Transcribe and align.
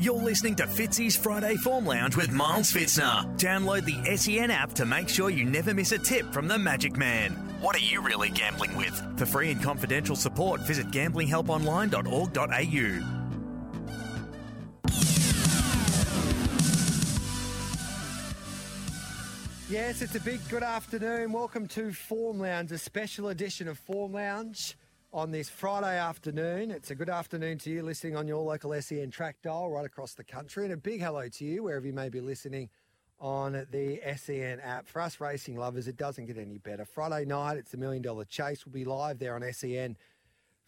You're 0.00 0.14
listening 0.14 0.54
to 0.54 0.66
Fitzy's 0.66 1.14
Friday 1.14 1.56
Form 1.56 1.84
Lounge 1.84 2.16
with 2.16 2.30
Miles 2.30 2.72
Fitzner. 2.72 3.38
Download 3.38 3.84
the 3.84 4.16
SEN 4.16 4.50
app 4.50 4.72
to 4.72 4.86
make 4.86 5.10
sure 5.10 5.28
you 5.28 5.44
never 5.44 5.74
miss 5.74 5.92
a 5.92 5.98
tip 5.98 6.32
from 6.32 6.48
the 6.48 6.58
Magic 6.58 6.96
Man. 6.96 7.32
What 7.60 7.76
are 7.76 7.80
you 7.80 8.00
really 8.00 8.30
gambling 8.30 8.74
with? 8.78 8.98
For 9.18 9.26
free 9.26 9.50
and 9.50 9.62
confidential 9.62 10.16
support, 10.16 10.62
visit 10.62 10.90
gamblinghelponline.org.au. 10.90 13.26
Yes, 19.68 20.00
it's 20.00 20.14
a 20.14 20.20
big 20.20 20.40
good 20.48 20.62
afternoon. 20.62 21.30
Welcome 21.30 21.68
to 21.68 21.92
Form 21.92 22.40
Lounge, 22.40 22.72
a 22.72 22.78
special 22.78 23.28
edition 23.28 23.68
of 23.68 23.78
Form 23.78 24.14
Lounge 24.14 24.78
on 25.12 25.32
this 25.32 25.48
Friday 25.48 25.98
afternoon. 25.98 26.70
It's 26.70 26.92
a 26.92 26.94
good 26.94 27.08
afternoon 27.08 27.58
to 27.58 27.70
you 27.70 27.82
listening 27.82 28.14
on 28.14 28.28
your 28.28 28.42
local 28.42 28.80
SEN 28.80 29.10
track 29.10 29.36
dial 29.42 29.68
right 29.68 29.84
across 29.84 30.14
the 30.14 30.22
country. 30.22 30.64
And 30.64 30.72
a 30.72 30.76
big 30.76 31.00
hello 31.00 31.28
to 31.28 31.44
you 31.44 31.64
wherever 31.64 31.84
you 31.84 31.92
may 31.92 32.08
be 32.08 32.20
listening 32.20 32.68
on 33.18 33.66
the 33.72 34.00
SEN 34.16 34.60
app. 34.60 34.86
For 34.86 35.02
us 35.02 35.20
racing 35.20 35.56
lovers, 35.56 35.88
it 35.88 35.96
doesn't 35.96 36.26
get 36.26 36.38
any 36.38 36.58
better. 36.58 36.84
Friday 36.84 37.24
night, 37.24 37.56
it's 37.56 37.72
the 37.72 37.76
Million 37.76 38.02
Dollar 38.02 38.24
Chase. 38.24 38.64
We'll 38.64 38.72
be 38.72 38.84
live 38.84 39.18
there 39.18 39.34
on 39.34 39.52
SEN 39.52 39.96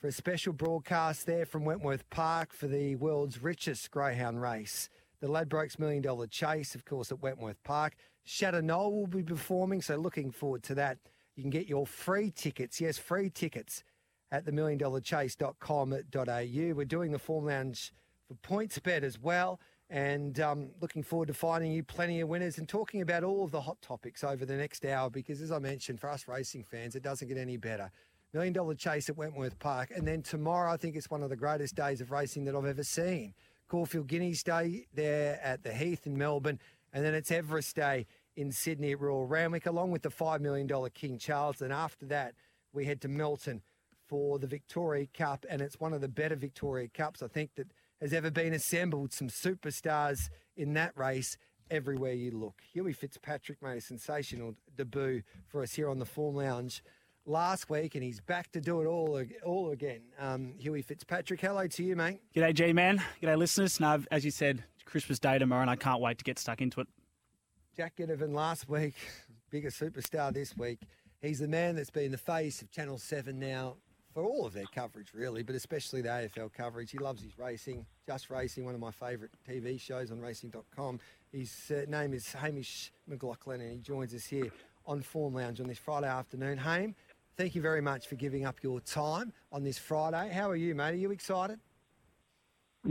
for 0.00 0.08
a 0.08 0.12
special 0.12 0.52
broadcast 0.52 1.24
there 1.24 1.46
from 1.46 1.64
Wentworth 1.64 2.08
Park 2.10 2.52
for 2.52 2.66
the 2.66 2.96
world's 2.96 3.40
richest 3.42 3.92
greyhound 3.92 4.42
race. 4.42 4.88
The 5.20 5.28
Ladbrokes 5.28 5.78
Million 5.78 6.02
Dollar 6.02 6.26
Chase, 6.26 6.74
of 6.74 6.84
course, 6.84 7.12
at 7.12 7.22
Wentworth 7.22 7.62
Park. 7.62 7.94
Shadow 8.24 8.60
Knoll 8.60 8.92
will 8.92 9.06
be 9.06 9.22
performing, 9.22 9.82
so 9.82 9.94
looking 9.96 10.32
forward 10.32 10.64
to 10.64 10.74
that. 10.74 10.98
You 11.36 11.44
can 11.44 11.50
get 11.50 11.68
your 11.68 11.86
free 11.86 12.32
tickets, 12.32 12.80
yes, 12.80 12.98
free 12.98 13.30
tickets 13.30 13.84
at 14.32 14.44
the 14.44 14.50
themilliondollarchase.com.au. 14.50 16.74
We're 16.74 16.84
doing 16.84 17.12
the 17.12 17.18
Form 17.18 17.44
Lounge 17.44 17.92
for 18.26 18.34
PointsBet 18.36 19.02
as 19.02 19.20
well, 19.20 19.60
and 19.90 20.40
um, 20.40 20.70
looking 20.80 21.02
forward 21.02 21.28
to 21.28 21.34
finding 21.34 21.70
you 21.70 21.82
plenty 21.84 22.20
of 22.20 22.28
winners 22.28 22.58
and 22.58 22.66
talking 22.66 23.02
about 23.02 23.22
all 23.22 23.44
of 23.44 23.50
the 23.50 23.60
hot 23.60 23.82
topics 23.82 24.24
over 24.24 24.46
the 24.46 24.56
next 24.56 24.86
hour 24.86 25.10
because, 25.10 25.42
as 25.42 25.52
I 25.52 25.58
mentioned, 25.58 26.00
for 26.00 26.08
us 26.10 26.26
racing 26.26 26.64
fans, 26.64 26.96
it 26.96 27.02
doesn't 27.02 27.28
get 27.28 27.36
any 27.36 27.58
better. 27.58 27.90
Million 28.32 28.54
Dollar 28.54 28.74
Chase 28.74 29.10
at 29.10 29.18
Wentworth 29.18 29.58
Park, 29.58 29.92
and 29.94 30.08
then 30.08 30.22
tomorrow, 30.22 30.72
I 30.72 30.78
think 30.78 30.96
it's 30.96 31.10
one 31.10 31.22
of 31.22 31.28
the 31.28 31.36
greatest 31.36 31.74
days 31.74 32.00
of 32.00 32.10
racing 32.10 32.46
that 32.46 32.56
I've 32.56 32.64
ever 32.64 32.82
seen. 32.82 33.34
Caulfield 33.68 34.06
Guineas 34.06 34.42
Day 34.42 34.86
there 34.94 35.38
at 35.42 35.62
the 35.62 35.72
Heath 35.72 36.06
in 36.06 36.16
Melbourne. 36.16 36.58
And 36.94 37.02
then 37.02 37.14
it's 37.14 37.30
Everest 37.30 37.74
Day 37.74 38.06
in 38.36 38.52
Sydney 38.52 38.92
at 38.92 39.00
Royal 39.00 39.26
Randwick, 39.26 39.64
along 39.64 39.92
with 39.92 40.02
the 40.02 40.10
$5 40.10 40.40
million 40.40 40.68
King 40.92 41.16
Charles. 41.16 41.62
And 41.62 41.72
after 41.72 42.04
that, 42.06 42.34
we 42.74 42.84
head 42.84 43.00
to 43.00 43.08
Melton 43.08 43.62
for 44.12 44.38
the 44.38 44.46
Victoria 44.46 45.06
Cup. 45.06 45.46
And 45.48 45.62
it's 45.62 45.80
one 45.80 45.94
of 45.94 46.02
the 46.02 46.08
better 46.08 46.36
Victoria 46.36 46.86
Cups, 46.86 47.22
I 47.22 47.28
think, 47.28 47.54
that 47.56 47.68
has 47.98 48.12
ever 48.12 48.30
been 48.30 48.52
assembled. 48.52 49.14
Some 49.14 49.28
superstars 49.28 50.18
in 50.54 50.74
that 50.74 50.92
race 50.98 51.38
everywhere 51.70 52.12
you 52.12 52.30
look. 52.32 52.60
Huey 52.74 52.92
Fitzpatrick 52.92 53.62
made 53.62 53.78
a 53.78 53.80
sensational 53.80 54.54
debut 54.76 55.22
for 55.48 55.62
us 55.62 55.72
here 55.72 55.88
on 55.88 55.98
the 55.98 56.04
Form 56.04 56.36
Lounge 56.36 56.82
last 57.24 57.70
week, 57.70 57.94
and 57.94 58.04
he's 58.04 58.20
back 58.20 58.52
to 58.52 58.60
do 58.60 58.82
it 58.82 58.86
all 58.86 59.18
all 59.46 59.70
again. 59.70 60.02
Um, 60.18 60.56
Huey 60.58 60.82
Fitzpatrick, 60.82 61.40
hello 61.40 61.66
to 61.66 61.82
you, 61.82 61.96
mate. 61.96 62.20
G'day, 62.36 62.52
G 62.52 62.74
man. 62.74 63.02
G'day, 63.22 63.38
listeners. 63.38 63.80
Now, 63.80 64.00
as 64.10 64.26
you 64.26 64.30
said, 64.30 64.62
Christmas 64.84 65.20
Day 65.20 65.38
tomorrow, 65.38 65.62
and 65.62 65.70
I 65.70 65.76
can't 65.76 66.02
wait 66.02 66.18
to 66.18 66.24
get 66.24 66.38
stuck 66.38 66.60
into 66.60 66.82
it. 66.82 66.86
Jack 67.74 67.96
Ginnivan 67.96 68.34
last 68.34 68.68
week, 68.68 68.94
bigger 69.50 69.70
superstar 69.70 70.34
this 70.34 70.54
week. 70.54 70.80
He's 71.22 71.38
the 71.38 71.48
man 71.48 71.76
that's 71.76 71.88
been 71.88 72.12
the 72.12 72.18
face 72.18 72.60
of 72.60 72.70
Channel 72.70 72.98
7 72.98 73.38
now 73.38 73.76
for 74.12 74.24
all 74.24 74.46
of 74.46 74.52
their 74.52 74.66
coverage, 74.74 75.12
really, 75.14 75.42
but 75.42 75.54
especially 75.54 76.02
the 76.02 76.08
AFL 76.08 76.52
coverage. 76.52 76.90
He 76.90 76.98
loves 76.98 77.22
his 77.22 77.38
racing, 77.38 77.86
Just 78.06 78.30
Racing, 78.30 78.64
one 78.64 78.74
of 78.74 78.80
my 78.80 78.90
favourite 78.90 79.32
TV 79.48 79.80
shows 79.80 80.10
on 80.10 80.20
racing.com. 80.20 81.00
His 81.32 81.72
uh, 81.74 81.90
name 81.90 82.12
is 82.12 82.32
Hamish 82.32 82.92
McLachlan, 83.10 83.60
and 83.60 83.72
he 83.72 83.78
joins 83.78 84.14
us 84.14 84.26
here 84.26 84.50
on 84.86 85.00
Form 85.00 85.34
Lounge 85.34 85.60
on 85.60 85.66
this 85.66 85.78
Friday 85.78 86.08
afternoon. 86.08 86.58
Hame, 86.58 86.94
thank 87.36 87.54
you 87.54 87.62
very 87.62 87.80
much 87.80 88.06
for 88.06 88.16
giving 88.16 88.44
up 88.44 88.62
your 88.62 88.80
time 88.80 89.32
on 89.50 89.62
this 89.64 89.78
Friday. 89.78 90.30
How 90.32 90.50
are 90.50 90.56
you, 90.56 90.74
mate? 90.74 90.92
Are 90.92 90.96
you 90.96 91.10
excited? 91.10 91.58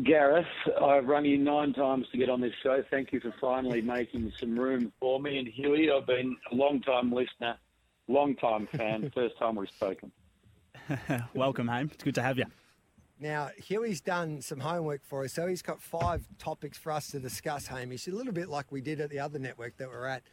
Gareth, 0.04 0.46
I've 0.82 1.06
rung 1.06 1.26
you 1.26 1.38
nine 1.38 1.74
times 1.74 2.08
to 2.14 2.18
get 2.18 2.30
on 2.30 2.40
this 2.40 2.54
show. 2.64 2.82
Thank 2.90 3.12
you 3.12 3.20
for 3.20 3.34
finally 3.42 3.82
making 3.82 4.32
some 4.40 4.58
room 4.58 4.92
for 5.00 5.20
me. 5.20 5.38
And 5.38 5.48
Huey, 5.48 5.92
I've 5.92 6.08
been 6.08 6.38
a 6.52 6.56
long 6.56 6.82
time 6.82 7.12
listener, 7.12 7.58
long 8.08 8.36
time 8.38 8.68
fan, 8.72 9.12
first 9.16 9.38
time 9.38 9.56
we've 9.56 9.70
spoken. 9.70 10.12
Welcome, 11.34 11.68
Hame. 11.68 11.90
It's 11.94 12.04
good 12.04 12.16
to 12.16 12.22
have 12.22 12.38
you. 12.38 12.46
Now, 13.20 13.50
Huey's 13.68 14.02
done 14.02 14.42
some 14.42 14.60
homework 14.60 15.06
for 15.06 15.24
us, 15.24 15.34
so 15.34 15.46
he's 15.46 15.62
got 15.62 15.82
five 15.82 16.28
topics 16.40 16.78
for 16.78 16.92
us 16.92 17.12
to 17.12 17.20
discuss, 17.20 17.68
Hamish. 17.68 18.08
A 18.08 18.12
little 18.12 18.34
bit 18.34 18.50
like 18.50 18.72
we 18.72 18.82
did 18.82 19.00
at 19.00 19.12
the 19.12 19.20
other 19.20 19.38
network 19.38 19.78
that 19.78 19.90
we're 19.90 20.08
at 20.08 20.24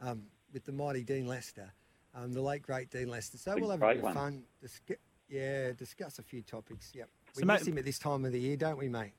um, 0.00 0.22
with 0.52 0.64
the 0.64 0.72
mighty 0.72 1.04
Dean 1.04 1.26
Lester, 1.26 1.70
um, 2.14 2.32
the 2.32 2.40
late, 2.40 2.62
great 2.62 2.90
Dean 2.90 3.08
Lester. 3.08 3.36
So 3.36 3.54
we'll 3.56 3.70
have 3.70 3.82
a 3.82 3.94
bit 3.94 4.02
of 4.04 4.14
fun. 4.14 4.44
Discu- 4.64 4.96
yeah, 5.28 5.72
discuss 5.72 6.18
a 6.18 6.22
few 6.22 6.40
topics. 6.40 6.92
Yep. 6.94 7.08
We 7.36 7.40
so 7.42 7.46
miss 7.46 7.66
mate, 7.66 7.72
him 7.72 7.78
at 7.78 7.84
this 7.84 7.98
time 7.98 8.24
of 8.24 8.32
the 8.32 8.40
year, 8.40 8.56
don't 8.56 8.78
we, 8.78 8.88
mate? 8.88 9.12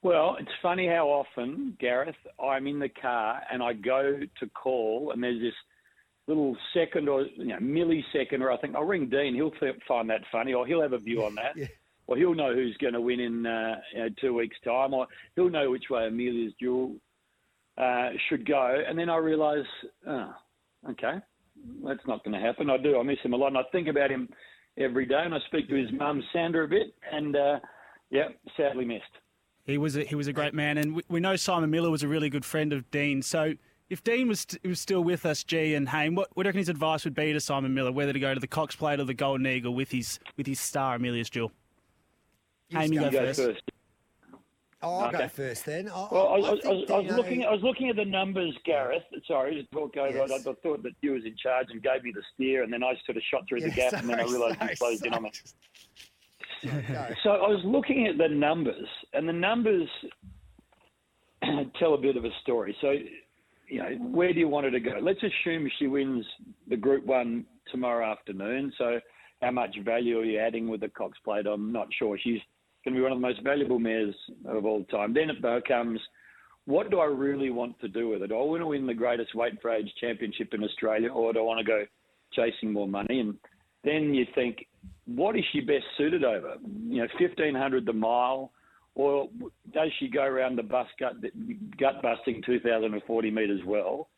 Well, 0.00 0.36
it's 0.40 0.50
funny 0.62 0.88
how 0.88 1.08
often, 1.08 1.76
Gareth, 1.78 2.16
I'm 2.42 2.66
in 2.66 2.78
the 2.80 2.88
car 2.88 3.42
and 3.52 3.62
I 3.62 3.74
go 3.74 4.20
to 4.40 4.46
call, 4.48 5.12
and 5.12 5.22
there's 5.22 5.40
this 5.40 5.54
little 6.26 6.56
second 6.72 7.08
or 7.08 7.22
you 7.36 7.46
know, 7.46 7.58
millisecond 7.58 8.40
where 8.40 8.52
I 8.52 8.56
think 8.58 8.74
I'll 8.74 8.84
ring 8.84 9.08
Dean. 9.08 9.34
He'll 9.34 9.52
find 9.88 10.08
that 10.10 10.20
funny, 10.30 10.54
or 10.54 10.66
he'll 10.66 10.82
have 10.82 10.92
a 10.92 10.98
view 10.98 11.24
on 11.24 11.34
that, 11.36 11.52
yeah. 11.56 11.66
or 12.06 12.16
he'll 12.16 12.34
know 12.34 12.54
who's 12.54 12.76
going 12.78 12.94
to 12.94 13.00
win 13.00 13.20
in 13.20 13.46
uh, 13.46 13.76
you 13.92 13.98
know, 14.00 14.08
two 14.20 14.34
weeks' 14.34 14.56
time, 14.64 14.94
or 14.94 15.06
he'll 15.34 15.50
know 15.50 15.70
which 15.70 15.90
way 15.90 16.06
Amelia's 16.06 16.52
Jewel 16.60 16.94
uh, 17.78 18.10
should 18.28 18.46
go. 18.46 18.82
And 18.86 18.98
then 18.98 19.08
I 19.08 19.16
realise, 19.16 19.66
oh, 20.06 20.34
okay, 20.90 21.18
that's 21.84 22.06
not 22.06 22.24
going 22.24 22.38
to 22.38 22.46
happen. 22.46 22.70
I 22.70 22.76
do. 22.76 22.98
I 22.98 23.02
miss 23.02 23.18
him 23.22 23.32
a 23.32 23.36
lot, 23.36 23.48
and 23.48 23.58
I 23.58 23.64
think 23.72 23.88
about 23.88 24.10
him 24.10 24.28
every 24.78 25.06
day, 25.06 25.22
and 25.24 25.34
I 25.34 25.38
speak 25.46 25.68
to 25.68 25.74
his 25.74 25.90
mum 25.92 26.22
Sandra 26.32 26.64
a 26.64 26.68
bit, 26.68 26.94
and 27.10 27.36
uh, 27.36 27.58
yeah, 28.10 28.28
sadly 28.56 28.84
missed. 28.84 29.04
He 29.64 29.78
was 29.78 29.96
a, 29.96 30.04
he 30.04 30.14
was 30.14 30.26
a 30.26 30.32
great 30.32 30.54
man, 30.54 30.78
and 30.78 30.96
we, 30.96 31.02
we 31.08 31.20
know 31.20 31.36
Simon 31.36 31.70
Miller 31.70 31.90
was 31.90 32.02
a 32.02 32.08
really 32.08 32.28
good 32.28 32.44
friend 32.44 32.72
of 32.72 32.90
Dean. 32.90 33.22
So 33.22 33.54
if 33.92 34.02
Dean 34.02 34.26
was 34.26 34.46
was 34.64 34.80
still 34.80 35.04
with 35.04 35.26
us, 35.26 35.44
G 35.44 35.74
and 35.74 35.86
Hame, 35.86 36.14
what 36.14 36.28
what 36.32 36.44
do 36.44 36.46
you 36.46 36.48
reckon 36.48 36.58
his 36.60 36.70
advice 36.70 37.04
would 37.04 37.14
be 37.14 37.32
to 37.34 37.40
Simon 37.40 37.74
Miller, 37.74 37.92
whether 37.92 38.14
to 38.14 38.18
go 38.18 38.32
to 38.32 38.40
the 38.40 38.46
Cox 38.46 38.74
Plate 38.74 38.98
or 38.98 39.04
the 39.04 39.12
Golden 39.12 39.46
Eagle 39.46 39.74
with 39.74 39.90
his 39.90 40.18
with 40.38 40.46
his 40.46 40.58
star 40.58 40.94
Amelia's 40.94 41.28
Jewel? 41.28 41.52
Hame, 42.70 42.94
you 42.94 43.00
go, 43.00 43.10
go 43.10 43.26
first. 43.26 43.40
first. 43.40 43.62
Oh, 44.80 44.96
I'll 44.96 45.08
okay. 45.08 45.18
go 45.18 45.28
first 45.28 45.66
then. 45.66 45.90
I, 45.90 46.08
well, 46.10 46.28
I, 46.28 46.36
I, 46.36 46.36
I, 46.36 46.38
was, 46.38 46.90
I 46.90 46.98
was 46.98 47.12
uh, 47.12 47.16
looking. 47.16 47.44
I 47.44 47.52
was 47.52 47.62
looking 47.62 47.90
at 47.90 47.96
the 47.96 48.06
numbers, 48.06 48.56
Gareth. 48.64 49.02
Sorry 49.28 49.56
to 49.56 49.64
talk 49.78 49.94
over. 49.98 50.16
Yes. 50.16 50.46
I, 50.46 50.52
thought 50.54 50.82
that 50.82 50.92
you 51.02 51.12
was 51.12 51.26
in 51.26 51.36
charge 51.36 51.66
and 51.68 51.82
gave 51.82 52.02
me 52.02 52.12
the 52.14 52.22
steer, 52.34 52.62
and 52.62 52.72
then 52.72 52.82
I 52.82 52.94
sort 53.04 53.18
of 53.18 53.22
shot 53.30 53.42
through 53.46 53.60
yeah, 53.60 53.68
the 53.68 53.74
gap, 53.74 53.90
sorry, 53.90 54.00
and 54.00 54.10
then 54.10 54.20
I 54.20 54.24
realised 54.24 54.56
you 54.62 54.76
closed 54.78 55.00
sorry. 55.00 55.08
in 55.08 55.14
on 55.14 55.22
me. 55.22 55.32
so 57.22 57.30
I 57.30 57.48
was 57.48 57.60
looking 57.64 58.06
at 58.06 58.16
the 58.16 58.28
numbers, 58.28 58.88
and 59.12 59.28
the 59.28 59.34
numbers 59.34 59.88
tell 61.78 61.92
a 61.92 61.98
bit 61.98 62.16
of 62.16 62.24
a 62.24 62.30
story. 62.42 62.74
So, 62.80 62.94
you 63.68 63.78
know, 63.78 63.90
where 64.00 64.32
do 64.32 64.38
you 64.38 64.48
want 64.48 64.64
her 64.64 64.70
to 64.70 64.80
go? 64.80 64.98
Let's 65.00 65.20
assume 65.22 65.68
she 65.78 65.86
wins 65.86 66.24
the 66.68 66.76
Group 66.76 67.06
One 67.06 67.46
tomorrow 67.70 68.10
afternoon. 68.10 68.72
So, 68.76 69.00
how 69.40 69.50
much 69.50 69.76
value 69.84 70.20
are 70.20 70.24
you 70.24 70.38
adding 70.38 70.68
with 70.68 70.80
the 70.80 70.88
Cox 70.88 71.18
Plate? 71.24 71.46
I'm 71.46 71.72
not 71.72 71.88
sure. 71.98 72.16
She's 72.22 72.40
going 72.84 72.94
to 72.94 72.98
be 72.98 73.02
one 73.02 73.12
of 73.12 73.18
the 73.18 73.26
most 73.26 73.42
valuable 73.42 73.78
mares 73.78 74.14
of 74.46 74.64
all 74.64 74.84
time. 74.84 75.14
Then 75.14 75.30
it 75.30 75.42
becomes, 75.42 76.00
what 76.66 76.90
do 76.90 77.00
I 77.00 77.06
really 77.06 77.50
want 77.50 77.80
to 77.80 77.88
do 77.88 78.08
with 78.08 78.22
it? 78.22 78.28
Do 78.28 78.38
I 78.38 78.42
want 78.42 78.60
to 78.62 78.66
win 78.68 78.86
the 78.86 78.94
greatest 78.94 79.34
weight 79.34 79.60
for 79.60 79.70
age 79.70 79.90
championship 80.00 80.54
in 80.54 80.62
Australia, 80.62 81.10
or 81.12 81.32
do 81.32 81.40
I 81.40 81.42
want 81.42 81.58
to 81.58 81.64
go 81.64 81.84
chasing 82.32 82.72
more 82.72 82.86
money? 82.86 83.20
And 83.20 83.34
then 83.84 84.14
you 84.14 84.26
think, 84.34 84.64
what 85.06 85.36
is 85.36 85.44
she 85.52 85.60
best 85.60 85.84
suited 85.96 86.24
over? 86.24 86.54
You 86.88 87.02
know, 87.02 87.08
fifteen 87.18 87.54
hundred 87.54 87.84
the 87.84 87.92
mile, 87.92 88.52
or 88.94 89.28
does 89.72 89.88
she 89.98 90.08
go 90.08 90.22
around 90.22 90.56
the 90.56 90.62
bus 90.62 90.86
gut 90.98 91.14
gut 91.78 92.02
busting 92.02 92.42
two 92.44 92.60
thousand 92.60 92.92
and 92.94 93.02
forty 93.04 93.30
metres 93.30 93.60
well? 93.66 94.08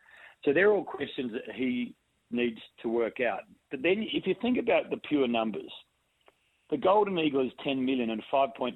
So 0.44 0.52
they're 0.52 0.72
all 0.72 0.84
questions 0.84 1.32
that 1.32 1.54
he 1.54 1.94
needs 2.30 2.58
to 2.82 2.88
work 2.88 3.20
out. 3.20 3.40
But 3.70 3.82
then, 3.82 4.06
if 4.12 4.26
you 4.26 4.34
think 4.42 4.58
about 4.58 4.90
the 4.90 4.98
pure 5.08 5.28
numbers, 5.28 5.70
the 6.70 6.76
Golden 6.76 7.18
Eagle 7.18 7.46
is 7.46 7.52
10 7.62 7.84
million 7.84 8.10
and 8.10 8.22
5.25 8.32 8.72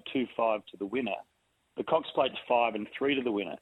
to 0.66 0.76
the 0.78 0.86
winner. 0.86 1.16
The 1.76 1.84
Cox 1.84 2.08
Plate's 2.14 2.34
five 2.48 2.74
and 2.74 2.86
three 2.96 3.14
to 3.14 3.22
the 3.22 3.32
winner. 3.32 3.56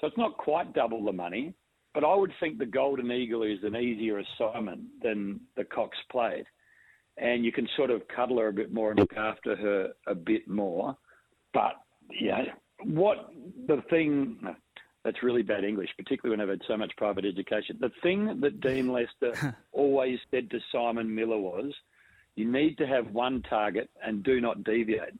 So 0.00 0.06
it's 0.06 0.18
not 0.18 0.36
quite 0.36 0.72
double 0.74 1.04
the 1.04 1.12
money, 1.12 1.54
but 1.94 2.04
I 2.04 2.14
would 2.14 2.32
think 2.40 2.58
the 2.58 2.66
Golden 2.66 3.10
Eagle 3.10 3.42
is 3.42 3.58
an 3.62 3.76
easier 3.76 4.20
assignment 4.20 4.82
than 5.02 5.40
the 5.56 5.64
Cox 5.64 5.96
Plate. 6.10 6.46
And 7.18 7.44
you 7.44 7.52
can 7.52 7.68
sort 7.76 7.90
of 7.90 8.02
cuddle 8.08 8.38
her 8.38 8.48
a 8.48 8.52
bit 8.52 8.72
more 8.72 8.90
and 8.90 9.00
look 9.00 9.16
after 9.16 9.54
her 9.54 9.90
a 10.06 10.14
bit 10.14 10.48
more. 10.48 10.96
But, 11.54 11.74
yeah, 12.10 12.44
what 12.84 13.30
the 13.66 13.82
thing, 13.90 14.38
that's 15.04 15.22
really 15.22 15.42
bad 15.42 15.64
English, 15.64 15.90
particularly 15.96 16.36
when 16.36 16.42
I've 16.42 16.58
had 16.58 16.66
so 16.66 16.76
much 16.76 16.92
private 16.96 17.24
education. 17.24 17.78
The 17.80 17.92
thing 18.02 18.40
that 18.40 18.60
Dean 18.60 18.92
Lester 18.92 19.56
always 19.72 20.18
said 20.30 20.50
to 20.50 20.58
Simon 20.70 21.14
Miller 21.14 21.38
was, 21.38 21.72
you 22.34 22.50
need 22.50 22.78
to 22.78 22.86
have 22.86 23.12
one 23.12 23.42
target 23.42 23.90
and 24.02 24.22
do 24.22 24.40
not 24.40 24.64
deviate. 24.64 25.14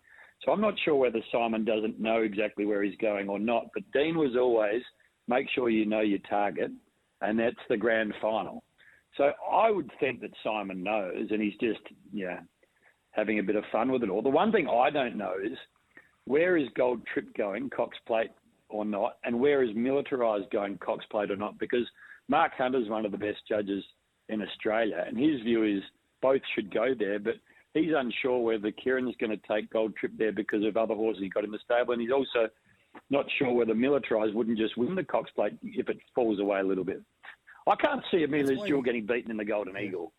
So 0.45 0.51
I'm 0.51 0.61
not 0.61 0.75
sure 0.85 0.97
whether 0.97 1.21
Simon 1.31 1.65
doesn't 1.65 2.01
know 2.01 2.23
exactly 2.23 2.65
where 2.65 2.83
he's 2.83 2.97
going 2.97 3.29
or 3.29 3.39
not. 3.39 3.67
But 3.75 3.85
Dean 3.93 4.17
was 4.17 4.37
always 4.37 4.83
make 5.29 5.47
sure 5.55 5.71
you 5.71 5.87
know 5.87 6.01
your 6.01 6.19
target, 6.29 6.71
and 7.21 7.39
that's 7.39 7.57
the 7.69 7.77
grand 7.77 8.13
final. 8.21 8.65
So 9.17 9.33
I 9.51 9.71
would 9.71 9.91
think 10.01 10.21
that 10.23 10.31
Simon 10.43 10.83
knows, 10.83 11.29
and 11.31 11.41
he's 11.41 11.57
just 11.61 11.81
yeah 12.13 12.41
having 13.13 13.39
a 13.39 13.43
bit 13.43 13.57
of 13.57 13.65
fun 13.71 13.93
with 13.93 14.03
it 14.03 14.09
all. 14.09 14.23
The 14.23 14.31
one 14.31 14.53
thing 14.53 14.67
I 14.67 14.91
don't 14.91 15.17
know 15.17 15.35
is 15.43 15.59
where 16.27 16.57
is 16.57 16.69
Gold 16.77 17.07
Trip 17.13 17.35
going, 17.37 17.71
Cox 17.71 17.97
Plate 18.07 18.31
or 18.69 18.85
not, 18.85 19.19
and 19.25 19.39
where 19.39 19.63
is 19.63 19.71
Militarized 19.75 20.51
going, 20.51 20.79
Cox 20.79 21.05
Plate 21.11 21.31
or 21.31 21.37
not? 21.37 21.59
Because 21.59 21.87
Mark 22.29 22.53
Hunter's 22.57 22.89
one 22.89 23.05
of 23.05 23.13
the 23.13 23.19
best 23.19 23.41
judges 23.49 23.85
in 24.29 24.41
Australia, 24.43 25.05
and 25.07 25.19
his 25.19 25.41
view 25.43 25.65
is 25.65 25.83
both 26.21 26.41
should 26.55 26.73
go 26.73 26.95
there, 26.99 27.19
but 27.19 27.35
he's 27.75 27.93
unsure 27.95 28.39
whether 28.39 28.71
Ciaron's 28.71 29.17
going 29.17 29.31
to 29.31 29.41
take 29.49 29.71
Gold 29.71 29.97
Trip 29.97 30.13
there 30.17 30.33
because 30.33 30.65
of 30.65 30.77
other 30.77 30.95
horses 30.95 31.23
he 31.23 31.29
got 31.29 31.45
in 31.45 31.51
the 31.51 31.59
stable, 31.65 31.93
and 31.93 32.01
he's 32.01 32.13
also 32.13 32.49
not 33.11 33.27
sure 33.39 33.53
whether 33.53 33.75
Militarized 33.75 34.35
wouldn't 34.35 34.59
just 34.59 34.77
win 34.77 34.95
the 34.95 35.05
Cox 35.05 35.31
Plate 35.33 35.55
if 35.63 35.89
it 35.89 35.99
falls 36.15 36.41
away 36.41 36.61
a 36.61 36.65
little 36.65 36.85
bit. 36.85 37.03
I 37.67 37.77
can't 37.77 38.03
see 38.11 38.25
Amelia's 38.25 38.61
Jewel 38.67 38.83
getting 38.83 39.07
beaten 39.07 39.31
in 39.31 39.37
the 39.37 39.45
Golden. 39.45 39.77
Eagle. 39.77 40.13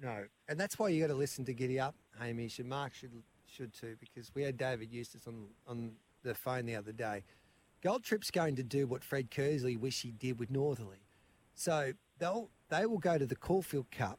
No, 0.00 0.24
and 0.48 0.58
that's 0.58 0.78
why 0.78 0.88
you 0.88 1.00
got 1.00 1.12
to 1.12 1.18
listen 1.18 1.44
to 1.44 1.54
Giddy 1.54 1.78
Up, 1.78 1.94
Hamish, 2.18 2.58
and 2.58 2.68
Mark 2.68 2.94
should 2.94 3.12
should 3.52 3.72
too, 3.72 3.96
because 4.00 4.30
we 4.34 4.42
had 4.42 4.56
David 4.56 4.92
Eustace 4.92 5.26
on 5.26 5.46
on 5.66 5.92
the 6.22 6.34
phone 6.34 6.66
the 6.66 6.76
other 6.76 6.92
day. 6.92 7.24
Gold 7.82 8.04
Trip's 8.04 8.30
going 8.30 8.56
to 8.56 8.62
do 8.62 8.86
what 8.86 9.02
Fred 9.02 9.30
Kersley 9.30 9.78
wish 9.78 10.02
he 10.02 10.12
did 10.12 10.38
with 10.38 10.50
Northerly. 10.50 11.02
So 11.54 11.92
they'll 12.18 12.48
they 12.70 12.86
will 12.86 12.98
go 12.98 13.18
to 13.18 13.26
the 13.26 13.36
Caulfield 13.36 13.90
Cup, 13.90 14.18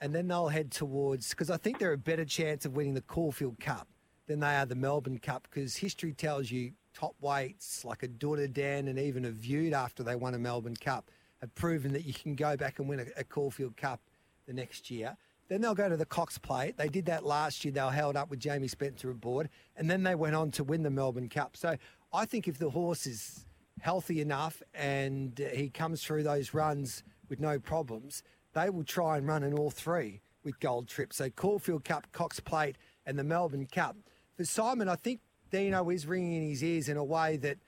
and 0.00 0.14
then 0.14 0.28
they'll 0.28 0.48
head 0.48 0.70
towards 0.70 1.30
because 1.30 1.50
I 1.50 1.56
think 1.56 1.78
they're 1.78 1.92
a 1.92 1.98
better 1.98 2.24
chance 2.24 2.64
of 2.64 2.74
winning 2.74 2.94
the 2.94 3.02
Caulfield 3.02 3.60
Cup 3.60 3.88
than 4.26 4.40
they 4.40 4.56
are 4.56 4.66
the 4.66 4.74
Melbourne 4.74 5.18
Cup 5.18 5.46
because 5.50 5.76
history 5.76 6.12
tells 6.12 6.50
you 6.50 6.72
top 6.94 7.14
weights 7.20 7.84
like 7.84 8.02
a 8.02 8.08
Daughter 8.08 8.48
Dan 8.48 8.88
and 8.88 8.98
even 8.98 9.24
a 9.24 9.30
Viewed 9.30 9.72
after 9.72 10.02
they 10.02 10.16
won 10.16 10.34
a 10.34 10.38
Melbourne 10.38 10.76
Cup 10.76 11.10
have 11.40 11.54
proven 11.54 11.92
that 11.92 12.04
you 12.04 12.14
can 12.14 12.34
go 12.34 12.56
back 12.56 12.78
and 12.78 12.88
win 12.88 13.00
a, 13.00 13.20
a 13.20 13.24
Caulfield 13.24 13.76
Cup 13.76 14.00
the 14.46 14.52
next 14.52 14.90
year. 14.90 15.16
Then 15.48 15.60
they'll 15.60 15.74
go 15.74 15.88
to 15.88 15.96
the 15.96 16.06
Cox 16.06 16.38
Plate. 16.38 16.76
They 16.76 16.88
did 16.88 17.06
that 17.06 17.24
last 17.24 17.64
year. 17.64 17.72
They 17.72 17.82
were 17.82 17.90
held 17.90 18.16
up 18.16 18.30
with 18.30 18.40
Jamie 18.40 18.68
Spencer 18.68 19.10
aboard, 19.10 19.48
and 19.76 19.88
then 19.88 20.02
they 20.02 20.14
went 20.14 20.34
on 20.34 20.50
to 20.52 20.64
win 20.64 20.82
the 20.82 20.90
Melbourne 20.90 21.28
Cup. 21.28 21.56
So 21.56 21.76
I 22.12 22.24
think 22.24 22.48
if 22.48 22.58
the 22.58 22.70
horse 22.70 23.06
is 23.06 23.46
healthy 23.80 24.20
enough 24.20 24.62
and 24.74 25.38
he 25.54 25.68
comes 25.68 26.02
through 26.02 26.24
those 26.24 26.54
runs 26.54 27.04
with 27.28 27.40
no 27.40 27.58
problems, 27.58 28.22
they 28.54 28.70
will 28.70 28.84
try 28.84 29.18
and 29.18 29.26
run 29.26 29.42
in 29.42 29.52
all 29.52 29.70
three 29.70 30.20
with 30.42 30.58
Gold 30.60 30.88
Trip. 30.88 31.12
So 31.12 31.30
Caulfield 31.30 31.84
Cup, 31.84 32.10
Cox 32.12 32.40
Plate, 32.40 32.76
and 33.04 33.18
the 33.18 33.24
Melbourne 33.24 33.66
Cup. 33.66 33.96
For 34.36 34.44
Simon, 34.44 34.88
I 34.88 34.96
think 34.96 35.20
Dino 35.50 35.88
is 35.90 36.06
ringing 36.06 36.42
in 36.42 36.48
his 36.48 36.64
ears 36.64 36.88
in 36.88 36.96
a 36.96 37.04
way 37.04 37.36
that 37.36 37.58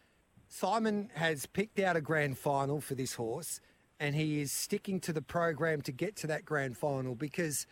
Simon 0.49 1.11
has 1.15 1.47
picked 1.47 1.79
out 1.79 1.97
a 1.97 2.01
grand 2.01 2.39
final 2.39 2.81
for 2.81 2.95
this 2.95 3.15
horse 3.15 3.61
and 4.01 4.15
he 4.15 4.41
is 4.41 4.53
sticking 4.53 5.01
to 5.01 5.13
the 5.13 5.23
program 5.23 5.83
to 5.83 5.93
get 5.93 6.17
to 6.17 6.27
that 6.29 6.45
grand 6.45 6.77
final 6.77 7.15
because 7.15 7.67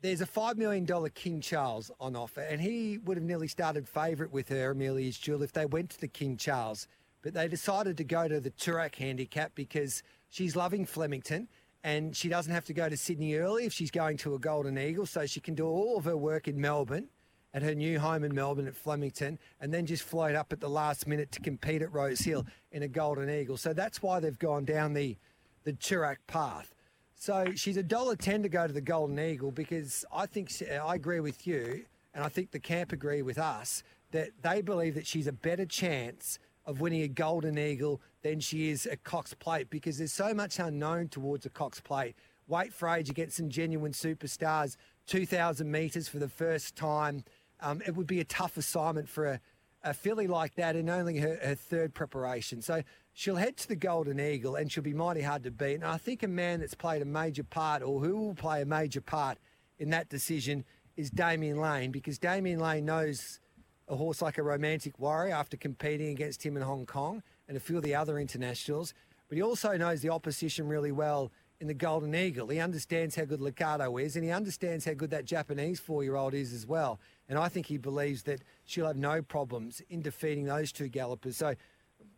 there's 0.00 0.20
a 0.20 0.26
$5 0.26 0.56
million 0.56 0.86
King 1.14 1.40
Charles 1.40 1.90
on 1.98 2.14
offer, 2.14 2.42
and 2.42 2.60
he 2.60 2.98
would 2.98 3.16
have 3.16 3.24
nearly 3.24 3.48
started 3.48 3.88
favourite 3.88 4.32
with 4.32 4.48
her, 4.50 4.72
Amelia's 4.72 5.18
Jewel, 5.18 5.42
if 5.42 5.52
they 5.52 5.66
went 5.66 5.90
to 5.90 6.00
the 6.00 6.08
King 6.08 6.36
Charles. 6.36 6.86
But 7.22 7.32
they 7.32 7.48
decided 7.48 7.96
to 7.96 8.04
go 8.04 8.28
to 8.28 8.38
the 8.38 8.50
Toorak 8.50 8.96
handicap 8.96 9.52
because 9.54 10.02
she's 10.28 10.54
loving 10.54 10.84
Flemington 10.84 11.48
and 11.82 12.14
she 12.14 12.28
doesn't 12.28 12.52
have 12.52 12.64
to 12.64 12.72
go 12.72 12.88
to 12.88 12.96
Sydney 12.96 13.34
early 13.34 13.64
if 13.64 13.72
she's 13.72 13.90
going 13.90 14.16
to 14.18 14.34
a 14.34 14.38
Golden 14.38 14.78
Eagle, 14.78 15.06
so 15.06 15.26
she 15.26 15.40
can 15.40 15.54
do 15.54 15.66
all 15.66 15.98
of 15.98 16.04
her 16.04 16.16
work 16.16 16.48
in 16.48 16.60
Melbourne 16.60 17.08
at 17.54 17.62
her 17.62 17.74
new 17.74 17.98
home 17.98 18.24
in 18.24 18.34
Melbourne 18.34 18.66
at 18.66 18.76
Flemington 18.76 19.38
and 19.60 19.72
then 19.72 19.86
just 19.86 20.02
float 20.02 20.34
up 20.34 20.52
at 20.52 20.60
the 20.60 20.68
last 20.68 21.06
minute 21.06 21.32
to 21.32 21.40
compete 21.40 21.80
at 21.80 21.92
Rose 21.92 22.20
Hill 22.20 22.44
in 22.72 22.82
a 22.82 22.88
Golden 22.88 23.30
Eagle. 23.30 23.56
So 23.56 23.72
that's 23.72 24.02
why 24.02 24.20
they've 24.20 24.38
gone 24.38 24.64
down 24.64 24.92
the, 24.92 25.16
the 25.62 25.72
Toorak 25.72 26.16
path. 26.26 26.74
So 27.14 27.46
she's 27.54 27.76
a 27.76 27.82
dollar 27.82 28.16
ten 28.16 28.42
to 28.42 28.48
go 28.48 28.66
to 28.66 28.72
the 28.72 28.80
Golden 28.80 29.18
Eagle 29.18 29.52
because 29.52 30.04
I 30.12 30.26
think 30.26 30.50
I 30.70 30.96
agree 30.96 31.20
with 31.20 31.46
you, 31.46 31.84
and 32.12 32.24
I 32.24 32.28
think 32.28 32.50
the 32.50 32.58
camp 32.58 32.92
agree 32.92 33.22
with 33.22 33.38
us 33.38 33.82
that 34.10 34.30
they 34.42 34.60
believe 34.60 34.94
that 34.96 35.06
she's 35.06 35.26
a 35.26 35.32
better 35.32 35.64
chance 35.64 36.38
of 36.66 36.80
winning 36.80 37.02
a 37.02 37.08
Golden 37.08 37.58
Eagle 37.58 38.00
than 38.22 38.40
she 38.40 38.70
is 38.70 38.86
a 38.86 38.96
Cox 38.96 39.32
Plate 39.34 39.70
because 39.70 39.98
there's 39.98 40.12
so 40.12 40.34
much 40.34 40.58
unknown 40.58 41.08
towards 41.08 41.46
a 41.46 41.50
Cox 41.50 41.80
Plate. 41.80 42.14
Wait 42.46 42.72
for 42.72 42.88
age 42.88 43.08
against 43.08 43.36
some 43.36 43.48
genuine 43.48 43.92
superstars, 43.92 44.76
2,000 45.06 45.70
metres 45.70 46.08
for 46.08 46.18
the 46.18 46.28
first 46.28 46.76
time. 46.76 47.24
Um, 47.64 47.82
it 47.86 47.96
would 47.96 48.06
be 48.06 48.20
a 48.20 48.24
tough 48.24 48.56
assignment 48.56 49.08
for 49.08 49.26
a, 49.26 49.40
a 49.82 49.94
filly 49.94 50.26
like 50.26 50.54
that 50.56 50.76
in 50.76 50.90
only 50.90 51.18
her, 51.18 51.38
her 51.42 51.54
third 51.54 51.94
preparation. 51.94 52.60
So 52.60 52.82
she'll 53.14 53.36
head 53.36 53.56
to 53.58 53.68
the 53.68 53.76
Golden 53.76 54.20
Eagle 54.20 54.56
and 54.56 54.70
she'll 54.70 54.82
be 54.82 54.92
mighty 54.92 55.22
hard 55.22 55.42
to 55.44 55.50
beat. 55.50 55.76
And 55.76 55.84
I 55.84 55.96
think 55.96 56.22
a 56.22 56.28
man 56.28 56.60
that's 56.60 56.74
played 56.74 57.00
a 57.00 57.06
major 57.06 57.42
part 57.42 57.82
or 57.82 58.00
who 58.00 58.16
will 58.16 58.34
play 58.34 58.60
a 58.60 58.66
major 58.66 59.00
part 59.00 59.38
in 59.78 59.90
that 59.90 60.10
decision 60.10 60.64
is 60.96 61.10
Damian 61.10 61.58
Lane 61.58 61.90
because 61.90 62.18
Damian 62.18 62.60
Lane 62.60 62.84
knows 62.84 63.40
a 63.88 63.96
horse 63.96 64.22
like 64.22 64.38
a 64.38 64.42
romantic 64.42 64.98
warrior 64.98 65.34
after 65.34 65.56
competing 65.56 66.08
against 66.08 66.44
him 66.44 66.56
in 66.56 66.62
Hong 66.62 66.86
Kong 66.86 67.22
and 67.48 67.56
a 67.56 67.60
few 67.60 67.78
of 67.78 67.82
the 67.82 67.94
other 67.94 68.18
internationals. 68.18 68.94
But 69.28 69.36
he 69.36 69.42
also 69.42 69.76
knows 69.76 70.02
the 70.02 70.10
opposition 70.10 70.68
really 70.68 70.92
well 70.92 71.32
in 71.64 71.68
the 71.68 71.72
Golden 71.72 72.14
Eagle. 72.14 72.48
He 72.48 72.60
understands 72.60 73.16
how 73.16 73.24
good 73.24 73.40
Liccardo 73.40 73.98
is 73.98 74.16
and 74.16 74.24
he 74.24 74.30
understands 74.30 74.84
how 74.84 74.92
good 74.92 75.08
that 75.12 75.24
Japanese 75.24 75.80
four 75.80 76.04
year 76.04 76.14
old 76.14 76.34
is 76.34 76.52
as 76.52 76.66
well. 76.66 77.00
And 77.26 77.38
I 77.38 77.48
think 77.48 77.64
he 77.64 77.78
believes 77.78 78.24
that 78.24 78.42
she'll 78.66 78.86
have 78.86 78.98
no 78.98 79.22
problems 79.22 79.80
in 79.88 80.02
defeating 80.02 80.44
those 80.44 80.72
two 80.72 80.88
gallopers. 80.88 81.38
So 81.38 81.54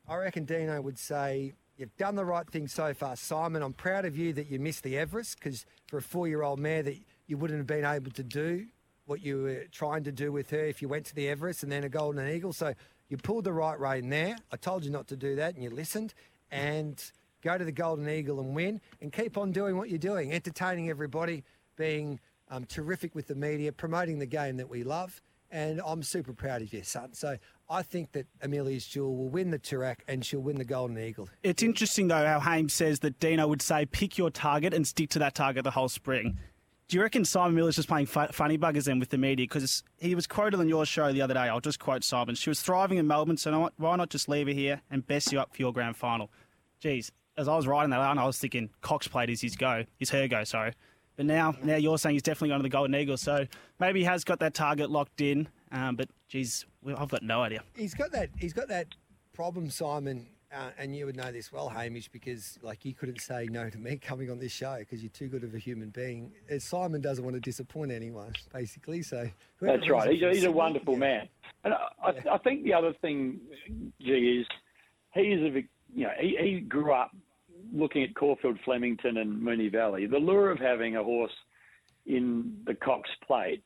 I 0.08 0.16
reckon 0.16 0.46
Dino 0.46 0.81
would 0.82 0.98
say, 0.98 1.52
You've 1.76 1.96
done 1.96 2.16
the 2.16 2.25
right 2.25 2.48
thing 2.50 2.66
so 2.66 2.93
far, 2.93 3.14
Simon. 3.14 3.62
I'm 3.62 3.75
proud 3.75 4.04
of 4.04 4.16
you 4.16 4.32
that 4.32 4.50
you 4.50 4.58
missed 4.58 4.82
the 4.82 4.98
Everest 4.98 5.38
because 5.38 5.64
for 5.87 5.99
a 5.99 6.02
four 6.02 6.26
year 6.26 6.42
old 6.42 6.58
mare 6.58 6.82
that 6.82 6.96
you 7.28 7.37
wouldn't 7.37 7.60
have 7.60 7.69
been 7.69 7.84
able 7.84 8.10
to 8.12 8.25
do 8.25 8.66
what 9.04 9.22
you 9.22 9.42
were 9.42 9.64
trying 9.70 10.02
to 10.04 10.12
do 10.12 10.32
with 10.32 10.50
her 10.50 10.64
if 10.64 10.82
you 10.82 10.88
went 10.88 11.06
to 11.06 11.14
the 11.14 11.28
Everest 11.28 11.62
and 11.62 11.70
then 11.70 11.84
a 11.84 11.88
Golden 11.88 12.28
Eagle. 12.28 12.52
So 12.52 12.75
you 13.08 13.16
pulled 13.16 13.44
the 13.44 13.52
right 13.52 13.78
rein 13.78 14.08
there. 14.08 14.38
I 14.50 14.56
told 14.56 14.84
you 14.84 14.90
not 14.90 15.06
to 15.08 15.16
do 15.16 15.37
that 15.37 15.54
and 15.54 15.62
you 15.62 15.70
listened. 15.70 16.14
And 16.50 17.00
go 17.46 17.56
to 17.56 17.64
the 17.64 17.72
Golden 17.72 18.08
Eagle 18.08 18.40
and 18.40 18.54
win 18.54 18.81
and 19.00 19.12
keep 19.12 19.38
on 19.38 19.52
doing 19.52 19.76
what 19.76 19.88
you're 19.88 19.98
doing, 19.98 20.32
entertaining 20.32 20.90
everybody, 20.90 21.44
being 21.76 22.19
um, 22.50 22.64
terrific 22.64 23.14
with 23.14 23.28
the 23.28 23.37
media, 23.37 23.70
promoting 23.70 24.19
the 24.19 24.26
game 24.26 24.56
that 24.56 24.69
we 24.69 24.82
love. 24.82 25.22
And 25.52 25.81
I'm 25.87 26.02
super 26.02 26.32
proud 26.32 26.62
of 26.62 26.72
you, 26.72 26.82
son. 26.82 27.12
So 27.12 27.38
I 27.70 27.82
think 27.82 28.10
that 28.12 28.26
Amelia's 28.43 28.84
Jewel 28.84 29.14
will 29.14 29.28
win 29.28 29.52
the 29.52 29.61
Toorak 29.61 29.99
and 30.09 30.25
she'll 30.25 30.40
win 30.40 30.56
the 30.56 30.64
Golden 30.64 30.99
Eagle. 30.99 31.28
It's 31.44 31.62
interesting, 31.62 32.09
though, 32.09 32.26
how 32.26 32.40
Hames 32.40 32.75
says 32.75 32.99
that 33.00 33.20
Dino 33.20 33.47
would 33.47 33.62
say, 33.62 33.87
pick 33.87 34.18
your 34.18 34.30
target 34.30 34.75
and 34.75 34.85
stick 34.85 35.11
to 35.11 35.20
that 35.20 35.37
target 35.37 35.62
the 35.62 35.70
whole 35.70 35.88
spring. 35.88 36.38
Do 36.88 36.97
you 36.97 37.02
reckon 37.02 37.25
Simon 37.25 37.54
Miller's 37.54 37.76
just 37.76 37.88
playing 37.88 38.06
funny 38.06 38.59
buggers 38.59 38.85
then 38.85 38.99
with 38.99 39.11
the 39.11 39.18
media? 39.18 39.44
Because 39.44 39.85
he 39.99 40.16
was 40.16 40.26
quoted 40.26 40.59
on 40.59 40.68
your 40.68 40.85
show 40.85 41.12
the 41.12 41.23
other 41.23 41.35
day. 41.35 41.40
I'll 41.40 41.61
just 41.61 41.78
quote 41.78 42.02
Simon. 42.02 42.35
She 42.35 42.50
was 42.50 42.61
thriving 42.61 42.99
in 42.99 43.06
Melbourne, 43.06 43.37
so 43.37 43.70
why 43.76 43.97
not 43.97 44.11
just 44.11 44.28
leave 44.28 44.49
her 44.49 44.52
here 44.52 44.82
and 44.90 45.06
best 45.06 45.32
you 45.32 45.40
up 45.40 45.54
for 45.54 45.62
your 45.62 45.73
grand 45.73 45.97
final? 45.97 46.30
Geez, 46.80 47.11
as 47.37 47.49
I 47.49 47.57
was 47.57 47.66
writing 47.66 47.90
that 47.90 48.00
out, 48.00 48.19
I 48.19 48.25
was 48.25 48.38
thinking 48.38 48.71
Cox 48.81 49.09
Plate 49.09 49.31
is 49.31 49.40
his 49.40 49.57
go, 49.57 49.85
his 49.99 50.11
her 50.11 50.28
go, 50.28 50.45
sorry. 50.45 50.73
But 51.16 51.26
now, 51.26 51.55
now 51.62 51.76
you're 51.76 51.99
saying 51.99 52.14
he's 52.14 52.23
definitely 52.23 52.49
going 52.49 52.61
to 52.61 52.62
the 52.62 52.69
Golden 52.69 52.95
Eagle. 52.95 53.16
So 53.16 53.47
maybe 53.81 54.00
he 54.00 54.05
has 54.05 54.23
got 54.23 54.38
that 54.40 54.55
target 54.55 54.90
locked 54.90 55.21
in. 55.21 55.49
Um, 55.73 55.97
but 55.97 56.09
geez, 56.28 56.66
I've 56.97 57.09
got 57.09 57.23
no 57.23 57.43
idea. 57.43 57.62
He's 57.75 57.95
got 57.95 58.12
that. 58.12 58.31
He's 58.38 58.52
got 58.52 58.69
that 58.69 58.88
problem, 59.33 59.71
Simon. 59.71 60.26
Uh, 60.52 60.71
and 60.78 60.95
you 60.95 61.05
would 61.07 61.16
know 61.16 61.33
this 61.33 61.52
well, 61.52 61.69
Hamish, 61.69 62.09
because 62.09 62.57
like 62.62 62.85
you 62.85 62.95
couldn't 62.95 63.21
say 63.21 63.49
no 63.50 63.69
to 63.69 63.78
me 63.78 63.97
coming 64.02 64.31
on 64.31 64.38
this 64.38 64.52
show 64.52 64.76
because 64.78 65.02
you're 65.02 65.11
too 65.11 65.28
good 65.28 65.43
of 65.43 65.55
a 65.55 65.59
human 65.59 65.90
being. 65.90 66.33
Uh, 66.50 66.59
Simon 66.59 67.00
doesn't 67.00 67.25
want 67.25 67.35
to 67.35 67.40
disappoint 67.40 67.90
anyone, 67.90 68.33
basically. 68.55 69.02
So 69.02 69.28
that's 69.61 69.90
right. 69.90 70.12
He's 70.12 70.23
a, 70.23 70.31
he's 70.31 70.45
a 70.45 70.52
wonderful 70.52 70.95
yeah. 70.95 71.00
man, 71.00 71.28
and 71.64 71.75
I, 71.75 72.12
yeah. 72.12 72.33
I, 72.33 72.38
think 72.38 72.62
the 72.62 72.73
other 72.73 72.95
thing, 73.02 73.40
G, 74.00 74.12
is 74.12 74.47
he 75.14 75.21
is 75.21 75.43
a 75.43 75.64
you 75.95 76.05
know 76.05 76.12
he, 76.21 76.37
he 76.40 76.61
grew 76.61 76.93
up 76.93 77.11
looking 77.73 78.02
at 78.02 78.14
Caulfield, 78.14 78.58
Flemington, 78.64 79.18
and 79.18 79.40
Moonee 79.40 79.70
Valley, 79.70 80.06
the 80.06 80.18
lure 80.18 80.50
of 80.50 80.58
having 80.58 80.96
a 80.96 81.04
horse 81.04 81.32
in 82.06 82.56
the 82.66 82.75
Cox 82.75 83.08
Plate, 83.26 83.62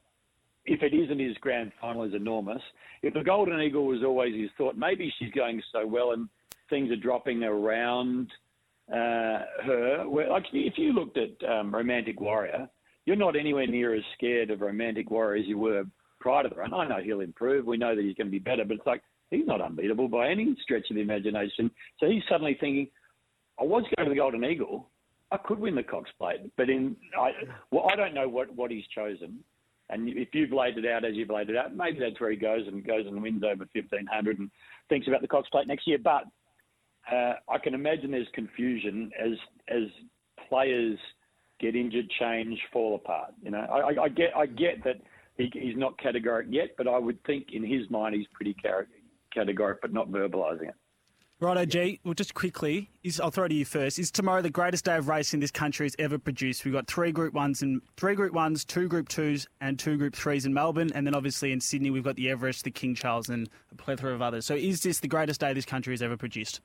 if 0.66 0.83
it 0.83 0.95
isn't 0.95 1.19
his 1.19 1.37
grand 1.38 1.73
final, 1.80 2.04
is 2.04 2.14
enormous. 2.14 2.62
If 3.02 3.14
the 3.14 3.23
Golden 3.23 3.61
Eagle 3.61 3.87
was 3.87 4.02
always 4.04 4.35
his 4.35 4.50
thought, 4.57 4.76
maybe 4.76 5.12
she's 5.19 5.33
going 5.33 5.62
so 5.73 5.87
well 5.87 6.12
and 6.12 6.28
things 6.69 6.90
are 6.90 6.97
dropping 6.97 7.42
around 7.42 8.28
uh, 8.90 9.40
her. 9.64 10.04
Like 10.07 10.45
if 10.52 10.75
you 10.76 10.92
looked 10.92 11.19
at 11.19 11.49
um, 11.49 11.75
Romantic 11.75 12.21
Warrior, 12.21 12.69
you're 13.07 13.16
not 13.16 13.37
anywhere 13.37 13.66
near 13.66 13.95
as 13.95 14.02
scared 14.16 14.50
of 14.50 14.61
Romantic 14.61 15.11
Warrior 15.11 15.42
as 15.42 15.49
you 15.49 15.59
were 15.59 15.85
prior 16.21 16.42
to 16.42 16.49
the 16.49 16.57
run. 16.57 16.75
I 16.75 16.87
know 16.87 17.00
he'll 17.02 17.21
improve. 17.21 17.66
We 17.66 17.76
know 17.76 17.97
that 17.97 18.04
he's 18.04 18.14
going 18.14 18.26
to 18.26 18.30
be 18.30 18.38
better, 18.38 18.64
but 18.64 18.76
it's 18.76 18.87
like 18.87 19.02
he's 19.30 19.47
not 19.47 19.61
unbeatable 19.61 20.09
by 20.09 20.28
any 20.28 20.54
stretch 20.62 20.90
of 20.90 20.97
the 20.97 21.02
imagination. 21.02 21.71
So 21.99 22.07
he's 22.07 22.23
suddenly 22.28 22.57
thinking, 22.61 22.88
I 23.61 23.64
was 23.64 23.85
going 23.97 24.09
to 24.09 24.14
the 24.14 24.21
Golden 24.21 24.45
Eagle. 24.45 24.88
I 25.31 25.37
could 25.37 25.61
win 25.61 25.75
the 25.75 25.83
Cox 25.83 26.11
Plate, 26.19 26.40
but 26.57 26.69
in 26.71 26.97
I 27.19 27.31
well, 27.71 27.88
I 27.90 27.97
don't 27.97 28.14
know 28.14 28.29
what, 28.29 28.55
what 28.55 28.71
he's 28.71 28.87
chosen. 28.95 29.38
And 29.90 30.09
if 30.09 30.29
you've 30.35 30.52
laid 30.52 30.79
it 30.79 30.87
out 30.87 31.05
as 31.05 31.14
you've 31.14 31.31
laid 31.31 31.50
it 31.50 31.57
out, 31.57 31.75
maybe 31.75 31.99
that's 31.99 32.21
where 32.21 32.31
he 32.31 32.37
goes 32.37 32.67
and 32.67 32.85
goes 32.87 33.07
and 33.07 33.21
wins 33.21 33.43
over 33.43 33.67
1500 33.73 34.38
and 34.38 34.50
thinks 34.88 35.09
about 35.09 35.21
the 35.21 35.29
Cox 35.29 35.49
Plate 35.50 35.67
next 35.67 35.87
year. 35.87 35.99
But 36.02 36.25
uh, 37.11 37.35
I 37.49 37.59
can 37.62 37.75
imagine 37.75 38.11
there's 38.11 38.29
confusion 38.35 39.11
as 39.19 39.33
as 39.69 39.88
players 40.49 40.99
get 41.61 41.76
injured, 41.76 42.09
change, 42.19 42.59
fall 42.73 42.95
apart. 42.95 43.33
You 43.43 43.50
know, 43.50 43.59
I, 43.59 44.05
I 44.05 44.09
get 44.09 44.37
I 44.37 44.47
get 44.47 44.83
that 44.85 45.00
he, 45.37 45.50
he's 45.52 45.76
not 45.76 45.99
categoric 45.99 46.47
yet, 46.49 46.71
but 46.76 46.88
I 46.88 46.99
would 46.99 47.23
think 47.25 47.49
in 47.52 47.64
his 47.64 47.88
mind 47.90 48.14
he's 48.14 48.26
pretty 48.33 48.57
categoric, 49.37 49.76
but 49.83 49.93
not 49.93 50.11
verbalising 50.11 50.69
it. 50.69 50.75
Righto, 51.40 51.64
G. 51.64 52.00
Well, 52.04 52.12
just 52.12 52.35
quickly, 52.35 52.90
is, 53.02 53.18
I'll 53.18 53.30
throw 53.30 53.47
it 53.47 53.49
to 53.49 53.54
you 53.54 53.64
first. 53.64 53.99
Is 53.99 54.11
tomorrow 54.11 54.42
the 54.42 54.50
greatest 54.50 54.85
day 54.85 54.97
of 54.99 55.09
racing 55.09 55.40
this 55.40 55.50
country 55.50 55.87
has 55.87 55.97
ever 55.99 56.18
produced? 56.18 56.66
We've 56.66 56.75
got 56.75 56.87
three 56.87 57.12
Group 57.12 57.32
Ones 57.32 57.62
and 57.62 57.80
three 57.97 58.14
Group 58.14 58.35
Ones, 58.35 58.62
two 58.62 58.88
Group 58.88 59.09
Twos, 59.09 59.49
and 59.62 59.78
two 59.78 59.97
Group 59.97 60.14
Threes 60.14 60.44
in 60.44 60.52
Melbourne, 60.52 60.90
and 60.94 61.06
then 61.06 61.14
obviously 61.14 61.52
in 61.52 61.61
Sydney 61.62 61.88
we've 61.88 62.04
got 62.04 62.16
the 62.16 62.28
Everest, 62.28 62.64
the 62.64 62.70
King 62.70 62.94
Charles, 62.94 63.30
and 63.30 63.49
a 63.73 63.75
plethora 63.75 64.12
of 64.12 64.20
others. 64.20 64.44
So, 64.44 64.54
is 64.54 64.82
this 64.82 65.00
the 65.00 65.09
greatest 65.09 65.40
day 65.40 65.54
this 65.54 65.64
country 65.64 65.94
has 65.94 66.02
ever 66.02 66.18
produced? 66.18 66.61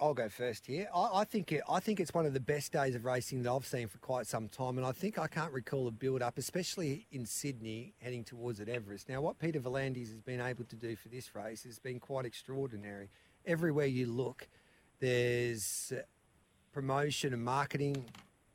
I'll 0.00 0.14
go 0.14 0.28
first 0.30 0.66
here. 0.66 0.88
I, 0.94 1.20
I, 1.20 1.24
think 1.24 1.52
it, 1.52 1.62
I 1.68 1.78
think 1.78 2.00
it's 2.00 2.14
one 2.14 2.24
of 2.24 2.32
the 2.32 2.40
best 2.40 2.72
days 2.72 2.94
of 2.94 3.04
racing 3.04 3.42
that 3.42 3.52
I've 3.52 3.66
seen 3.66 3.86
for 3.86 3.98
quite 3.98 4.26
some 4.26 4.48
time, 4.48 4.78
and 4.78 4.86
I 4.86 4.92
think 4.92 5.18
I 5.18 5.26
can't 5.26 5.52
recall 5.52 5.86
a 5.88 5.90
build 5.90 6.22
up, 6.22 6.38
especially 6.38 7.06
in 7.12 7.26
Sydney, 7.26 7.92
heading 8.00 8.24
towards 8.24 8.60
at 8.60 8.68
Everest. 8.68 9.08
Now, 9.08 9.20
what 9.20 9.38
Peter 9.38 9.60
V'landys 9.60 10.08
has 10.10 10.22
been 10.22 10.40
able 10.40 10.64
to 10.64 10.76
do 10.76 10.96
for 10.96 11.08
this 11.08 11.34
race 11.34 11.64
has 11.64 11.78
been 11.78 12.00
quite 12.00 12.24
extraordinary. 12.24 13.10
Everywhere 13.44 13.86
you 13.86 14.06
look, 14.06 14.48
there's 15.00 15.92
uh, 15.94 16.00
promotion 16.72 17.34
and 17.34 17.44
marketing 17.44 18.06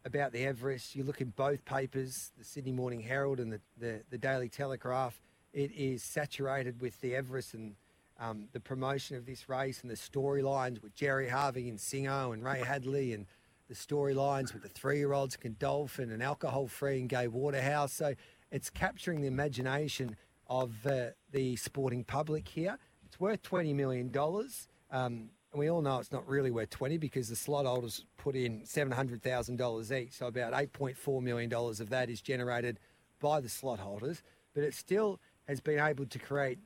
about 0.03 0.31
the 0.31 0.45
Everest. 0.45 0.95
You 0.95 1.03
look 1.03 1.21
in 1.21 1.29
both 1.29 1.63
papers, 1.63 2.31
the 2.37 2.43
Sydney 2.43 2.71
Morning 2.71 3.01
Herald 3.01 3.39
and 3.39 3.53
the, 3.53 3.61
the, 3.77 4.01
the 4.09 4.17
Daily 4.17 4.49
Telegraph. 4.49 5.19
It 5.53 5.71
is 5.71 6.03
saturated 6.03 6.81
with 6.81 6.99
the 7.01 7.15
Everest 7.15 7.53
and 7.53 7.75
um, 8.19 8.47
the 8.53 8.59
promotion 8.59 9.17
of 9.17 9.25
this 9.25 9.49
race 9.49 9.81
and 9.81 9.89
the 9.89 9.95
storylines 9.95 10.81
with 10.81 10.95
Jerry 10.95 11.27
Harvey 11.27 11.69
and 11.69 11.77
Singo 11.77 12.33
and 12.33 12.43
Ray 12.43 12.59
Hadley 12.59 13.13
and 13.13 13.25
the 13.67 13.75
storylines 13.75 14.53
with 14.53 14.63
the 14.63 14.69
three-year-olds 14.69 15.37
Godolphin 15.37 16.11
and 16.11 16.21
alcohol-free 16.21 16.99
and 16.99 17.09
Gai 17.09 17.27
Waterhouse. 17.27 17.93
So 17.93 18.15
it's 18.51 18.69
capturing 18.69 19.21
the 19.21 19.27
imagination 19.27 20.15
of 20.47 20.73
uh, 20.85 21.07
the 21.31 21.55
sporting 21.55 22.03
public 22.03 22.47
here. 22.47 22.77
It's 23.05 23.19
worth 23.19 23.41
twenty 23.41 23.73
million 23.73 24.11
dollars. 24.11 24.67
Um, 24.91 25.29
we 25.55 25.69
all 25.69 25.81
know 25.81 25.99
it's 25.99 26.11
not 26.11 26.27
really 26.27 26.51
worth 26.51 26.69
20 26.69 26.97
because 26.97 27.29
the 27.29 27.35
slot 27.35 27.65
holders 27.65 28.03
put 28.17 28.35
in 28.35 28.61
$700,000 28.61 29.97
each. 29.97 30.11
So 30.13 30.27
about 30.27 30.53
$8.4 30.53 31.21
million 31.21 31.53
of 31.53 31.89
that 31.89 32.09
is 32.09 32.21
generated 32.21 32.79
by 33.21 33.39
the 33.39 33.49
slot 33.49 33.79
holders. 33.79 34.21
But 34.53 34.63
it 34.63 34.73
still 34.73 35.19
has 35.47 35.61
been 35.61 35.79
able 35.79 36.05
to 36.07 36.19
create 36.19 36.59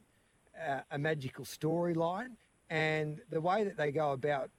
a, 0.92 0.98
magical 0.98 1.46
storyline, 1.46 2.32
and 2.70 3.22
the 3.30 3.42
way 3.42 3.64
that 3.64 3.78
they 3.78 3.92
go 3.92 4.12
about 4.12 4.50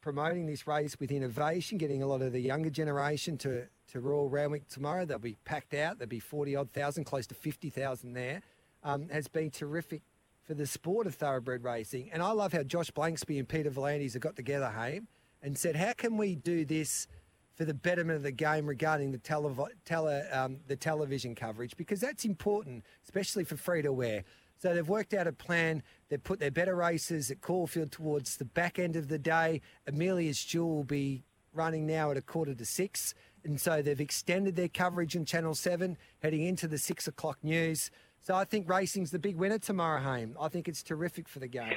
promoting 0.00 0.46
this 0.46 0.66
race 0.66 0.98
with 1.00 1.10
innovation, 1.10 1.78
getting 1.78 2.02
a 2.02 2.06
lot 2.06 2.22
of 2.22 2.32
the 2.32 2.40
younger 2.40 2.70
generation 2.70 3.36
to, 3.38 3.66
to 3.88 4.00
Royal 4.00 4.28
Randwick 4.28 4.68
tomorrow. 4.68 5.04
They'll 5.04 5.18
be 5.18 5.36
packed 5.44 5.74
out. 5.74 5.98
There'll 5.98 6.08
be 6.08 6.20
40 6.20 6.54
odd 6.56 6.70
thousand, 6.70 7.04
close 7.04 7.26
to 7.26 7.34
50,000 7.34 8.12
there. 8.12 8.40
Um, 8.84 9.08
has 9.08 9.26
been 9.26 9.50
terrific 9.50 10.02
for 10.46 10.54
the 10.54 10.66
sport 10.66 11.06
of 11.06 11.14
thoroughbred 11.16 11.64
racing. 11.64 12.10
And 12.12 12.22
I 12.22 12.30
love 12.30 12.52
how 12.52 12.62
Josh 12.62 12.90
Blanksby 12.92 13.38
and 13.38 13.48
Peter 13.48 13.70
V'landys 13.70 14.12
have 14.12 14.22
got 14.22 14.36
together, 14.36 14.70
Haim, 14.70 15.08
and 15.42 15.58
said, 15.58 15.74
how 15.74 15.92
can 15.92 16.16
we 16.16 16.36
do 16.36 16.64
this 16.64 17.08
for 17.56 17.64
the 17.64 17.74
betterment 17.74 18.18
of 18.18 18.22
the 18.22 18.32
game 18.32 18.66
regarding 18.66 19.10
the, 19.10 19.18
tele- 19.18 19.70
tele, 19.84 20.22
um, 20.30 20.58
the 20.68 20.76
television 20.76 21.34
coverage? 21.34 21.76
Because 21.76 22.00
that's 22.00 22.24
important, 22.24 22.84
especially 23.02 23.42
for 23.42 23.56
free 23.56 23.82
to 23.82 23.92
wear. 23.92 24.22
So 24.58 24.74
they've 24.74 24.88
worked 24.88 25.14
out 25.14 25.26
a 25.26 25.32
plan. 25.32 25.82
They've 26.08 26.22
put 26.22 26.40
their 26.40 26.50
better 26.50 26.74
races 26.74 27.30
at 27.30 27.40
Caulfield 27.40 27.92
towards 27.92 28.36
the 28.36 28.44
back 28.44 28.78
end 28.78 28.96
of 28.96 29.08
the 29.08 29.18
day. 29.18 29.60
Amelia's 29.86 30.42
Jewel 30.42 30.76
will 30.76 30.84
be 30.84 31.24
running 31.52 31.86
now 31.86 32.10
at 32.10 32.16
a 32.16 32.22
quarter 32.22 32.54
to 32.54 32.64
six. 32.64 33.14
And 33.44 33.60
so 33.60 33.82
they've 33.82 34.00
extended 34.00 34.56
their 34.56 34.68
coverage 34.68 35.14
in 35.14 35.24
Channel 35.24 35.54
7 35.54 35.96
heading 36.22 36.42
into 36.42 36.66
the 36.68 36.78
six 36.78 37.06
o'clock 37.06 37.38
news. 37.42 37.90
So 38.20 38.34
I 38.34 38.44
think 38.44 38.68
racing's 38.68 39.12
the 39.12 39.18
big 39.18 39.36
winner 39.36 39.58
tomorrow, 39.58 40.00
Haim. 40.00 40.36
I 40.40 40.48
think 40.48 40.68
it's 40.68 40.82
terrific 40.82 41.28
for 41.28 41.38
the 41.38 41.46
game. 41.46 41.74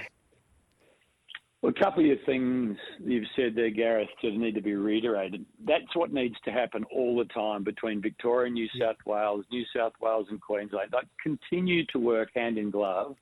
Well, 1.61 1.73
a 1.75 1.83
couple 1.83 2.09
of 2.09 2.17
things 2.25 2.77
you've 3.03 3.27
said 3.35 3.53
there, 3.53 3.69
Gareth, 3.69 4.07
that 4.23 4.33
need 4.33 4.55
to 4.55 4.61
be 4.61 4.75
reiterated. 4.75 5.45
That's 5.65 5.93
what 5.93 6.13
needs 6.13 6.35
to 6.45 6.51
happen 6.51 6.85
all 6.85 7.17
the 7.17 7.25
time 7.25 7.65
between 7.65 8.01
Victoria, 8.01 8.49
New 8.49 8.69
South 8.79 8.95
Wales, 9.05 9.43
New 9.51 9.65
South 9.75 9.91
Wales, 9.99 10.27
and 10.29 10.39
Queensland. 10.39 10.93
Like, 10.93 11.07
continue 11.21 11.85
to 11.87 11.99
work 11.99 12.29
hand 12.33 12.57
in 12.57 12.71
glove, 12.71 13.17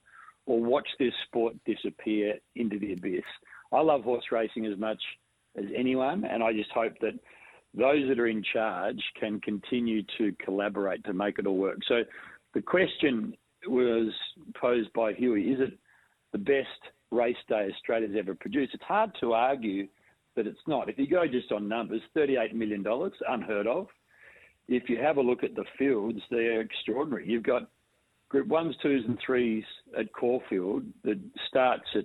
or 0.46 0.62
watch 0.62 0.86
this 1.00 1.12
sport 1.26 1.56
disappear 1.66 2.34
into 2.54 2.78
the 2.78 2.92
abyss. 2.92 3.24
I 3.72 3.80
love 3.80 4.04
horse 4.04 4.24
racing 4.30 4.66
as 4.66 4.78
much 4.78 5.02
as 5.56 5.64
anyone, 5.76 6.24
and 6.24 6.40
I 6.40 6.52
just 6.52 6.70
hope 6.70 6.94
that 7.00 7.18
those 7.74 8.08
that 8.08 8.20
are 8.20 8.28
in 8.28 8.44
charge 8.52 9.02
can 9.18 9.40
continue 9.40 10.02
to 10.16 10.32
collaborate 10.44 11.04
to 11.04 11.12
make 11.12 11.40
it 11.40 11.46
all 11.46 11.56
work. 11.56 11.78
So, 11.88 12.04
the 12.54 12.62
question 12.62 13.36
was 13.66 14.12
posed 14.54 14.92
by 14.92 15.12
Huey: 15.12 15.50
Is 15.50 15.60
it 15.60 15.76
the 16.30 16.38
best? 16.38 16.92
Race 17.10 17.36
day 17.48 17.68
Australia's 17.72 18.14
ever 18.18 18.34
produced. 18.34 18.74
It's 18.74 18.84
hard 18.84 19.10
to 19.20 19.32
argue 19.32 19.88
that 20.36 20.46
it's 20.46 20.58
not. 20.66 20.88
If 20.88 20.98
you 20.98 21.08
go 21.08 21.26
just 21.26 21.52
on 21.52 21.68
numbers, 21.68 22.02
$38 22.16 22.52
million, 22.52 22.84
unheard 23.28 23.66
of. 23.66 23.86
If 24.68 24.88
you 24.88 24.98
have 24.98 25.16
a 25.16 25.22
look 25.22 25.42
at 25.42 25.54
the 25.54 25.64
fields, 25.78 26.20
they're 26.30 26.60
extraordinary. 26.60 27.26
You've 27.26 27.42
got 27.42 27.68
Group 28.28 28.48
ones, 28.48 28.76
twos, 28.82 29.04
and 29.06 29.18
threes 29.24 29.64
at 29.98 30.12
Caulfield 30.12 30.82
that 31.02 31.18
starts 31.48 31.86
at 31.94 32.04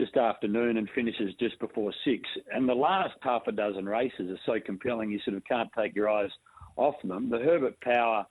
just 0.00 0.16
afternoon 0.16 0.78
and 0.78 0.88
finishes 0.94 1.32
just 1.38 1.58
before 1.60 1.92
six. 2.04 2.28
And 2.52 2.68
the 2.68 2.74
last 2.74 3.14
half 3.20 3.42
a 3.46 3.52
dozen 3.52 3.86
races 3.86 4.30
are 4.30 4.40
so 4.46 4.60
compelling, 4.64 5.10
you 5.10 5.20
sort 5.24 5.36
of 5.36 5.44
can't 5.44 5.70
take 5.78 5.94
your 5.94 6.08
eyes 6.08 6.30
off 6.76 6.96
them. 7.04 7.30
The 7.30 7.38
Herbert 7.38 7.80
Power 7.80 8.26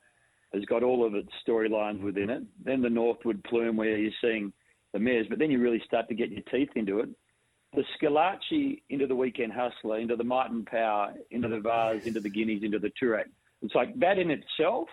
has 0.53 0.65
got 0.65 0.83
all 0.83 1.05
of 1.05 1.15
its 1.15 1.29
storylines 1.47 2.01
within 2.01 2.29
it. 2.29 2.43
Then 2.63 2.81
the 2.81 2.89
Northwood 2.89 3.41
Plume, 3.45 3.77
where 3.77 3.97
you're 3.97 4.11
seeing 4.21 4.51
the 4.97 5.03
mares, 5.03 5.27
but 5.29 5.37
then 5.37 5.51
you 5.51 5.59
really 5.59 5.81
start 5.85 6.07
to 6.09 6.15
get 6.15 6.31
your 6.31 6.41
teeth 6.51 6.69
into 6.75 6.99
it. 6.99 7.09
The 7.75 7.83
Schillaci 8.01 8.81
into 8.89 9.05
the 9.05 9.15
Weekend 9.15 9.53
Hustler, 9.53 9.99
into 9.99 10.15
the 10.15 10.23
Might 10.23 10.49
and 10.49 10.65
Power, 10.65 11.13
into 11.29 11.47
the 11.47 11.59
Vase, 11.59 12.05
into 12.05 12.19
the 12.19 12.29
Guineas, 12.29 12.63
into 12.63 12.79
the 12.79 12.91
Toorak. 13.01 13.25
It's 13.61 13.75
like 13.75 13.97
that 13.99 14.17
in 14.17 14.31
itself 14.31 14.87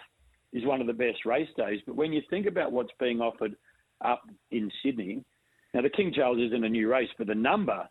is 0.53 0.65
one 0.65 0.81
of 0.81 0.87
the 0.87 0.93
best 0.93 1.25
race 1.25 1.49
days. 1.57 1.81
But 1.87 1.97
when 1.97 2.13
you 2.13 2.21
think 2.29 2.47
about 2.47 2.73
what's 2.73 2.93
being 3.01 3.21
offered 3.21 3.57
up 4.05 4.23
in 4.51 4.71
Sydney, 4.83 5.25
now 5.73 5.83
the 5.83 5.91
King 5.91 6.13
Charles 6.15 6.39
isn't 6.39 6.65
a 6.65 6.69
new 6.69 6.89
race, 6.91 7.09
but 7.17 7.27
the 7.27 7.35
number 7.35 7.89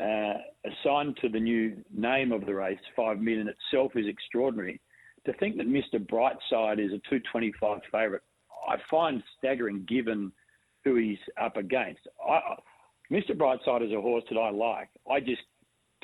uh, 0.00 0.34
assigned 0.64 1.16
to 1.22 1.28
the 1.28 1.40
new 1.40 1.76
name 1.94 2.32
of 2.32 2.46
the 2.46 2.54
race, 2.54 2.78
five 2.94 3.20
million 3.20 3.48
itself, 3.48 3.92
is 3.96 4.06
extraordinary. 4.06 4.80
To 5.26 5.32
think 5.34 5.56
that 5.56 5.68
Mr. 5.68 5.98
Brightside 5.98 6.78
is 6.78 6.92
a 6.92 7.00
225 7.08 7.80
favourite, 7.90 8.22
I 8.68 8.76
find 8.90 9.22
staggering 9.38 9.84
given 9.88 10.32
who 10.84 10.96
he's 10.96 11.18
up 11.40 11.56
against. 11.56 12.00
I, 12.26 12.56
Mr. 13.10 13.32
Brightside 13.32 13.86
is 13.86 13.92
a 13.92 14.00
horse 14.00 14.24
that 14.30 14.38
I 14.38 14.50
like. 14.50 14.88
I 15.10 15.20
just 15.20 15.42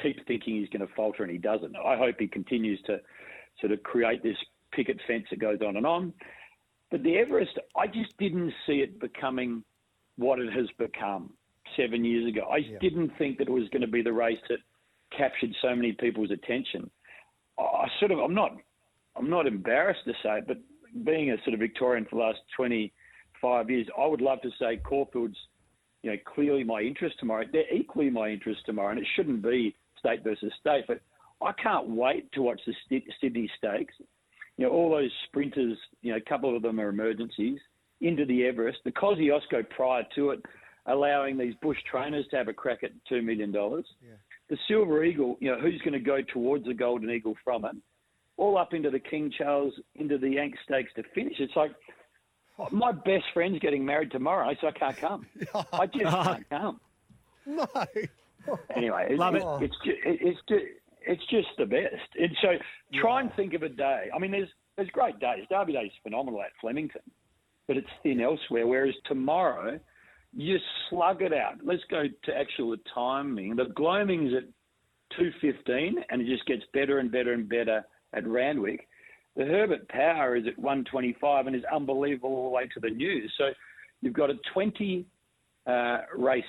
keep 0.02 0.26
thinking 0.26 0.56
he's 0.56 0.68
going 0.68 0.86
to 0.86 0.94
falter, 0.94 1.22
and 1.22 1.32
he 1.32 1.38
doesn't. 1.38 1.74
I 1.76 1.96
hope 1.96 2.16
he 2.18 2.26
continues 2.26 2.80
to 2.86 2.98
sort 3.60 3.72
of 3.72 3.82
create 3.82 4.22
this 4.22 4.36
picket 4.72 5.00
fence 5.06 5.24
that 5.30 5.40
goes 5.40 5.58
on 5.66 5.76
and 5.76 5.86
on. 5.86 6.12
But 6.90 7.02
the 7.02 7.16
Everest, 7.16 7.58
I 7.76 7.86
just 7.86 8.16
didn't 8.18 8.52
see 8.66 8.74
it 8.74 9.00
becoming 9.00 9.64
what 10.16 10.38
it 10.38 10.52
has 10.52 10.66
become 10.78 11.32
seven 11.76 12.04
years 12.04 12.28
ago. 12.28 12.42
I 12.42 12.58
yeah. 12.58 12.78
didn't 12.80 13.12
think 13.18 13.38
that 13.38 13.48
it 13.48 13.52
was 13.52 13.68
going 13.70 13.82
to 13.82 13.88
be 13.88 14.02
the 14.02 14.12
race 14.12 14.38
that 14.48 14.58
captured 15.16 15.50
so 15.62 15.74
many 15.74 15.92
people's 15.92 16.30
attention. 16.30 16.90
I 17.58 17.86
sort 17.98 18.12
of, 18.12 18.18
I'm 18.18 18.34
not, 18.34 18.56
I'm 19.16 19.30
not 19.30 19.46
embarrassed 19.46 20.00
to 20.06 20.12
say 20.22 20.38
it, 20.38 20.46
but 20.46 20.58
being 21.04 21.30
a 21.30 21.36
sort 21.44 21.54
of 21.54 21.60
Victorian 21.60 22.06
for 22.08 22.16
the 22.16 22.22
last 22.22 22.38
20, 22.56 22.92
five 23.40 23.70
years. 23.70 23.86
I 23.98 24.06
would 24.06 24.20
love 24.20 24.40
to 24.42 24.50
say 24.58 24.78
Caulfield's, 24.78 25.36
you 26.02 26.10
know, 26.10 26.16
clearly 26.34 26.64
my 26.64 26.80
interest 26.80 27.16
tomorrow. 27.18 27.44
They're 27.50 27.74
equally 27.74 28.10
my 28.10 28.28
interest 28.28 28.60
tomorrow, 28.66 28.90
and 28.90 28.98
it 28.98 29.06
shouldn't 29.16 29.42
be 29.42 29.74
state 29.98 30.22
versus 30.22 30.52
state. 30.60 30.84
But 30.86 31.00
I 31.42 31.52
can't 31.52 31.88
wait 31.88 32.30
to 32.32 32.42
watch 32.42 32.60
the 32.66 33.02
Sydney 33.20 33.50
Stakes. 33.58 33.94
You 34.56 34.66
know, 34.66 34.72
all 34.72 34.90
those 34.90 35.10
sprinters. 35.26 35.76
You 36.02 36.12
know, 36.12 36.18
a 36.18 36.28
couple 36.28 36.56
of 36.56 36.62
them 36.62 36.80
are 36.80 36.88
emergencies 36.88 37.58
into 38.00 38.24
the 38.24 38.44
Everest. 38.44 38.78
The 38.84 38.92
Kosciuszko 38.92 39.68
prior 39.70 40.04
to 40.14 40.30
it, 40.30 40.42
allowing 40.86 41.36
these 41.36 41.54
bush 41.60 41.78
trainers 41.90 42.26
to 42.30 42.36
have 42.36 42.48
a 42.48 42.52
crack 42.52 42.84
at 42.84 42.92
two 43.08 43.22
million 43.22 43.52
dollars. 43.52 43.86
Yeah. 44.02 44.14
The 44.48 44.56
Silver 44.68 45.04
Eagle. 45.04 45.36
You 45.40 45.52
know, 45.52 45.60
who's 45.60 45.80
going 45.80 45.92
to 45.92 46.00
go 46.00 46.18
towards 46.32 46.64
the 46.64 46.74
Golden 46.74 47.10
Eagle 47.10 47.34
from 47.44 47.64
it? 47.64 47.76
All 48.38 48.58
up 48.58 48.74
into 48.74 48.90
the 48.90 49.00
King 49.00 49.32
Charles, 49.36 49.72
into 49.94 50.18
the 50.18 50.28
Yank 50.28 50.54
Stakes 50.64 50.92
to 50.96 51.02
finish. 51.14 51.34
It's 51.38 51.56
like 51.56 51.72
my 52.70 52.92
best 52.92 53.24
friend's 53.34 53.58
getting 53.58 53.84
married 53.84 54.10
tomorrow, 54.10 54.54
so 54.60 54.68
I 54.68 54.72
can't 54.72 54.96
come. 54.96 55.26
I 55.72 55.86
just 55.86 56.04
can't 56.04 56.50
come. 56.50 56.80
No. 57.46 57.66
Anyway, 58.74 59.06
it's, 59.10 59.18
Love 59.18 59.34
it. 59.34 59.42
It's, 59.60 59.76
it's, 59.84 60.40
just, 60.48 60.64
it's 61.06 61.26
just 61.30 61.48
the 61.58 61.66
best. 61.66 62.08
And 62.18 62.36
so 62.42 62.48
try 63.00 63.20
and 63.20 63.32
think 63.34 63.54
of 63.54 63.62
a 63.62 63.68
day. 63.68 64.08
I 64.14 64.18
mean, 64.18 64.30
there's 64.30 64.48
there's 64.76 64.90
great 64.90 65.18
days. 65.18 65.44
Derby 65.50 65.72
Day 65.72 65.84
is 65.84 65.92
phenomenal 66.02 66.42
at 66.42 66.50
Flemington, 66.60 67.00
but 67.66 67.76
it's 67.76 67.88
thin 68.02 68.20
elsewhere. 68.20 68.66
Whereas 68.66 68.94
tomorrow, 69.06 69.80
you 70.34 70.58
slug 70.90 71.22
it 71.22 71.32
out. 71.32 71.54
Let's 71.64 71.82
go 71.90 72.04
to 72.24 72.36
actual 72.36 72.76
timing. 72.94 73.56
The 73.56 73.66
gloaming's 73.74 74.34
at 74.34 74.44
two 75.18 75.30
fifteen, 75.40 75.96
and 76.10 76.20
it 76.20 76.26
just 76.26 76.46
gets 76.46 76.62
better 76.74 76.98
and 76.98 77.10
better 77.10 77.32
and 77.32 77.48
better 77.48 77.84
at 78.12 78.26
Randwick. 78.26 78.86
The 79.36 79.44
Herbert 79.44 79.88
Power 79.88 80.36
is 80.36 80.46
at 80.46 80.58
125 80.58 81.46
and 81.46 81.54
is 81.54 81.62
unbelievable 81.72 82.30
all 82.30 82.44
the 82.44 82.50
way 82.50 82.68
to 82.72 82.80
the 82.80 82.90
news. 82.90 83.32
So 83.36 83.50
you've 84.00 84.14
got 84.14 84.30
a 84.30 84.34
20 84.54 85.06
uh, 85.66 85.98
raced 86.16 86.46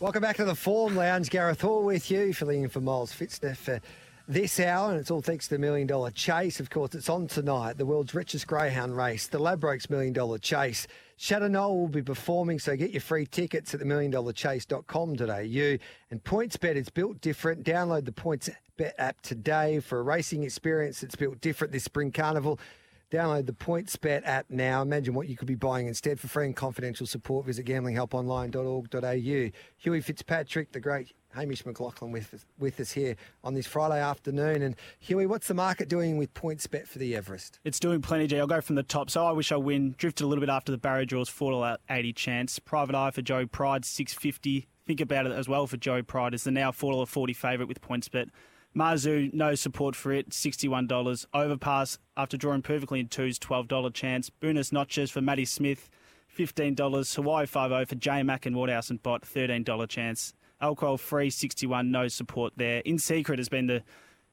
Welcome 0.00 0.22
back 0.22 0.36
to 0.36 0.44
the 0.44 0.54
Form 0.54 0.96
Lounge. 0.96 1.30
Gareth 1.30 1.60
Hall 1.60 1.82
with 1.82 2.10
you, 2.10 2.32
filling 2.34 2.62
in 2.62 2.68
for 2.68 2.80
Miles 2.80 3.12
Fitzner 3.12 3.56
for 3.56 3.80
this 4.26 4.58
hour, 4.58 4.90
and 4.90 4.98
it's 4.98 5.10
all 5.10 5.20
thanks 5.20 5.48
to 5.48 5.54
the 5.54 5.58
Million 5.58 5.86
Dollar 5.86 6.10
Chase. 6.10 6.60
Of 6.60 6.70
course, 6.70 6.94
it's 6.94 7.08
on 7.08 7.26
tonight, 7.26 7.76
the 7.76 7.86
world's 7.86 8.14
richest 8.14 8.46
greyhound 8.46 8.96
race, 8.96 9.26
the 9.26 9.38
Ladbrokes 9.38 9.90
Million 9.90 10.12
Dollar 10.12 10.38
Chase. 10.38 10.86
Shadow 11.16 11.48
Noel 11.48 11.76
will 11.76 11.88
be 11.88 12.02
performing, 12.02 12.58
so 12.58 12.74
get 12.76 12.90
your 12.90 13.00
free 13.00 13.26
tickets 13.26 13.74
at 13.74 13.80
the 13.80 13.86
milliondollarchase.com.au. 13.86 15.78
And 16.10 16.24
PointsBet 16.24 16.74
is 16.74 16.88
built 16.88 17.20
different. 17.20 17.64
Download 17.64 18.04
the 18.04 18.12
PointsBet 18.12 18.92
app 18.98 19.20
today 19.20 19.80
for 19.80 20.00
a 20.00 20.02
racing 20.02 20.42
experience 20.42 21.00
that's 21.00 21.16
built 21.16 21.40
different 21.40 21.72
this 21.72 21.84
spring 21.84 22.10
carnival. 22.10 22.58
Download 23.12 23.46
the 23.46 23.52
PointsBet 23.52 24.22
app 24.24 24.46
now. 24.48 24.82
Imagine 24.82 25.14
what 25.14 25.28
you 25.28 25.36
could 25.36 25.46
be 25.46 25.54
buying 25.54 25.86
instead. 25.86 26.18
For 26.18 26.26
free 26.26 26.46
and 26.46 26.56
confidential 26.56 27.06
support, 27.06 27.46
visit 27.46 27.66
gamblinghelponline.org.au. 27.66 29.50
Huey 29.76 30.00
Fitzpatrick, 30.00 30.72
the 30.72 30.80
great 30.80 31.12
Hamish 31.34 31.62
McLachlan 31.64 32.12
with 32.12 32.44
with 32.58 32.80
us 32.80 32.92
here 32.92 33.16
on 33.42 33.54
this 33.54 33.66
Friday 33.66 34.00
afternoon. 34.00 34.62
And 34.62 34.76
Huey, 35.00 35.26
what's 35.26 35.48
the 35.48 35.54
market 35.54 35.88
doing 35.88 36.16
with 36.16 36.32
points 36.34 36.66
bet 36.66 36.86
for 36.86 36.98
the 36.98 37.14
Everest? 37.16 37.58
It's 37.64 37.80
doing 37.80 38.02
plenty, 38.02 38.26
G. 38.26 38.38
I'll 38.38 38.46
go 38.46 38.60
from 38.60 38.76
the 38.76 38.82
top. 38.82 39.10
So 39.10 39.26
I 39.26 39.32
wish 39.32 39.52
I 39.52 39.56
win. 39.56 39.94
Drifted 39.98 40.24
a 40.24 40.26
little 40.26 40.40
bit 40.40 40.50
after 40.50 40.72
the 40.72 40.78
barrier 40.78 41.04
draws, 41.04 41.28
4 41.28 41.78
80 41.90 42.12
chance. 42.12 42.58
Private 42.58 42.94
Eye 42.94 43.10
for 43.10 43.22
Joe 43.22 43.46
Pride, 43.46 43.84
six 43.84 44.12
fifty. 44.12 44.68
Think 44.86 45.00
about 45.00 45.26
it 45.26 45.32
as 45.32 45.48
well 45.48 45.66
for 45.66 45.76
Joe 45.76 46.02
Pride. 46.02 46.34
Is 46.34 46.44
the 46.44 46.50
now 46.50 46.70
four 46.72 46.92
dollar 46.92 47.06
forty 47.06 47.32
favourite 47.32 47.68
with 47.68 47.80
points 47.80 48.08
bet. 48.08 48.28
Marzu, 48.76 49.32
no 49.32 49.54
support 49.54 49.94
for 49.94 50.10
it, 50.12 50.30
$61. 50.30 51.26
Overpass, 51.32 51.98
after 52.16 52.36
drawing 52.36 52.60
perfectly 52.62 52.98
in 52.98 53.06
twos, 53.06 53.38
$12 53.38 53.94
chance. 53.94 54.30
Buenos 54.30 54.72
Noches 54.72 55.12
for 55.12 55.20
Matty 55.20 55.44
Smith, 55.44 55.88
$15. 56.36 57.14
Hawaii 57.14 57.46
5 57.46 57.88
for 57.88 57.94
J 57.94 58.24
Mac 58.24 58.46
and 58.46 58.56
Waterhouse 58.56 58.90
and 58.90 59.00
Bott, 59.00 59.22
$13 59.22 59.88
chance. 59.88 60.34
Alcohol 60.64 60.96
free, 60.96 61.28
61, 61.28 61.90
no 61.90 62.08
support 62.08 62.54
there. 62.56 62.78
In 62.86 62.98
Secret 62.98 63.38
has 63.38 63.50
been 63.50 63.66
the, 63.66 63.82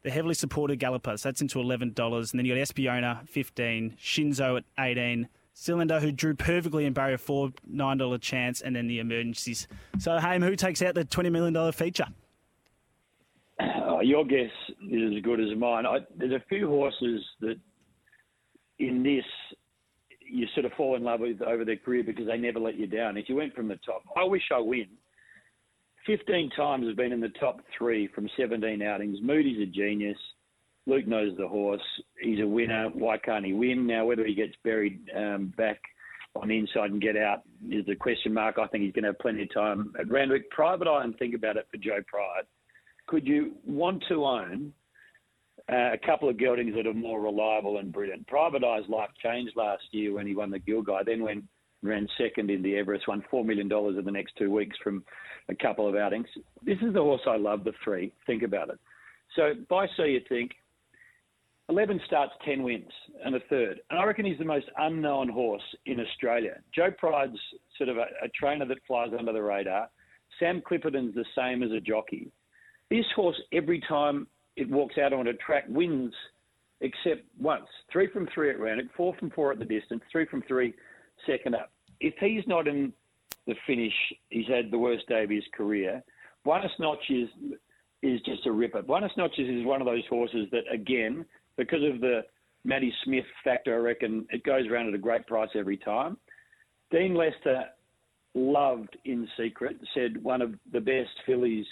the 0.03 0.09
heavily 0.09 0.33
supported 0.33 0.77
galloper, 0.77 1.17
so 1.17 1.27
that's 1.27 1.41
into 1.41 1.59
$11. 1.59 2.31
And 2.31 2.39
then 2.39 2.45
you 2.45 2.55
got 2.55 2.61
Espiona, 2.61 3.27
15 3.27 3.97
Shinzo 3.99 4.57
at 4.57 4.63
18 4.79 5.27
Cylinder, 5.53 5.99
who 5.99 6.13
drew 6.13 6.33
perfectly 6.33 6.85
in 6.85 6.93
barrier 6.93 7.17
four, 7.17 7.49
$9 7.69 8.21
chance, 8.21 8.61
and 8.61 8.73
then 8.73 8.87
the 8.87 8.99
emergencies. 8.99 9.67
So, 9.99 10.17
Haim, 10.19 10.41
who 10.41 10.55
takes 10.55 10.81
out 10.81 10.95
the 10.95 11.03
$20 11.03 11.29
million 11.33 11.71
feature? 11.73 12.07
Oh, 13.59 13.99
your 13.99 14.23
guess 14.23 14.49
is 14.89 15.17
as 15.17 15.21
good 15.21 15.41
as 15.41 15.53
mine. 15.57 15.85
I, 15.85 15.97
there's 16.15 16.31
a 16.31 16.43
few 16.47 16.69
horses 16.69 17.21
that 17.41 17.59
in 18.79 19.03
this 19.03 19.25
you 20.21 20.47
sort 20.53 20.65
of 20.65 20.71
fall 20.77 20.95
in 20.95 21.03
love 21.03 21.19
with 21.19 21.41
over 21.41 21.65
their 21.65 21.75
career 21.75 22.03
because 22.03 22.25
they 22.27 22.37
never 22.37 22.57
let 22.57 22.79
you 22.79 22.87
down. 22.87 23.17
If 23.17 23.27
you 23.27 23.35
went 23.35 23.53
from 23.53 23.67
the 23.67 23.75
top, 23.85 24.03
I 24.15 24.23
wish 24.23 24.43
I 24.55 24.59
win 24.59 24.87
15 26.05 26.51
times 26.55 26.85
has 26.87 26.95
been 26.95 27.11
in 27.11 27.19
the 27.19 27.29
top 27.39 27.61
three 27.77 28.07
from 28.07 28.29
17 28.37 28.81
outings. 28.81 29.19
Moody's 29.21 29.61
a 29.61 29.65
genius. 29.65 30.17
Luke 30.87 31.07
knows 31.07 31.37
the 31.37 31.47
horse. 31.47 31.81
He's 32.19 32.39
a 32.39 32.47
winner. 32.47 32.89
Why 32.93 33.17
can't 33.17 33.45
he 33.45 33.53
win? 33.53 33.85
Now, 33.85 34.05
whether 34.05 34.25
he 34.25 34.33
gets 34.33 34.53
buried 34.63 34.99
um, 35.15 35.53
back 35.57 35.79
on 36.35 36.47
the 36.47 36.57
inside 36.57 36.91
and 36.91 37.01
get 37.01 37.17
out 37.17 37.43
is 37.69 37.87
a 37.89 37.95
question 37.95 38.33
mark. 38.33 38.57
I 38.57 38.67
think 38.67 38.83
he's 38.83 38.93
going 38.93 39.03
to 39.03 39.09
have 39.09 39.19
plenty 39.19 39.43
of 39.43 39.53
time 39.53 39.93
at 39.99 40.09
Randwick. 40.09 40.49
Private 40.49 40.87
Eye 40.87 41.03
and 41.03 41.17
think 41.17 41.35
about 41.35 41.57
it 41.57 41.67
for 41.69 41.77
Joe 41.77 41.99
Pride. 42.07 42.45
Could 43.07 43.27
you 43.27 43.53
want 43.65 44.03
to 44.09 44.25
own 44.25 44.73
uh, 45.71 45.93
a 45.93 45.97
couple 46.03 46.29
of 46.29 46.37
geldings 46.37 46.73
that 46.75 46.87
are 46.87 46.93
more 46.93 47.21
reliable 47.21 47.77
and 47.77 47.91
brilliant? 47.91 48.25
Private 48.27 48.63
Eye's 48.63 48.87
life 48.89 49.09
changed 49.21 49.53
last 49.55 49.83
year 49.91 50.13
when 50.13 50.25
he 50.25 50.35
won 50.35 50.49
the 50.49 50.59
Gilgai. 50.59 51.05
Then 51.05 51.21
when 51.21 51.47
ran 51.81 52.07
second 52.17 52.49
in 52.49 52.61
the 52.61 52.75
Everest, 52.77 53.07
won 53.07 53.23
$4 53.31 53.45
million 53.45 53.71
in 53.71 54.05
the 54.05 54.11
next 54.11 54.33
two 54.37 54.51
weeks 54.51 54.77
from 54.83 55.03
a 55.49 55.55
couple 55.55 55.87
of 55.87 55.95
outings. 55.95 56.27
This 56.63 56.77
is 56.81 56.93
the 56.93 57.01
horse 57.01 57.21
I 57.27 57.37
love, 57.37 57.63
the 57.63 57.73
three. 57.83 58.13
Think 58.27 58.43
about 58.43 58.69
it. 58.69 58.79
So 59.35 59.53
by 59.69 59.87
so 59.97 60.03
you 60.03 60.21
think 60.27 60.51
11 61.69 62.01
starts, 62.05 62.33
10 62.45 62.63
wins, 62.63 62.91
and 63.23 63.35
a 63.35 63.39
third. 63.49 63.79
And 63.89 63.99
I 63.99 64.03
reckon 64.03 64.25
he's 64.25 64.37
the 64.37 64.45
most 64.45 64.65
unknown 64.77 65.29
horse 65.29 65.63
in 65.85 65.99
Australia. 65.99 66.59
Joe 66.75 66.91
Pride's 66.97 67.39
sort 67.77 67.89
of 67.89 67.97
a, 67.97 68.07
a 68.23 68.29
trainer 68.37 68.65
that 68.65 68.77
flies 68.85 69.11
under 69.17 69.31
the 69.31 69.41
radar. 69.41 69.89
Sam 70.39 70.61
Clipperton's 70.61 71.15
the 71.15 71.25
same 71.35 71.63
as 71.63 71.71
a 71.71 71.79
jockey. 71.79 72.29
This 72.89 73.05
horse, 73.15 73.39
every 73.53 73.81
time 73.87 74.27
it 74.57 74.69
walks 74.69 74.97
out 74.97 75.13
on 75.13 75.27
a 75.27 75.33
track, 75.33 75.63
wins 75.69 76.13
except 76.81 77.21
once. 77.39 77.67
Three 77.91 78.07
from 78.11 78.27
three 78.33 78.49
at 78.49 78.59
Randwick, 78.59 78.87
four 78.97 79.15
from 79.17 79.29
four 79.29 79.51
at 79.51 79.59
the 79.59 79.65
distance, 79.65 80.01
three 80.11 80.25
from 80.25 80.43
three 80.47 80.73
second 81.25 81.55
up. 81.55 81.71
If 81.99 82.13
he's 82.19 82.43
not 82.47 82.67
in 82.67 82.93
the 83.47 83.55
finish, 83.67 83.93
he's 84.29 84.47
had 84.47 84.71
the 84.71 84.77
worst 84.77 85.07
day 85.07 85.23
of 85.23 85.29
his 85.29 85.43
career. 85.53 86.03
Buenos 86.43 86.71
Noches 86.79 87.29
is 88.01 88.21
just 88.21 88.45
a 88.45 88.51
ripper. 88.51 88.81
Buenos 88.81 89.11
Noches 89.17 89.47
is 89.47 89.65
one 89.65 89.81
of 89.81 89.87
those 89.87 90.05
horses 90.09 90.47
that, 90.51 90.63
again, 90.71 91.25
because 91.57 91.83
of 91.83 92.01
the 92.01 92.21
Matty 92.63 92.93
Smith 93.03 93.25
factor, 93.43 93.75
I 93.75 93.79
reckon 93.79 94.25
it 94.29 94.43
goes 94.43 94.67
around 94.67 94.87
at 94.87 94.93
a 94.93 94.99
great 94.99 95.27
price 95.27 95.49
every 95.55 95.77
time. 95.77 96.17
Dean 96.91 97.15
Lester 97.15 97.65
loved 98.33 98.97
in 99.05 99.27
secret, 99.37 99.77
said 99.93 100.23
one 100.23 100.41
of 100.41 100.53
the 100.71 100.81
best 100.81 101.09
fillies 101.25 101.65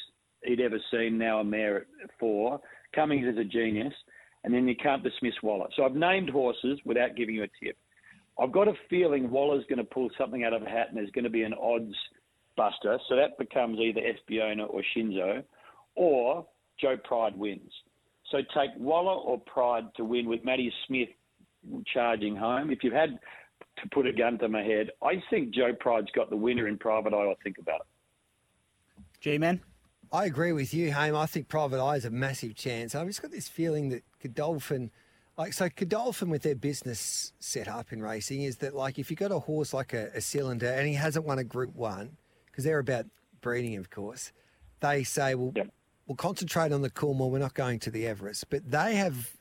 he'd 0.44 0.62
ever 0.62 0.80
seen, 0.92 1.18
now 1.18 1.40
a 1.40 1.44
mare 1.44 1.86
at 2.04 2.10
four. 2.20 2.60
Cummings 2.94 3.28
is 3.28 3.38
a 3.38 3.44
genius. 3.44 3.94
And 4.44 4.54
then 4.54 4.68
you 4.68 4.76
can't 4.76 5.04
dismiss 5.04 5.34
Waller. 5.44 5.68
So 5.76 5.84
I've 5.84 5.96
named 5.96 6.30
horses 6.30 6.80
without 6.86 7.18
giving 7.18 7.36
you 7.36 7.44
a 7.44 7.66
tip. 7.66 7.78
I've 8.40 8.52
got 8.52 8.68
a 8.68 8.74
feeling 8.90 9.30
Waller's 9.30 9.66
going 9.68 9.80
to 9.80 9.84
pull 9.84 10.10
something 10.18 10.44
out 10.44 10.54
of 10.54 10.64
a 10.64 10.70
hat 10.70 10.88
and 10.90 10.98
there's 10.98 11.12
going 11.12 11.26
to 11.26 11.30
be 11.30 11.44
an 11.44 11.54
odds 11.54 11.96
buster. 12.56 12.98
So 13.10 13.16
that 13.16 13.38
becomes 13.38 13.80
either 13.80 14.00
Espiona 14.00 14.66
or 14.70 14.82
Shinzo, 14.96 15.44
or 15.96 16.46
Joe 16.80 16.96
Pride 17.04 17.38
wins. 17.38 17.72
So 18.32 18.38
take 18.56 18.70
Waller 18.78 19.14
or 19.14 19.40
Pride 19.40 19.86
to 19.98 20.06
win 20.06 20.30
with 20.30 20.46
Matty 20.46 20.72
Smith 20.88 21.10
charging 21.94 22.36
home. 22.36 22.72
If 22.72 22.84
you 22.84 22.92
had 22.92 23.20
to 23.82 23.90
put 23.92 24.06
a 24.06 24.14
gun 24.14 24.38
to 24.40 24.48
my 24.48 24.64
head, 24.64 24.92
I 25.04 25.22
think 25.30 25.54
Joe 25.54 25.74
Pride's 25.78 26.12
got 26.16 26.30
the 26.30 26.38
winner 26.38 26.68
in 26.68 26.78
Private 26.78 27.14
Eye. 27.14 27.32
I 27.32 27.36
think 27.44 27.58
about 27.58 27.82
it. 27.82 29.04
G-Man? 29.20 29.62
I 30.12 30.26
agree 30.26 30.54
with 30.54 30.74
you, 30.74 30.92
Haim. 30.94 31.16
I 31.16 31.26
think 31.26 31.50
Private 31.50 31.84
Eye 31.84 31.98
is 31.98 32.06
a 32.06 32.10
massive 32.10 32.56
chance. 32.56 32.96
I've 32.96 33.08
just 33.08 33.22
got 33.22 33.32
this 33.32 33.50
feeling 33.50 33.90
that 33.90 34.04
Godolphin– 34.24 34.92
like 35.40 35.54
so, 35.54 35.70
Godolphin 35.74 36.30
with 36.30 36.42
their 36.42 36.54
business 36.54 37.32
set 37.40 37.70
up 37.70 37.94
in 37.94 38.02
racing 38.02 38.42
is 38.42 38.58
that 38.58 38.76
like 38.76 39.00
if 39.00 39.10
you 39.10 39.16
got 39.16 39.32
a 39.32 39.40
horse 39.40 39.74
like 39.74 39.94
a, 39.94 40.10
a 40.14 40.20
cylinder 40.20 40.68
and 40.68 40.86
he 40.86 40.96
hasn't 40.96 41.26
won 41.26 41.40
a 41.40 41.46
Group 41.46 41.74
One 41.76 42.18
because 42.48 42.66
they're 42.66 42.80
about 42.80 43.06
breeding, 43.40 43.78
of 43.78 43.90
course, 43.90 44.34
they 44.82 45.06
say, 45.06 45.36
well, 45.36 45.54
we'll 46.08 46.18
concentrate 46.18 46.74
on 46.74 46.82
the 46.82 46.90
Coolmore. 46.90 47.32
We're 47.32 47.40
not 47.40 47.54
going 47.54 47.80
to 47.80 47.90
the 47.90 48.06
Everest, 48.06 48.50
but 48.50 48.70
they 48.70 48.96
have 48.96 49.32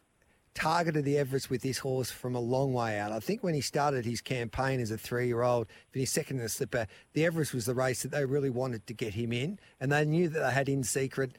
targeted 0.55 1.05
the 1.05 1.19
Everest 1.19 1.51
with 1.51 1.63
this 1.63 1.79
horse 1.79 2.13
from 2.13 2.37
a 2.37 2.41
long 2.41 2.73
way 2.73 2.97
out. 3.01 3.11
I 3.11 3.19
think 3.19 3.43
when 3.43 3.55
he 3.55 3.61
started 3.61 4.05
his 4.05 4.21
campaign 4.21 4.79
as 4.79 4.93
a 4.93 4.99
three-year-old, 4.99 5.67
finished 5.91 6.13
second 6.13 6.37
in 6.37 6.45
the 6.45 6.49
slipper, 6.49 6.87
the 7.13 7.25
Everest 7.25 7.53
was 7.53 7.67
the 7.67 7.75
race 7.75 8.03
that 8.03 8.13
they 8.13 8.25
really 8.25 8.51
wanted 8.51 8.87
to 8.87 8.95
get 8.95 9.15
him 9.15 9.33
in, 9.33 9.59
and 9.81 9.91
they 9.91 10.05
knew 10.05 10.29
that 10.29 10.39
they 10.39 10.53
had 10.53 10.69
in 10.69 10.85
secret 10.85 11.33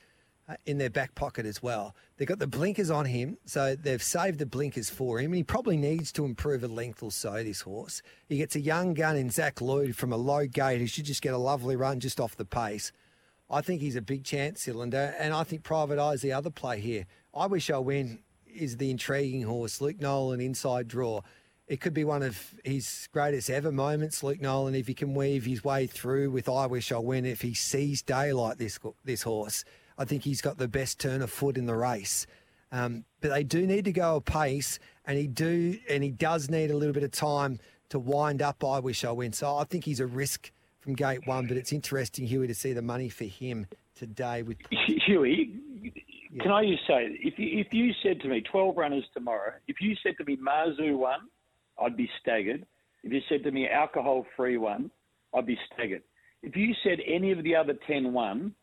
in 0.65 0.77
their 0.77 0.89
back 0.89 1.15
pocket 1.15 1.45
as 1.45 1.61
well. 1.61 1.95
They've 2.17 2.27
got 2.27 2.39
the 2.39 2.47
blinkers 2.47 2.89
on 2.89 3.05
him, 3.05 3.37
so 3.45 3.75
they've 3.75 4.01
saved 4.01 4.39
the 4.39 4.45
blinkers 4.45 4.89
for 4.89 5.19
him. 5.19 5.33
He 5.33 5.43
probably 5.43 5.77
needs 5.77 6.11
to 6.13 6.25
improve 6.25 6.63
a 6.63 6.67
length 6.67 7.03
or 7.03 7.11
so, 7.11 7.43
this 7.43 7.61
horse. 7.61 8.01
He 8.27 8.37
gets 8.37 8.55
a 8.55 8.59
young 8.59 8.93
gun 8.93 9.15
in 9.15 9.29
Zac 9.29 9.61
Lloyd 9.61 9.95
from 9.95 10.11
a 10.11 10.17
low 10.17 10.47
gate 10.47 10.79
who 10.79 10.87
should 10.87 11.05
just 11.05 11.21
get 11.21 11.33
a 11.33 11.37
lovely 11.37 11.75
run 11.75 11.99
just 11.99 12.19
off 12.19 12.35
the 12.35 12.45
pace. 12.45 12.91
I 13.49 13.61
think 13.61 13.81
he's 13.81 13.95
a 13.95 14.01
big 14.01 14.23
chance 14.23 14.61
cylinder, 14.61 15.15
and 15.19 15.33
I 15.33 15.43
think 15.43 15.63
Private 15.63 15.99
Eye's 15.99 16.21
the 16.21 16.33
other 16.33 16.51
play 16.51 16.79
here. 16.79 17.05
I 17.33 17.47
wish 17.47 17.69
I 17.71 17.79
win 17.79 18.19
is 18.45 18.77
the 18.77 18.91
intriguing 18.91 19.43
horse. 19.43 19.81
Luke 19.81 19.99
Nolan 19.99 20.41
inside 20.41 20.87
draw. 20.87 21.21
It 21.67 21.81
could 21.81 21.93
be 21.93 22.03
one 22.03 22.23
of 22.23 22.55
his 22.63 23.07
greatest 23.11 23.49
ever 23.49 23.71
moments, 23.71 24.23
Luke 24.23 24.41
Nolan, 24.41 24.73
if 24.73 24.87
he 24.87 24.95
can 24.95 25.13
weave 25.13 25.45
his 25.45 25.63
way 25.63 25.85
through 25.85 26.31
with 26.31 26.49
I 26.49 26.65
Wish 26.65 26.91
I 26.91 26.97
Win, 26.97 27.25
if 27.25 27.41
he 27.41 27.53
sees 27.53 28.01
daylight, 28.01 28.57
this, 28.57 28.79
this 29.05 29.21
horse. 29.21 29.63
I 29.99 30.05
think 30.05 30.23
he's 30.23 30.41
got 30.41 30.57
the 30.57 30.69
best 30.69 30.97
turn 30.97 31.21
of 31.21 31.29
foot 31.29 31.57
in 31.57 31.65
the 31.65 31.75
race. 31.75 32.25
Um, 32.71 33.03
but 33.19 33.31
they 33.31 33.43
do 33.43 33.67
need 33.67 33.85
to 33.85 33.91
go 33.91 34.15
a 34.15 34.21
pace, 34.21 34.79
and 35.05 35.17
he 35.17 35.27
do, 35.27 35.77
and 35.89 36.03
he 36.03 36.11
does 36.11 36.49
need 36.49 36.71
a 36.71 36.77
little 36.77 36.93
bit 36.93 37.03
of 37.03 37.11
time 37.11 37.59
to 37.89 37.99
wind 37.99 38.41
up. 38.41 38.63
I 38.63 38.79
wish 38.79 39.03
I 39.03 39.11
win. 39.11 39.33
So 39.33 39.57
I 39.57 39.65
think 39.65 39.83
he's 39.83 39.99
a 39.99 40.07
risk 40.07 40.51
from 40.79 40.93
gate 40.93 41.27
one. 41.27 41.47
But 41.47 41.57
it's 41.57 41.73
interesting, 41.73 42.25
Huey, 42.25 42.47
to 42.47 42.55
see 42.55 42.71
the 42.71 42.81
money 42.81 43.09
for 43.09 43.25
him 43.25 43.67
today. 43.95 44.41
With 44.41 44.57
Huey, 45.05 45.59
yeah. 45.81 46.43
can 46.43 46.51
I 46.51 46.65
just 46.65 46.87
say, 46.87 47.17
if 47.21 47.37
you, 47.37 47.59
if 47.59 47.73
you 47.73 47.91
said 48.01 48.21
to 48.21 48.29
me 48.29 48.41
twelve 48.41 48.77
runners 48.77 49.03
tomorrow, 49.13 49.53
if 49.67 49.81
you 49.81 49.95
said 50.01 50.13
to 50.19 50.23
me 50.23 50.37
Marzu 50.37 50.97
one, 50.97 51.21
I'd 51.81 51.97
be 51.97 52.09
staggered. 52.21 52.65
If 53.03 53.11
you 53.11 53.21
said 53.27 53.43
to 53.43 53.51
me 53.51 53.67
alcohol 53.67 54.25
free 54.37 54.57
one, 54.57 54.91
I'd 55.33 55.45
be 55.45 55.57
staggered. 55.73 56.03
If 56.41 56.55
you 56.55 56.73
said 56.83 56.99
any 57.05 57.31
of 57.31 57.43
the 57.43 57.55
other 57.55 57.73
10 57.87 58.13
won, 58.13 58.53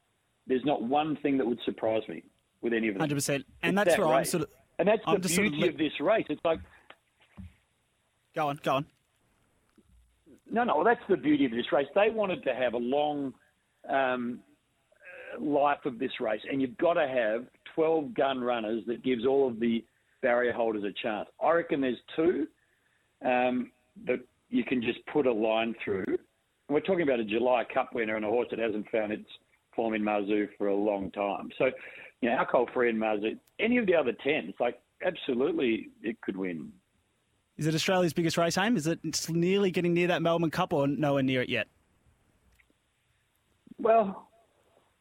there's 0.46 0.64
not 0.64 0.82
one 0.82 1.16
thing 1.22 1.38
that 1.38 1.46
would 1.46 1.60
surprise 1.64 2.02
me 2.08 2.22
with 2.62 2.72
any 2.72 2.88
of 2.88 2.94
them. 2.94 3.00
Hundred 3.00 3.16
percent, 3.16 3.44
and 3.62 3.76
it's 3.76 3.84
that's 3.84 3.96
that 3.96 4.06
where 4.06 4.16
race. 4.16 4.34
I'm 4.34 4.40
sort 4.40 4.42
of. 4.44 4.48
And 4.78 4.88
that's 4.88 5.02
I'm 5.06 5.20
the 5.20 5.28
beauty 5.28 5.56
sort 5.60 5.68
of... 5.68 5.74
of 5.74 5.78
this 5.78 6.00
race. 6.00 6.26
It's 6.28 6.44
like. 6.44 6.60
Go 8.34 8.48
on, 8.48 8.60
go 8.62 8.74
on. 8.74 8.86
No, 10.50 10.64
no, 10.64 10.76
well, 10.76 10.84
that's 10.84 11.00
the 11.08 11.16
beauty 11.16 11.46
of 11.46 11.52
this 11.52 11.72
race. 11.72 11.86
They 11.94 12.10
wanted 12.10 12.44
to 12.44 12.54
have 12.54 12.74
a 12.74 12.78
long 12.78 13.32
um, 13.88 14.40
life 15.40 15.84
of 15.84 15.98
this 15.98 16.12
race, 16.20 16.40
and 16.50 16.60
you've 16.60 16.76
got 16.76 16.94
to 16.94 17.08
have 17.08 17.46
12 17.74 18.14
gun 18.14 18.40
runners 18.40 18.82
that 18.86 19.02
gives 19.02 19.26
all 19.26 19.48
of 19.48 19.58
the 19.58 19.84
barrier 20.22 20.52
holders 20.52 20.84
a 20.84 20.92
chance. 21.02 21.28
I 21.42 21.52
reckon 21.52 21.80
there's 21.80 21.98
two 22.14 22.46
um, 23.24 23.70
that 24.06 24.20
you 24.50 24.64
can 24.64 24.82
just 24.82 24.98
put 25.12 25.26
a 25.26 25.32
line 25.32 25.74
through. 25.84 26.04
And 26.06 26.74
we're 26.74 26.80
talking 26.80 27.02
about 27.02 27.20
a 27.20 27.24
July 27.24 27.64
Cup 27.72 27.94
winner 27.94 28.16
and 28.16 28.24
a 28.24 28.28
horse 28.28 28.48
that 28.50 28.58
hasn't 28.58 28.88
found 28.90 29.12
its 29.12 29.28
form 29.76 29.94
in 29.94 30.02
Mazu 30.02 30.48
for 30.58 30.68
a 30.68 30.74
long 30.74 31.10
time. 31.12 31.50
So, 31.58 31.66
you 32.20 32.30
know, 32.30 32.36
alcohol 32.36 32.66
free 32.72 32.90
in 32.90 32.96
Mazu, 32.96 33.38
any 33.60 33.76
of 33.78 33.86
the 33.86 33.94
other 33.94 34.12
10, 34.12 34.46
it's 34.48 34.60
like 34.60 34.78
absolutely 35.04 35.90
it 36.02 36.20
could 36.22 36.36
win. 36.36 36.72
Is 37.56 37.66
it 37.66 37.74
Australia's 37.74 38.12
biggest 38.12 38.36
race, 38.36 38.58
aim? 38.58 38.76
Is 38.76 38.86
it 38.86 38.98
it's 39.04 39.30
nearly 39.30 39.70
getting 39.70 39.94
near 39.94 40.08
that 40.08 40.22
Melbourne 40.22 40.50
Cup 40.50 40.72
or 40.72 40.86
nowhere 40.86 41.22
near 41.22 41.42
it 41.42 41.48
yet? 41.48 41.68
Well, 43.78 44.28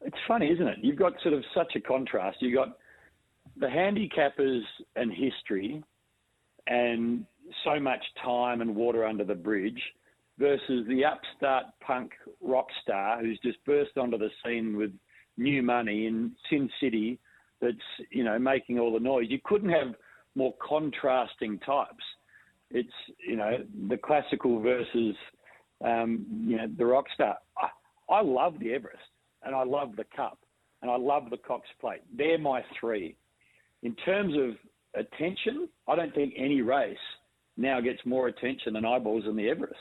it's 0.02 0.16
funny, 0.28 0.50
isn't 0.50 0.66
it? 0.66 0.78
You've 0.82 0.98
got 0.98 1.14
sort 1.22 1.34
of 1.34 1.44
such 1.54 1.74
a 1.76 1.80
contrast. 1.80 2.38
You've 2.40 2.54
got 2.54 2.78
the 3.56 3.66
handicappers 3.66 4.62
and 4.94 5.12
history 5.12 5.82
and 6.66 7.24
so 7.64 7.78
much 7.78 8.04
time 8.22 8.60
and 8.60 8.74
water 8.74 9.04
under 9.04 9.24
the 9.24 9.34
bridge 9.34 9.80
versus 10.38 10.86
the 10.88 11.04
upstart 11.04 11.64
punk 11.80 12.12
rock 12.42 12.66
star 12.82 13.20
who's 13.20 13.38
just 13.42 13.64
burst 13.64 13.96
onto 13.96 14.18
the 14.18 14.30
scene 14.44 14.76
with 14.76 14.92
new 15.36 15.62
money 15.62 16.06
in 16.06 16.32
Sin 16.50 16.68
City 16.80 17.18
that's, 17.60 17.76
you 18.10 18.24
know, 18.24 18.38
making 18.38 18.78
all 18.78 18.92
the 18.92 19.00
noise. 19.00 19.26
You 19.28 19.38
couldn't 19.44 19.70
have 19.70 19.94
more 20.34 20.54
contrasting 20.66 21.58
types. 21.60 22.04
It's, 22.70 22.88
you 23.26 23.36
know, 23.36 23.58
the 23.88 23.96
classical 23.96 24.60
versus, 24.60 25.16
um, 25.84 26.26
you 26.46 26.56
know, 26.56 26.66
the 26.76 26.84
rock 26.84 27.06
star. 27.14 27.36
I, 27.56 27.68
I 28.12 28.22
love 28.22 28.58
the 28.60 28.72
Everest 28.72 29.02
and 29.44 29.54
I 29.54 29.64
love 29.64 29.96
the 29.96 30.04
Cup 30.14 30.38
and 30.82 30.90
I 30.90 30.96
love 30.96 31.30
the 31.30 31.38
Cox 31.38 31.66
Plate. 31.80 32.02
They're 32.16 32.38
my 32.38 32.62
three. 32.78 33.16
In 33.82 33.94
terms 33.96 34.34
of 34.36 34.56
attention, 35.00 35.68
I 35.88 35.96
don't 35.96 36.14
think 36.14 36.34
any 36.36 36.60
race 36.60 36.96
now 37.56 37.80
gets 37.80 38.00
more 38.04 38.28
attention 38.28 38.76
and 38.76 38.86
eyeballs 38.86 39.24
than 39.24 39.36
the 39.36 39.48
Everest. 39.48 39.80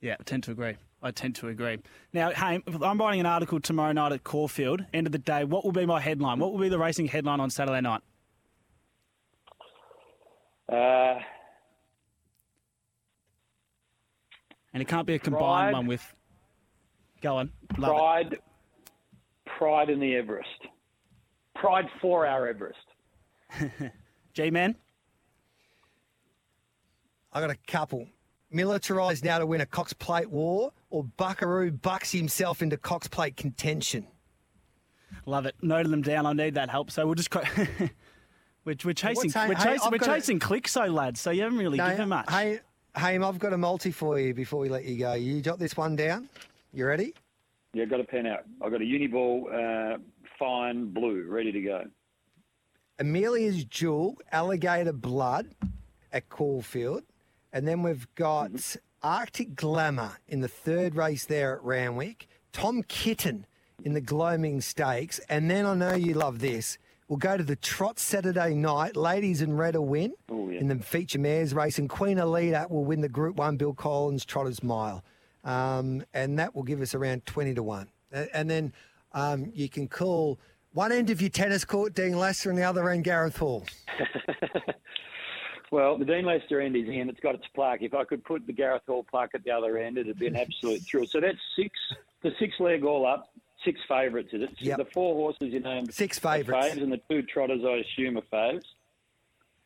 Yeah, 0.00 0.16
I 0.18 0.22
tend 0.22 0.44
to 0.44 0.50
agree. 0.50 0.76
I 1.02 1.10
tend 1.10 1.34
to 1.36 1.48
agree. 1.48 1.78
Now, 2.12 2.30
hey, 2.30 2.62
I'm 2.82 2.98
writing 2.98 3.20
an 3.20 3.26
article 3.26 3.60
tomorrow 3.60 3.92
night 3.92 4.12
at 4.12 4.24
Caulfield. 4.24 4.84
End 4.92 5.06
of 5.06 5.12
the 5.12 5.18
day, 5.18 5.44
what 5.44 5.64
will 5.64 5.72
be 5.72 5.86
my 5.86 6.00
headline? 6.00 6.38
What 6.38 6.52
will 6.52 6.60
be 6.60 6.68
the 6.68 6.78
racing 6.78 7.06
headline 7.06 7.40
on 7.40 7.50
Saturday 7.50 7.80
night? 7.80 8.02
Uh, 10.70 11.18
and 14.72 14.82
it 14.82 14.88
can't 14.88 15.06
be 15.06 15.14
a 15.14 15.18
combined 15.18 15.42
pride, 15.42 15.72
one 15.72 15.86
with. 15.86 16.14
Go 17.22 17.36
on. 17.36 17.50
Love 17.76 17.96
pride, 17.96 18.32
it. 18.34 18.42
pride 19.58 19.90
in 19.90 20.00
the 20.00 20.14
Everest. 20.16 20.48
Pride 21.56 21.86
for 22.00 22.26
our 22.26 22.46
Everest. 22.46 22.78
G 24.32 24.50
man. 24.50 24.76
I 27.32 27.40
got 27.40 27.50
a 27.50 27.56
couple. 27.66 28.06
Militarised 28.52 29.22
now 29.24 29.38
to 29.38 29.46
win 29.46 29.60
a 29.60 29.66
Cox 29.66 29.92
Plate 29.92 30.30
war, 30.30 30.72
or 30.90 31.04
Buckaroo 31.04 31.70
bucks 31.70 32.10
himself 32.10 32.62
into 32.62 32.76
Cox 32.76 33.06
Plate 33.06 33.36
contention. 33.36 34.06
Love 35.26 35.46
it. 35.46 35.54
Noted 35.62 35.92
them 35.92 36.02
down. 36.02 36.26
I 36.26 36.32
need 36.32 36.54
that 36.54 36.70
help. 36.70 36.90
So 36.90 37.06
we'll 37.06 37.14
just. 37.14 37.34
we're, 38.64 38.74
we're 38.84 38.92
chasing. 38.92 39.30
We're, 39.34 39.54
hey, 39.54 39.76
chasing, 39.76 39.90
we're 39.90 39.98
chasing 39.98 40.36
a... 40.38 40.40
clicks, 40.40 40.72
so 40.72 40.86
lads. 40.86 41.20
So 41.20 41.30
you 41.30 41.42
haven't 41.42 41.58
really 41.58 41.78
no, 41.78 41.90
given 41.90 42.08
much. 42.08 42.30
Hey, 42.30 42.60
hey, 42.96 43.18
I've 43.18 43.38
got 43.38 43.52
a 43.52 43.58
multi 43.58 43.92
for 43.92 44.18
you 44.18 44.34
before 44.34 44.60
we 44.60 44.68
let 44.68 44.84
you 44.84 44.98
go. 44.98 45.14
You 45.14 45.40
jot 45.40 45.58
this 45.58 45.76
one 45.76 45.96
down. 45.96 46.28
You 46.72 46.86
ready? 46.86 47.14
Yeah, 47.72 47.84
got 47.84 48.00
a 48.00 48.04
pen 48.04 48.26
out. 48.26 48.44
I've 48.62 48.72
got 48.72 48.80
a 48.80 48.84
Uniball 48.84 49.94
uh, 49.94 49.98
fine 50.38 50.92
blue 50.92 51.26
ready 51.28 51.52
to 51.52 51.60
go. 51.60 51.84
Amelia's 52.98 53.64
Jewel, 53.64 54.18
Alligator 54.32 54.92
Blood 54.92 55.54
at 56.12 56.28
Caulfield. 56.28 57.02
And 57.52 57.66
then 57.66 57.82
we've 57.82 58.06
got 58.14 58.52
mm-hmm. 58.52 58.78
Arctic 59.02 59.54
Glamour 59.54 60.18
in 60.28 60.40
the 60.40 60.48
third 60.48 60.94
race 60.94 61.24
there 61.24 61.56
at 61.56 61.64
Randwick. 61.64 62.28
Tom 62.52 62.82
Kitten 62.82 63.46
in 63.84 63.94
the 63.94 64.00
Gloaming 64.00 64.60
Stakes. 64.60 65.20
And 65.28 65.50
then 65.50 65.66
I 65.66 65.74
know 65.74 65.94
you 65.94 66.14
love 66.14 66.40
this. 66.40 66.78
We'll 67.08 67.16
go 67.16 67.36
to 67.36 67.42
the 67.42 67.56
Trot 67.56 67.98
Saturday 67.98 68.54
night. 68.54 68.94
Ladies 68.96 69.42
in 69.42 69.56
red 69.56 69.74
will 69.74 69.86
win 69.86 70.12
oh, 70.30 70.48
yeah. 70.48 70.60
in 70.60 70.68
the 70.68 70.78
feature 70.78 71.18
mares 71.18 71.52
race. 71.54 71.78
And 71.78 71.88
Queen 71.88 72.18
Elida 72.18 72.70
will 72.70 72.84
win 72.84 73.00
the 73.00 73.08
Group 73.08 73.36
1 73.36 73.56
Bill 73.56 73.74
Collins 73.74 74.24
Trotters 74.24 74.62
Mile. 74.62 75.02
Um, 75.42 76.04
and 76.14 76.38
that 76.38 76.54
will 76.54 76.62
give 76.62 76.80
us 76.80 76.94
around 76.94 77.26
20 77.26 77.54
to 77.54 77.62
1. 77.62 77.88
And 78.12 78.48
then 78.48 78.72
um, 79.12 79.50
you 79.54 79.68
can 79.68 79.88
call 79.88 80.38
one 80.72 80.92
end 80.92 81.10
of 81.10 81.20
your 81.20 81.30
tennis 81.30 81.64
court 81.64 81.94
Dean 81.94 82.16
Lester 82.16 82.50
and 82.50 82.58
the 82.58 82.62
other 82.62 82.88
end 82.90 83.04
Gareth 83.04 83.38
Hall. 83.38 83.64
Well, 85.70 85.96
the 85.96 86.04
Dean 86.04 86.24
Lester 86.24 86.60
end 86.60 86.74
is 86.74 86.88
in. 86.88 87.08
It's 87.08 87.20
got 87.20 87.36
its 87.36 87.46
plaque. 87.54 87.82
If 87.82 87.94
I 87.94 88.02
could 88.02 88.24
put 88.24 88.46
the 88.46 88.52
Gareth 88.52 88.82
Hall 88.88 89.04
plaque 89.08 89.30
at 89.34 89.44
the 89.44 89.52
other 89.52 89.78
end, 89.78 89.98
it'd 89.98 90.18
be 90.18 90.26
an 90.26 90.36
absolute 90.36 90.80
thrill. 90.82 91.06
So 91.06 91.20
that's 91.20 91.38
six, 91.54 91.78
the 92.22 92.32
six 92.40 92.58
leg 92.58 92.84
all 92.84 93.06
up, 93.06 93.30
six 93.64 93.78
favourites, 93.88 94.30
is 94.32 94.42
it? 94.42 94.50
Yep. 94.58 94.78
The 94.78 94.84
four 94.86 95.14
horses 95.14 95.52
you 95.52 95.60
named. 95.60 95.94
Six 95.94 96.18
favourites. 96.18 96.74
Faves, 96.74 96.82
and 96.82 96.92
the 96.92 97.00
two 97.08 97.22
trotters, 97.22 97.60
I 97.64 97.84
assume, 97.84 98.18
are 98.18 98.22
faves. 98.32 98.64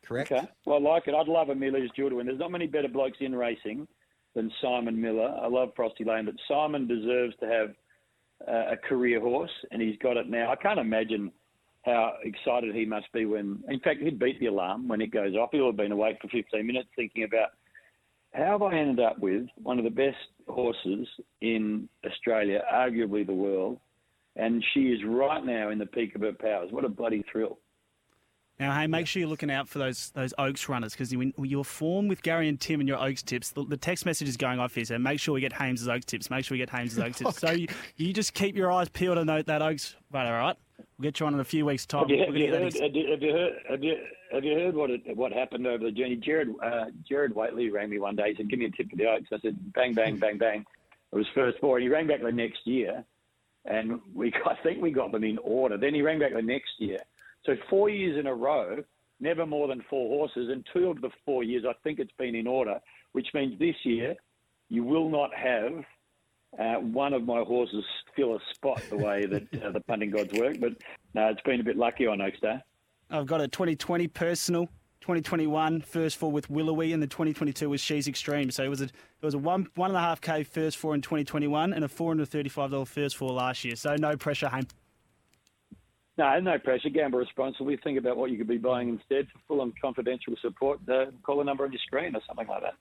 Correct. 0.03 0.31
Okay. 0.31 0.47
Well, 0.65 0.77
I 0.77 0.91
like 0.91 1.07
it. 1.07 1.15
I'd 1.15 1.27
love 1.27 1.49
a 1.49 1.55
Miller's 1.55 1.89
Jewel 1.95 2.11
to 2.11 2.17
win. 2.17 2.27
There's 2.27 2.37
not 2.37 2.51
many 2.51 2.67
better 2.67 2.87
blokes 2.87 3.17
in 3.19 3.33
racing 3.33 3.87
than 4.35 4.51
Simon 4.61 5.01
Miller. 5.01 5.35
I 5.41 5.47
love 5.47 5.71
Frosty 5.75 6.03
Lane, 6.03 6.25
but 6.25 6.35
Simon 6.47 6.85
deserves 6.87 7.35
to 7.39 7.47
have 7.47 7.75
uh, 8.47 8.73
a 8.73 8.77
career 8.77 9.19
horse, 9.19 9.49
and 9.71 9.81
he's 9.81 9.97
got 9.97 10.17
it 10.17 10.29
now. 10.29 10.51
I 10.51 10.55
can't 10.55 10.79
imagine– 10.79 11.31
how 11.85 12.13
excited 12.23 12.73
he 12.73 12.85
must 12.85 13.11
be 13.13 13.25
when, 13.25 13.63
in 13.69 13.79
fact, 13.79 14.01
he'd 14.01 14.17
beat 14.17 14.39
the 14.39 14.47
alarm 14.47 14.87
when 14.87 15.01
it 15.01 15.11
goes 15.11 15.35
off. 15.35 15.49
He'll 15.51 15.67
have 15.67 15.77
been 15.77 15.91
awake 15.91 16.17
for 16.21 16.27
15 16.29 16.65
minutes 16.65 16.89
thinking 16.95 17.23
about 17.23 17.49
how 18.33 18.53
have 18.53 18.61
I 18.63 18.75
ended 18.75 18.99
up 18.99 19.19
with 19.19 19.45
one 19.55 19.77
of 19.77 19.85
the 19.85 19.91
best 19.91 20.17
horses 20.47 21.07
in 21.41 21.87
Australia, 22.05 22.61
arguably 22.73 23.25
the 23.25 23.33
world, 23.33 23.79
and 24.35 24.63
she 24.73 24.87
is 24.87 24.99
right 25.05 25.45
now 25.45 25.69
in 25.69 25.77
the 25.77 25.85
peak 25.85 26.15
of 26.15 26.21
her 26.21 26.33
powers. 26.33 26.69
What 26.71 26.85
a 26.85 26.89
bloody 26.89 27.23
thrill! 27.31 27.59
Now, 28.59 28.77
hey, 28.77 28.87
make 28.87 29.05
sure 29.05 29.19
you're 29.19 29.29
looking 29.29 29.51
out 29.51 29.67
for 29.67 29.79
those 29.79 30.11
those 30.11 30.33
Oaks 30.37 30.67
runners 30.69 30.93
because 30.93 31.13
your 31.13 31.65
form 31.65 32.07
with 32.07 32.23
Gary 32.23 32.47
and 32.47 32.59
Tim 32.59 32.79
and 32.79 32.87
your 32.87 33.01
Oaks 33.01 33.21
tips, 33.21 33.51
the, 33.51 33.65
the, 33.65 33.77
text 33.77 34.05
message 34.05 34.29
is 34.29 34.37
going 34.37 34.59
off 34.59 34.75
here. 34.75 34.85
So 34.85 34.97
make 34.97 35.19
sure 35.19 35.33
we 35.33 35.41
get 35.41 35.53
Hames's 35.53 35.89
Oaks 35.89 36.05
tips. 36.05 36.29
Make 36.29 36.45
sure 36.45 36.55
we 36.55 36.59
get 36.59 36.69
Hames's 36.69 36.99
Oaks 36.99 37.17
tips. 37.19 37.39
So 37.39 37.51
you, 37.51 37.67
you 37.97 38.13
just 38.13 38.33
keep 38.33 38.55
your 38.55 38.71
eyes 38.71 38.87
peeled 38.87 39.23
note 39.25 39.45
that 39.47 39.61
Oaks. 39.61 39.95
Right, 40.11 40.25
all 40.25 40.39
right. 40.39 40.55
We'll 40.77 41.03
get 41.03 41.19
you 41.19 41.25
on 41.25 41.33
in 41.33 41.39
a 41.39 41.45
few 41.45 41.65
weeks' 41.65 41.85
time. 41.85 42.01
Have 42.01 42.09
you, 42.09 42.25
have 42.25 42.35
you, 42.35 42.51
heard, 42.51 42.73
have 42.73 42.95
you, 42.95 43.11
have 43.11 43.21
you 43.21 43.31
heard, 43.31 43.53
have 43.69 43.83
you, 43.83 43.95
have 44.31 44.43
you 44.43 44.53
heard 44.53 44.75
what 44.75 44.89
it, 44.89 45.15
what 45.15 45.31
happened 45.31 45.67
over 45.67 45.83
the 45.83 45.91
journey? 45.91 46.15
Jared 46.15 46.53
uh, 46.63 46.85
Jared 47.07 47.33
Waitley 47.33 47.71
rang 47.71 47.89
me 47.89 47.99
one 47.99 48.15
day. 48.15 48.29
He 48.29 48.35
said, 48.35 48.49
"Give 48.49 48.59
me 48.59 48.65
a 48.65 48.71
tip 48.71 48.89
for 48.89 48.95
the 48.95 49.05
Oaks." 49.05 49.29
I 49.31 49.39
said, 49.39 49.57
"Bang, 49.73 49.93
bang, 49.93 50.17
bang, 50.17 50.37
bang." 50.37 50.65
It 51.11 51.15
was 51.15 51.27
first 51.33 51.59
four, 51.59 51.77
and 51.77 51.83
he 51.83 51.89
rang 51.89 52.07
back 52.07 52.21
the 52.21 52.31
next 52.31 52.65
year 52.65 53.05
and 53.65 53.99
we 54.13 54.33
I 54.45 54.55
think 54.63 54.81
we 54.81 54.91
got 54.91 55.11
them 55.11 55.23
in 55.23 55.37
order. 55.39 55.77
Then 55.77 55.93
he 55.93 56.01
rang 56.01 56.19
back 56.19 56.33
the 56.33 56.41
next 56.41 56.71
year. 56.79 56.99
So 57.45 57.55
four 57.69 57.89
years 57.89 58.17
in 58.19 58.27
a 58.27 58.33
row, 58.33 58.83
never 59.19 59.45
more 59.45 59.67
than 59.67 59.83
four 59.89 60.09
horses, 60.09 60.49
and 60.49 60.65
two 60.73 60.89
of 60.89 61.01
the 61.01 61.09
four 61.25 61.43
years 61.43 61.63
I 61.67 61.73
think 61.83 61.99
it's 61.99 62.11
been 62.17 62.35
in 62.35 62.47
order, 62.47 62.79
which 63.11 63.27
means 63.33 63.57
this 63.59 63.75
year 63.83 64.15
you 64.69 64.83
will 64.83 65.09
not 65.09 65.29
have 65.35 65.83
uh, 66.59 66.75
one 66.75 67.13
of 67.13 67.23
my 67.23 67.41
horses 67.41 67.83
fill 68.15 68.35
a 68.35 68.39
spot 68.53 68.81
the 68.89 68.97
way 68.97 69.25
that 69.25 69.63
uh, 69.63 69.71
the 69.71 69.81
punting 69.81 70.11
gods 70.11 70.33
work. 70.33 70.59
But 70.59 70.73
no, 71.13 71.27
it's 71.27 71.41
been 71.41 71.59
a 71.59 71.63
bit 71.63 71.77
lucky 71.77 72.07
on 72.07 72.21
Oaks 72.21 72.39
Day. 72.39 72.59
I've 73.09 73.25
got 73.25 73.41
a 73.41 73.47
2020 73.47 74.07
personal 74.07 74.69
2021 75.05 75.81
first 75.81 76.17
four 76.17 76.31
with 76.31 76.49
Willowy, 76.49 76.91
and 76.91 77.03
the 77.03 77.05
2022 77.05 77.69
was 77.69 77.79
She's 77.79 78.07
Extreme. 78.07 78.49
So 78.49 78.63
it 78.63 78.69
was 78.69 78.81
a 78.81 78.85
it 78.85 78.91
was 79.21 79.35
a 79.35 79.37
one 79.37 79.67
one 79.75 79.91
and 79.91 79.97
a 79.97 80.01
half 80.01 80.19
k 80.19 80.43
first 80.43 80.77
four 80.77 80.95
in 80.95 81.01
2021, 81.01 81.73
and 81.73 81.85
a 81.85 81.87
four 81.87 82.09
hundred 82.09 82.29
thirty 82.29 82.49
five 82.49 82.71
dollar 82.71 82.85
first 82.85 83.15
four 83.15 83.31
last 83.31 83.63
year. 83.63 83.75
So 83.75 83.95
no 83.97 84.17
pressure, 84.17 84.47
Haim. 84.47 84.65
No, 86.17 86.39
no 86.39 86.57
pressure. 86.57 86.89
Gamble 86.89 87.19
responsibly. 87.19 87.77
Think 87.83 87.99
about 87.99 88.17
what 88.17 88.31
you 88.31 88.37
could 88.39 88.47
be 88.47 88.57
buying 88.57 88.89
instead. 88.89 89.27
For 89.27 89.39
full 89.47 89.61
and 89.61 89.79
confidential 89.79 90.33
support, 90.41 90.79
uh, 90.89 91.11
call 91.21 91.37
the 91.37 91.43
number 91.43 91.65
on 91.65 91.71
your 91.71 91.81
screen 91.85 92.15
or 92.15 92.21
something 92.25 92.47
like 92.47 92.61
that. 92.63 92.73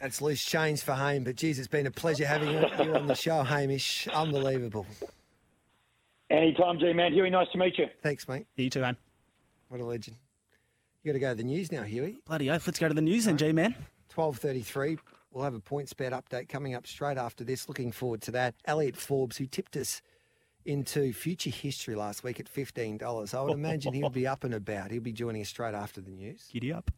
That's 0.00 0.20
loose 0.20 0.44
change 0.44 0.82
for 0.82 0.92
Hamish, 0.92 1.24
but 1.24 1.36
geez, 1.36 1.58
it's 1.58 1.68
been 1.68 1.86
a 1.86 1.90
pleasure 1.90 2.26
having 2.26 2.50
you 2.50 2.58
on 2.94 3.06
the 3.06 3.14
show, 3.14 3.42
Hamish. 3.42 4.08
Unbelievable. 4.08 4.86
Anytime, 6.30 6.78
G 6.78 6.92
man. 6.92 7.12
Huey, 7.12 7.30
nice 7.30 7.48
to 7.52 7.58
meet 7.58 7.78
you. 7.78 7.86
Thanks, 8.02 8.28
mate. 8.28 8.46
You 8.56 8.68
too, 8.68 8.80
man. 8.80 8.96
What 9.68 9.80
a 9.80 9.84
legend. 9.84 10.16
You 11.02 11.12
got 11.12 11.14
to 11.14 11.20
go 11.20 11.28
to 11.30 11.34
the 11.36 11.44
news 11.44 11.72
now, 11.72 11.82
Huey. 11.82 12.18
Bloody 12.26 12.50
oath. 12.50 12.66
Let's 12.66 12.78
go 12.78 12.88
to 12.88 12.94
the 12.94 13.00
news 13.00 13.24
then, 13.24 13.36
G 13.36 13.52
man. 13.52 13.74
12.33. 14.14 14.98
We'll 15.30 15.44
have 15.44 15.54
a 15.54 15.60
points 15.60 15.92
bet 15.92 16.12
update 16.12 16.48
coming 16.48 16.74
up 16.74 16.86
straight 16.86 17.18
after 17.18 17.44
this. 17.44 17.68
Looking 17.68 17.92
forward 17.92 18.22
to 18.22 18.30
that. 18.32 18.54
Elliot 18.64 18.96
Forbes, 18.96 19.36
who 19.36 19.46
tipped 19.46 19.76
us 19.76 20.02
into 20.64 21.12
future 21.12 21.50
history 21.50 21.94
last 21.94 22.24
week 22.24 22.40
at 22.40 22.52
$15. 22.52 23.34
I 23.34 23.42
would 23.42 23.52
imagine 23.52 23.94
he'll 23.94 24.10
be 24.10 24.26
up 24.26 24.44
and 24.44 24.54
about. 24.54 24.90
He'll 24.90 25.00
be 25.00 25.12
joining 25.12 25.40
us 25.40 25.48
straight 25.48 25.74
after 25.74 26.00
the 26.00 26.10
news. 26.10 26.48
Giddy 26.52 26.72
up. 26.72 26.90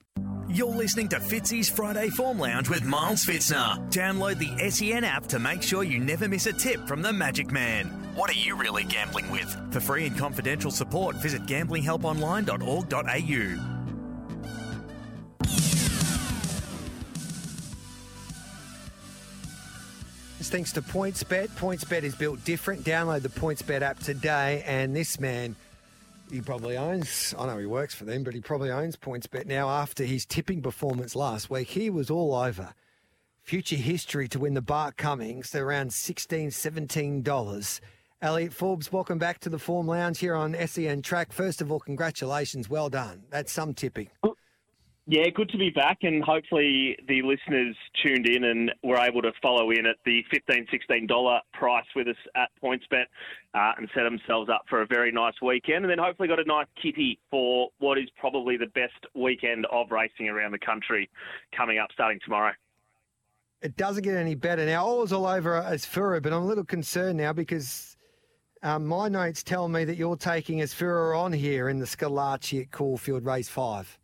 You're 0.53 0.75
listening 0.75 1.07
to 1.11 1.21
Fitzy's 1.21 1.69
Friday 1.69 2.09
Form 2.09 2.41
Lounge 2.41 2.69
with 2.69 2.83
Miles 2.83 3.25
Fitzner. 3.25 3.79
Download 3.93 4.37
the 4.37 4.69
SEN 4.69 5.05
app 5.05 5.29
to 5.29 5.39
make 5.39 5.63
sure 5.63 5.85
you 5.85 6.01
never 6.01 6.29
miss 6.29 6.47
a 6.47 6.53
tip 6.53 6.89
from 6.89 7.03
the 7.03 7.13
Magic 7.13 7.53
Man. 7.53 7.87
What 8.17 8.31
are 8.31 8.35
you 8.35 8.57
really 8.57 8.83
gambling 8.83 9.31
with? 9.31 9.57
For 9.73 9.79
free 9.79 10.07
and 10.07 10.19
confidential 10.19 10.73
support, 10.73 11.15
visit 11.15 11.47
gamblinghelponline.org.au. 11.47 13.77
It's 20.41 20.49
thanks 20.49 20.73
to 20.73 20.83
PointsBet. 20.83 21.51
PointsBet 21.51 22.03
is 22.03 22.17
built 22.17 22.45
different. 22.45 22.83
Download 22.83 23.23
the 23.23 23.29
PointsBet 23.29 23.83
app 23.83 24.01
today, 24.01 24.65
and 24.67 24.97
this 24.97 25.21
man, 25.21 25.55
he 26.31 26.41
probably 26.41 26.77
owns. 26.77 27.35
I 27.39 27.47
know 27.47 27.59
he 27.59 27.67
works 27.67 27.95
for 27.95 28.05
them, 28.05 28.23
but 28.23 28.35
he 28.35 28.41
probably 28.41 28.71
owns 28.71 28.97
PointsBet 28.97 29.47
now. 29.47 29.69
After 29.69 30.05
his 30.05 30.25
tipping 30.25 30.63
performance 30.63 31.17
last 31.17 31.51
week, 31.51 31.69
he 31.69 31.91
was 31.91 32.11
all 32.11 32.35
over 32.35 32.75
future 33.43 33.77
history 33.77 34.29
to 34.29 34.39
win 34.39 34.55
the 34.55 34.63
Bart 34.63 34.97
Cummings. 34.97 35.55
Around 35.55 35.91
$16, 35.91 36.49
$17. 36.49 37.81
Elliot 38.23 38.53
Forbes, 38.53 38.93
welcome 38.93 39.19
back 39.19 39.41
to 39.41 39.49
the 39.49 39.59
Form 39.59 39.87
Lounge 39.87 40.19
here 40.19 40.35
on 40.35 40.55
SEN 40.67 41.03
Track. 41.03 41.33
First 41.33 41.61
of 41.61 41.73
all, 41.73 41.81
congratulations. 41.81 42.69
Well 42.69 42.91
done. 42.91 43.23
That's 43.31 43.51
some 43.51 43.75
tipping. 43.75 44.11
Yeah, 45.11 45.29
good 45.35 45.49
to 45.49 45.59
be 45.59 45.71
back, 45.71 45.99
and 46.03 46.23
hopefully 46.23 46.97
the 47.09 47.23
listeners 47.23 47.75
tuned 48.01 48.29
in 48.29 48.45
and 48.45 48.71
were 48.85 48.97
able 48.97 49.23
to 49.23 49.33
follow 49.43 49.73
in 49.73 49.85
at 49.85 49.97
the 50.05 50.23
$15, 50.33 50.69
$16 50.89 51.41
price 51.53 51.85
with 51.97 52.07
us 52.07 52.17
at 52.37 52.49
PointsBet 52.63 53.07
uh, 53.53 53.73
and 53.77 53.89
set 53.93 54.05
themselves 54.05 54.49
up 54.49 54.63
for 54.69 54.83
a 54.83 54.87
very 54.87 55.11
nice 55.11 55.35
weekend, 55.43 55.85
and 55.85 55.91
then 55.91 55.99
hopefully 55.99 56.29
got 56.29 56.39
a 56.39 56.45
nice 56.45 56.69
kitty 56.81 57.19
for 57.29 57.71
what 57.81 57.99
is 57.99 58.09
probably 58.21 58.57
the 58.57 58.69
best 58.69 59.05
weekend 59.17 59.67
of 59.73 59.91
racing 59.91 60.29
around 60.29 60.53
the 60.53 60.61
country 60.61 61.11
coming 61.57 61.79
up 61.79 61.89
starting 61.93 62.21
tomorrow. 62.25 62.53
It 63.63 63.77
doesn't 63.77 64.05
get 64.05 64.15
any 64.15 64.37
better 64.37 64.65
now. 64.65 64.89
I 64.89 64.95
was 64.95 65.13
all 65.13 65.27
over 65.27 65.61
Asfoora, 65.61 66.23
but 66.23 66.33
I'm 66.33 66.43
a 66.43 66.47
little 66.47 66.63
concerned 66.63 67.19
now 67.19 67.33
because 67.33 67.97
um, 68.63 68.87
my 68.87 69.09
notes 69.09 69.43
tell 69.43 69.69
me 69.69 69.85
that 69.87 69.97
you're 69.97 70.15
taking 70.15 70.61
as 70.61 70.73
Asfoora 70.73 71.19
on 71.19 71.33
here 71.33 71.69
in 71.69 71.81
the 71.81 71.87
Schillaci 71.87 72.63
at 72.63 72.71
Caulfield 72.71 73.25
Race 73.25 73.49
5. 73.49 73.99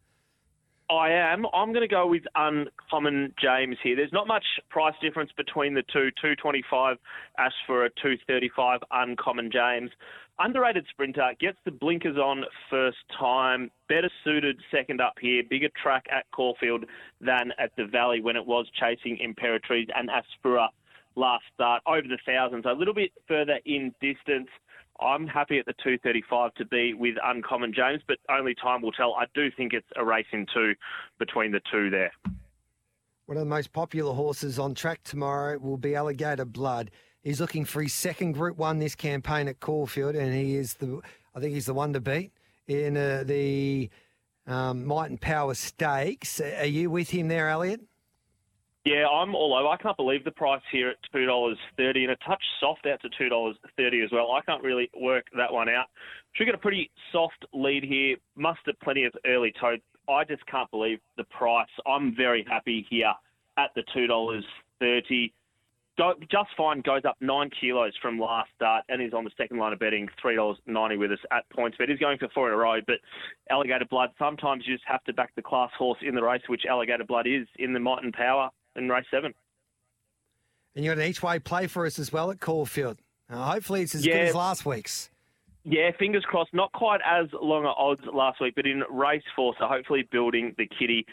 I 0.89 1.11
am. 1.11 1.47
I'm 1.53 1.73
going 1.73 1.89
to 1.89 1.93
go 1.93 2.07
with 2.07 2.23
Uncommon 2.37 3.35
James 3.43 3.77
here. 3.83 3.97
There's 3.97 4.13
not 4.13 4.29
much 4.29 4.45
price 4.71 4.95
difference 5.03 5.31
between 5.37 5.75
the 5.75 5.83
two. 5.83 6.11
225 6.23 6.97
Ash 7.39 7.53
for 7.67 7.85
a 7.85 7.91
235 7.91 8.81
Uncommon 8.93 9.51
James. 9.51 9.91
Underrated 10.39 10.87
sprinter 10.91 11.33
gets 11.41 11.59
the 11.65 11.73
blinkers 11.73 12.17
on 12.17 12.45
first 12.71 12.99
time. 13.19 13.71
Better 13.89 14.11
suited 14.23 14.61
second 14.71 15.01
up 15.01 15.15
here. 15.21 15.43
Bigger 15.49 15.71
track 15.83 16.05
at 16.11 16.25
Caulfield 16.31 16.85
than 17.21 17.53
at 17.59 17.73
the 17.77 17.87
Valley 17.87 18.21
when 18.21 18.37
it 18.37 18.47
was 18.47 18.67
chasing 18.79 19.19
Imperatriz 19.19 19.89
and 19.95 20.09
Asfoora 20.09 20.69
last 21.17 21.45
start 21.55 21.83
over 21.87 22.07
the 22.07 22.19
thousands. 22.25 22.65
A 22.67 22.73
little 22.73 22.95
bit 22.95 23.11
further 23.27 23.59
in 23.65 23.93
distance. 24.01 24.49
I'm 25.01 25.27
happy 25.27 25.59
at 25.59 25.67
the 25.67 25.75
235 25.75 26.55
to 26.55 26.65
be 26.65 26.95
with 26.95 27.17
Uncommon 27.23 27.73
James, 27.75 28.03
but 28.07 28.19
only 28.31 28.55
time 28.55 28.83
will 28.83 28.93
tell. 28.93 29.15
I 29.15 29.27
do 29.35 29.51
think 29.51 29.73
it's 29.73 29.87
a 29.97 30.05
race 30.05 30.27
in 30.33 30.47
two 30.53 30.75
between 31.19 31.53
the 31.53 31.61
two 31.71 31.91
there. 31.91 32.13
One 33.27 33.37
of 33.37 33.41
the 33.41 33.47
most 33.47 33.73
popular 33.73 34.15
horses 34.15 34.59
on 34.59 34.75
track 34.75 35.03
tomorrow 35.03 35.59
will 35.59 35.77
be 35.77 35.95
Alligator 35.95 36.45
Blood. 36.45 36.91
He's 37.23 37.41
looking 37.41 37.65
for 37.65 37.83
his 37.83 37.93
second 37.93 38.33
Group 38.33 38.57
One 38.57 38.79
this 38.79 38.95
campaign 38.95 39.49
at 39.49 39.59
Caulfield, 39.59 40.15
and 40.15 40.33
he 40.33 40.55
is 40.55 40.75
the 40.75 41.01
I 41.35 41.41
think 41.41 41.53
he's 41.53 41.67
the 41.67 41.75
one 41.75 41.93
to 41.93 42.01
beat 42.01 42.33
in 42.69 42.97
uh, 42.97 43.25
the 43.27 43.91
um, 44.47 44.87
Might 44.87 45.11
and 45.11 45.21
Power 45.21 45.55
Stakes. 45.55 46.41
Are 46.41 46.65
you 46.65 46.89
with 46.89 47.11
him 47.11 47.29
there, 47.29 47.49
Elliot? 47.49 47.81
Yeah, 48.87 49.09
I'm 49.09 49.35
all 49.35 49.53
over. 49.53 49.67
I 49.67 49.77
can't 49.79 49.97
believe 49.97 50.23
the 50.23 50.31
price 50.31 50.63
here 50.71 50.91
at 50.91 50.97
two 51.13 51.27
dollars 51.27 51.59
thirty, 51.77 52.05
and 52.05 52.13
a 52.13 52.17
touch 52.25 52.43
soft 52.61 52.87
out 52.87 53.03
to 53.03 53.09
two 53.19 53.29
dollars 53.29 53.57
thirty 53.77 54.01
as 54.01 54.11
well. 54.13 54.31
I 54.31 54.41
can't 54.43 54.63
really 54.63 54.89
work 54.97 55.27
that 55.37 55.53
one 55.53 55.69
out. 55.69 55.87
Should 56.35 56.45
get 56.45 56.55
a 56.55 56.59
pretty 56.59 56.89
soft 57.11 57.45
lead 57.53 57.83
here. 57.83 58.15
Must 58.37 58.61
have 58.67 58.79
plenty 58.79 59.03
of 59.03 59.13
early 59.27 59.53
tote. 59.61 59.81
I 60.09 60.23
just 60.23 60.47
can't 60.47 60.71
believe 60.71 61.01
the 61.17 61.25
price. 61.25 61.67
I'm 61.85 62.15
very 62.15 62.47
happy 62.49 62.87
here 62.89 63.13
at 63.59 63.71
the 63.75 63.83
two 63.93 64.07
dollars 64.07 64.45
thirty. 64.79 65.33
Just 66.31 66.51
fine 66.57 66.81
goes 66.83 67.03
up 67.05 67.17
nine 67.21 67.51
kilos 67.59 67.95
from 68.01 68.21
last 68.21 68.51
start 68.55 68.85
and 68.89 69.03
is 69.03 69.15
on 69.15 69.25
the 69.25 69.31
second 69.37 69.59
line 69.59 69.73
of 69.73 69.81
betting, 69.81 70.07
three 70.23 70.37
dollars 70.37 70.59
ninety 70.67 70.97
with 70.97 71.11
us 71.11 71.19
at 71.33 71.43
points 71.51 71.77
bet. 71.77 71.89
He's 71.89 71.99
going 71.99 72.19
for 72.19 72.29
four 72.33 72.47
in 72.47 72.55
a 72.55 72.57
row, 72.57 72.79
but 72.87 73.01
Alligator 73.51 73.87
Blood. 73.87 74.11
Sometimes 74.17 74.63
you 74.65 74.77
just 74.77 74.87
have 74.87 75.03
to 75.05 75.13
back 75.13 75.35
the 75.35 75.43
class 75.43 75.71
horse 75.77 75.99
in 76.03 76.15
the 76.15 76.23
race, 76.23 76.43
which 76.47 76.67
Alligator 76.71 77.03
Blood 77.03 77.27
is 77.27 77.49
in 77.59 77.73
the 77.73 77.81
Might 77.81 78.05
and 78.05 78.13
Power 78.13 78.49
in 78.77 78.89
race 78.89 79.07
seven. 79.11 79.33
And 80.75 80.85
you 80.85 80.91
got 80.91 80.99
an 80.99 81.09
each 81.09 81.23
way 81.23 81.39
play 81.39 81.67
for 81.67 81.87
us 81.87 81.99
as 81.99 82.13
well 82.13 82.31
at 82.31 82.41
Caulfield. 82.41 82.99
Uh, 83.31 83.51
hopefully, 83.51 83.83
it's 83.83 83.95
as 83.95 84.07
yeah. 84.07 84.15
good 84.15 84.29
as 84.29 84.35
last 84.35 84.67
week's. 84.67 85.11
Yeah, 85.65 85.91
fingers 85.99 86.25
crossed. 86.25 86.55
Not 86.55 86.71
quite 86.73 87.01
as 87.05 87.27
long 87.33 87.65
at 87.65 87.75
odds 87.77 88.03
last 88.13 88.41
week, 88.41 88.55
but 88.55 88.67
in 88.67 88.85
race 88.89 89.25
four, 89.35 89.55
so 89.59 89.67
hopefully 89.67 90.07
building 90.13 90.55
the 90.59 90.67
kitty. 90.67 91.07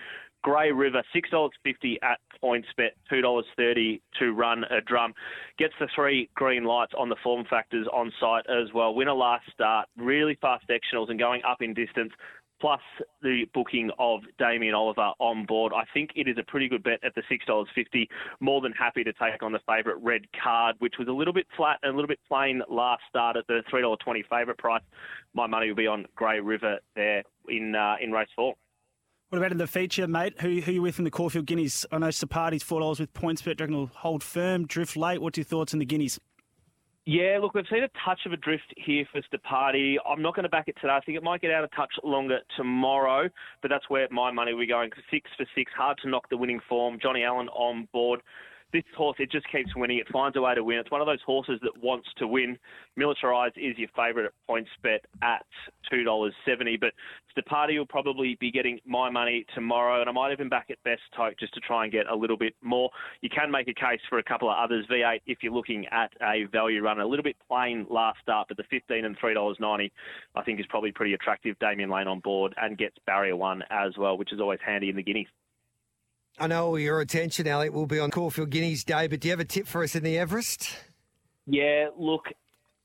Grey 0.43 0.73
River, 0.73 1.01
$6.50 1.15 1.97
at 2.03 2.19
PointsBet, 2.43 2.89
$2.30 3.11 4.01
to 4.19 4.33
run 4.33 4.65
a 4.65 4.81
drum. 4.81 5.13
Gets 5.57 5.73
the 5.79 5.87
three 5.95 6.29
green 6.35 6.65
lights 6.65 6.91
on 6.97 7.07
the 7.07 7.15
form 7.23 7.45
factors 7.49 7.87
on 7.93 8.11
site 8.19 8.45
as 8.49 8.73
well. 8.73 8.93
Winner 8.93 9.13
last 9.13 9.45
start, 9.53 9.87
really 9.97 10.37
fast 10.41 10.65
sectionals 10.69 11.09
and 11.09 11.17
going 11.17 11.41
up 11.49 11.61
in 11.61 11.73
distance 11.73 12.11
plus 12.63 12.79
the 13.21 13.43
booking 13.53 13.91
of 13.99 14.21
Damien 14.39 14.73
Oliver 14.73 15.11
on 15.19 15.45
board. 15.45 15.73
I 15.75 15.83
think 15.93 16.11
it 16.15 16.29
is 16.29 16.37
a 16.39 16.43
pretty 16.43 16.69
good 16.69 16.81
bet 16.81 17.03
at 17.03 17.13
the 17.13 17.21
$6.50. 17.29 18.07
More 18.39 18.61
than 18.61 18.71
happy 18.71 19.03
to 19.03 19.11
take 19.11 19.43
on 19.43 19.51
the 19.51 19.59
favourite 19.67 20.01
red 20.01 20.21
card, 20.41 20.77
which 20.79 20.93
was 20.97 21.09
a 21.09 21.11
little 21.11 21.33
bit 21.33 21.45
flat 21.57 21.79
and 21.83 21.91
a 21.91 21.93
little 21.93 22.07
bit 22.07 22.19
plain 22.25 22.61
last 22.69 23.01
start 23.09 23.35
at 23.35 23.45
the 23.47 23.63
$3.20 23.69 24.23
favourite 24.29 24.57
price. 24.57 24.81
My 25.33 25.45
money 25.45 25.67
will 25.67 25.75
be 25.75 25.87
on 25.87 26.05
Grey 26.15 26.39
River 26.39 26.79
there 26.95 27.23
in 27.49 27.75
uh, 27.75 27.95
in 28.01 28.13
race 28.13 28.29
four. 28.33 28.53
What 29.27 29.39
about 29.39 29.51
in 29.51 29.57
the 29.57 29.67
feature, 29.67 30.07
mate? 30.07 30.39
Who, 30.39 30.61
who 30.61 30.71
are 30.71 30.73
you 30.75 30.81
with 30.81 30.99
in 30.99 31.03
the 31.03 31.11
Caulfield 31.11 31.47
Guineas? 31.47 31.85
I 31.91 31.97
know 31.97 32.11
Steparty's 32.11 32.63
$4 32.63 32.99
with 32.99 33.13
points, 33.13 33.41
but 33.41 33.59
reckon 33.59 33.75
will 33.75 33.87
hold 33.87 34.23
firm, 34.23 34.67
drift 34.67 34.95
late? 34.95 35.21
What's 35.21 35.37
your 35.37 35.43
thoughts 35.43 35.73
in 35.73 35.79
the 35.79 35.85
Guineas? 35.85 36.17
Yeah, 37.05 37.39
look, 37.41 37.53
we've 37.53 37.65
seen 37.69 37.83
a 37.83 37.89
touch 38.05 38.21
of 38.25 38.31
a 38.31 38.37
drift 38.37 38.73
here 38.77 39.05
for 39.11 39.21
Steparty. 39.21 39.97
I'm 40.07 40.21
not 40.21 40.35
going 40.35 40.43
to 40.43 40.49
back 40.49 40.69
it 40.69 40.77
today. 40.79 40.93
I 40.93 41.01
think 41.01 41.17
it 41.17 41.23
might 41.23 41.41
get 41.41 41.51
out 41.51 41.65
a 41.65 41.67
touch 41.75 41.91
longer 42.01 42.39
tomorrow, 42.55 43.29
but 43.61 43.67
that's 43.67 43.89
where 43.89 44.07
my 44.09 44.31
money 44.31 44.53
will 44.53 44.61
be 44.61 44.67
going. 44.67 44.89
Six 45.11 45.29
for 45.35 45.45
six, 45.53 45.69
hard 45.75 45.97
to 46.03 46.09
knock 46.09 46.29
the 46.29 46.37
winning 46.37 46.61
form. 46.69 46.99
Johnny 47.01 47.25
Allen 47.25 47.49
on 47.49 47.89
board. 47.91 48.21
This 48.73 48.83
horse, 48.97 49.17
it 49.19 49.31
just 49.31 49.45
keeps 49.51 49.75
winning. 49.75 49.99
It 49.99 50.07
finds 50.11 50.35
a 50.35 50.41
way 50.41 50.55
to 50.55 50.63
win. 50.63 50.79
It's 50.79 50.89
one 50.89 50.99
of 50.99 51.05
those 51.05 51.21
horses 51.23 51.59
that 51.61 51.77
wants 51.83 52.07
to 52.17 52.27
win. 52.27 52.57
Militarized 52.95 53.55
is 53.55 53.77
your 53.77 53.89
favourite 53.95 54.25
at 54.25 54.33
points 54.47 54.71
bet 54.81 55.05
at 55.21 55.45
$2.70. 55.93 56.79
But 56.79 56.93
Steparty 57.37 57.77
will 57.77 57.85
probably 57.85 58.35
be 58.39 58.49
getting 58.49 58.79
my 58.83 59.11
money 59.11 59.45
tomorrow, 59.53 60.01
and 60.01 60.09
I 60.09 60.11
might 60.11 60.31
even 60.31 60.49
back 60.49 60.67
at 60.71 60.81
Best 60.83 61.03
Tote 61.15 61.35
just 61.39 61.53
to 61.53 61.59
try 61.59 61.83
and 61.83 61.91
get 61.91 62.07
a 62.07 62.15
little 62.15 62.35
bit 62.35 62.55
more. 62.63 62.89
You 63.21 63.29
can 63.29 63.51
make 63.51 63.67
a 63.67 63.75
case 63.75 64.01
for 64.09 64.17
a 64.17 64.23
couple 64.23 64.49
of 64.49 64.57
others. 64.57 64.87
V8, 64.89 65.21
if 65.27 65.43
you're 65.43 65.53
looking 65.53 65.85
at 65.91 66.11
a 66.23 66.45
value 66.51 66.81
run, 66.81 66.99
a 66.99 67.05
little 67.05 67.23
bit 67.23 67.35
plain 67.47 67.85
last 67.91 68.21
start, 68.23 68.47
but 68.47 68.57
the 68.57 68.63
15 68.71 69.05
and 69.05 69.15
$3.90 69.19 69.91
I 70.35 70.41
think 70.41 70.59
is 70.59 70.65
probably 70.67 70.91
pretty 70.91 71.13
attractive. 71.13 71.59
Damian 71.59 71.91
Lane 71.91 72.07
on 72.07 72.21
board 72.21 72.55
and 72.59 72.75
gets 72.75 72.97
barrier 73.05 73.35
one 73.35 73.63
as 73.69 73.95
well, 73.99 74.17
which 74.17 74.33
is 74.33 74.39
always 74.39 74.59
handy 74.65 74.89
in 74.89 74.95
the 74.95 75.03
Guineas. 75.03 75.27
I 76.39 76.47
know 76.47 76.67
all 76.67 76.79
your 76.79 76.99
attention, 76.99 77.47
Elliot, 77.47 77.73
will 77.73 77.85
be 77.85 77.99
on 77.99 78.09
Caulfield 78.09 78.49
Guineas 78.49 78.83
Day, 78.83 79.07
but 79.07 79.19
do 79.19 79.27
you 79.27 79.31
have 79.31 79.39
a 79.39 79.45
tip 79.45 79.67
for 79.67 79.83
us 79.83 79.95
in 79.95 80.03
the 80.03 80.17
Everest? 80.17 80.77
Yeah, 81.45 81.89
look, 81.97 82.25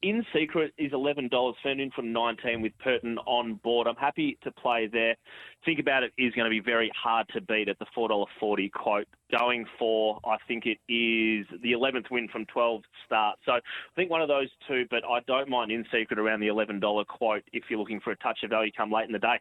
in 0.02 0.24
secret 0.34 0.72
is 0.78 0.92
eleven 0.92 1.28
dollars. 1.28 1.56
Firmed 1.62 1.80
in 1.80 1.90
from 1.90 2.12
nineteen 2.12 2.60
with 2.60 2.72
Purton 2.78 3.18
on 3.26 3.54
board. 3.54 3.86
I'm 3.86 3.96
happy 3.96 4.38
to 4.44 4.52
play 4.52 4.86
there. 4.86 5.16
Think 5.64 5.80
about 5.80 6.02
it 6.02 6.12
is 6.18 6.34
going 6.34 6.44
to 6.44 6.50
be 6.50 6.60
very 6.60 6.90
hard 6.94 7.26
to 7.34 7.40
beat 7.40 7.68
at 7.68 7.78
the 7.78 7.86
four 7.94 8.08
dollar 8.08 8.26
forty 8.38 8.68
quote. 8.68 9.08
Going 9.36 9.64
for 9.78 10.20
I 10.24 10.36
think 10.46 10.66
it 10.66 10.78
is 10.92 11.46
the 11.62 11.72
eleventh 11.72 12.06
win 12.10 12.28
from 12.28 12.44
twelve 12.46 12.82
starts. 13.06 13.40
So 13.46 13.52
I 13.52 13.60
think 13.96 14.10
one 14.10 14.22
of 14.22 14.28
those 14.28 14.48
two, 14.68 14.84
but 14.90 15.02
I 15.04 15.20
don't 15.26 15.48
mind 15.48 15.72
in 15.72 15.84
secret 15.92 16.18
around 16.18 16.40
the 16.40 16.48
eleven 16.48 16.80
dollar 16.80 17.04
quote 17.04 17.42
if 17.52 17.64
you're 17.70 17.78
looking 17.78 18.00
for 18.00 18.10
a 18.10 18.16
touch 18.16 18.40
of 18.44 18.50
value 18.50 18.70
come 18.76 18.92
late 18.92 19.06
in 19.06 19.12
the 19.12 19.18
day. 19.18 19.40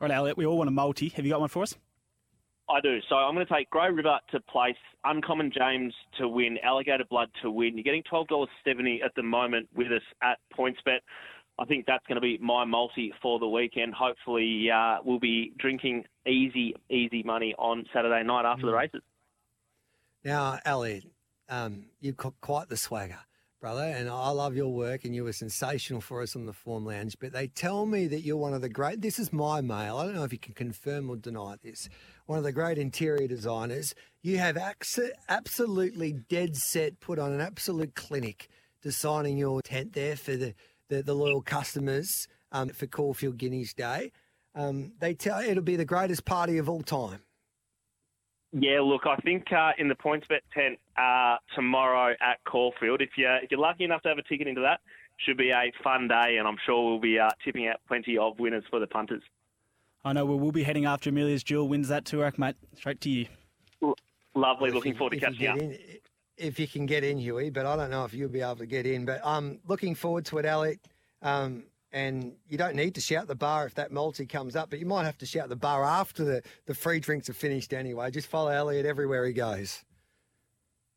All 0.00 0.08
right, 0.08 0.10
Elliot, 0.10 0.36
we 0.36 0.46
all 0.46 0.58
want 0.58 0.68
a 0.68 0.72
multi. 0.72 1.10
Have 1.10 1.24
you 1.24 1.30
got 1.30 1.40
one 1.40 1.48
for 1.48 1.62
us? 1.62 1.76
I 2.70 2.80
do. 2.80 2.98
So 3.08 3.16
I'm 3.16 3.34
going 3.34 3.46
to 3.46 3.52
take 3.52 3.70
Grey 3.70 3.90
River 3.90 4.18
to 4.32 4.40
place, 4.40 4.76
Uncommon 5.04 5.52
James 5.56 5.92
to 6.18 6.28
win, 6.28 6.58
Alligator 6.62 7.04
Blood 7.08 7.28
to 7.42 7.50
win. 7.50 7.76
You're 7.76 7.84
getting 7.84 8.02
$12.70 8.10 9.04
at 9.04 9.14
the 9.16 9.22
moment 9.22 9.68
with 9.74 9.88
us 9.88 10.02
at 10.22 10.38
PointsBet. 10.56 11.00
I 11.58 11.64
think 11.66 11.84
that's 11.86 12.06
going 12.06 12.16
to 12.16 12.20
be 12.22 12.38
my 12.38 12.64
multi 12.64 13.12
for 13.20 13.38
the 13.38 13.48
weekend. 13.48 13.92
Hopefully, 13.94 14.68
uh, 14.74 14.96
we'll 15.04 15.18
be 15.18 15.52
drinking 15.58 16.04
easy, 16.26 16.74
easy 16.88 17.22
money 17.22 17.54
on 17.58 17.84
Saturday 17.92 18.22
night 18.24 18.46
after 18.46 18.66
the 18.66 18.72
races. 18.72 19.02
Now, 20.24 20.58
Elliot, 20.64 21.04
um, 21.48 21.84
you've 22.00 22.16
got 22.16 22.34
quite 22.40 22.68
the 22.68 22.76
swagger, 22.76 23.18
brother, 23.60 23.82
and 23.82 24.08
I 24.08 24.30
love 24.30 24.56
your 24.56 24.72
work, 24.72 25.04
and 25.04 25.14
you 25.14 25.24
were 25.24 25.32
sensational 25.32 26.00
for 26.00 26.22
us 26.22 26.34
on 26.34 26.46
the 26.46 26.52
Form 26.52 26.86
Lounge. 26.86 27.16
But 27.20 27.32
they 27.32 27.48
tell 27.48 27.84
me 27.84 28.06
that 28.06 28.20
you're 28.20 28.36
one 28.38 28.54
of 28.54 28.62
the 28.62 28.68
great. 28.70 29.02
This 29.02 29.18
is 29.18 29.32
my 29.32 29.60
mail. 29.60 29.98
I 29.98 30.06
don't 30.06 30.14
know 30.14 30.24
if 30.24 30.32
you 30.32 30.38
can 30.38 30.54
confirm 30.54 31.10
or 31.10 31.16
deny 31.16 31.56
this 31.62 31.90
one 32.30 32.38
of 32.38 32.44
the 32.44 32.52
great 32.52 32.78
interior 32.78 33.26
designers. 33.26 33.92
You 34.22 34.38
have 34.38 34.56
absolutely 35.28 36.12
dead 36.12 36.54
set 36.54 37.00
put 37.00 37.18
on 37.18 37.32
an 37.32 37.40
absolute 37.40 37.96
clinic 37.96 38.48
designing 38.82 39.36
your 39.36 39.60
tent 39.62 39.94
there 39.94 40.14
for 40.14 40.36
the, 40.36 40.54
the, 40.88 41.02
the 41.02 41.12
loyal 41.12 41.42
customers 41.42 42.28
um, 42.52 42.68
for 42.68 42.86
Caulfield 42.86 43.36
Guineas 43.36 43.74
Day. 43.74 44.12
Um, 44.54 44.92
they 45.00 45.12
tell 45.12 45.40
it'll 45.40 45.64
be 45.64 45.74
the 45.74 45.84
greatest 45.84 46.24
party 46.24 46.58
of 46.58 46.68
all 46.68 46.82
time. 46.82 47.18
Yeah, 48.52 48.80
look, 48.80 49.06
I 49.06 49.16
think 49.16 49.52
uh, 49.52 49.72
in 49.78 49.88
the 49.88 49.96
PointsBet 49.96 50.42
tent 50.54 50.78
uh, 50.96 51.34
tomorrow 51.56 52.12
at 52.20 52.38
Caulfield, 52.44 53.02
if 53.02 53.10
you're, 53.16 53.38
if 53.38 53.50
you're 53.50 53.58
lucky 53.58 53.82
enough 53.82 54.02
to 54.02 54.08
have 54.08 54.18
a 54.18 54.22
ticket 54.22 54.46
into 54.46 54.60
that, 54.60 54.78
should 55.16 55.36
be 55.36 55.50
a 55.50 55.72
fun 55.82 56.06
day, 56.06 56.36
and 56.38 56.46
I'm 56.46 56.58
sure 56.64 56.90
we'll 56.90 57.00
be 57.00 57.18
uh, 57.18 57.28
tipping 57.44 57.66
out 57.66 57.80
plenty 57.88 58.16
of 58.16 58.38
winners 58.38 58.62
for 58.70 58.78
the 58.78 58.86
punters. 58.86 59.22
I 60.04 60.12
know 60.12 60.24
we 60.24 60.36
will 60.36 60.52
be 60.52 60.62
heading 60.62 60.86
after 60.86 61.10
Amelia's 61.10 61.42
Jewel 61.42 61.68
wins 61.68 61.88
that 61.88 62.04
Toorak, 62.04 62.38
mate. 62.38 62.56
Straight 62.74 63.00
to 63.02 63.10
you. 63.10 63.26
Lovely. 64.34 64.70
Looking 64.70 64.92
you, 64.92 64.98
forward 64.98 65.14
to 65.14 65.20
catching 65.20 65.46
up. 65.46 65.58
In, 65.58 65.78
if 66.36 66.58
you 66.58 66.66
can 66.66 66.86
get 66.86 67.04
in, 67.04 67.18
Huey, 67.18 67.50
but 67.50 67.66
I 67.66 67.76
don't 67.76 67.90
know 67.90 68.04
if 68.04 68.14
you'll 68.14 68.30
be 68.30 68.40
able 68.40 68.56
to 68.56 68.66
get 68.66 68.86
in. 68.86 69.04
But 69.04 69.20
I'm 69.24 69.60
looking 69.66 69.94
forward 69.94 70.24
to 70.26 70.38
it, 70.38 70.46
Elliot. 70.46 70.80
Um, 71.20 71.64
and 71.92 72.32
you 72.48 72.56
don't 72.56 72.76
need 72.76 72.94
to 72.94 73.00
shout 73.00 73.26
the 73.26 73.34
bar 73.34 73.66
if 73.66 73.74
that 73.74 73.90
multi 73.90 74.24
comes 74.24 74.56
up, 74.56 74.70
but 74.70 74.78
you 74.78 74.86
might 74.86 75.04
have 75.04 75.18
to 75.18 75.26
shout 75.26 75.48
the 75.48 75.56
bar 75.56 75.84
after 75.84 76.24
the, 76.24 76.42
the 76.66 76.74
free 76.74 77.00
drinks 77.00 77.28
are 77.28 77.34
finished 77.34 77.72
anyway. 77.72 78.10
Just 78.10 78.28
follow 78.28 78.50
Elliot 78.50 78.86
everywhere 78.86 79.26
he 79.26 79.32
goes. 79.32 79.84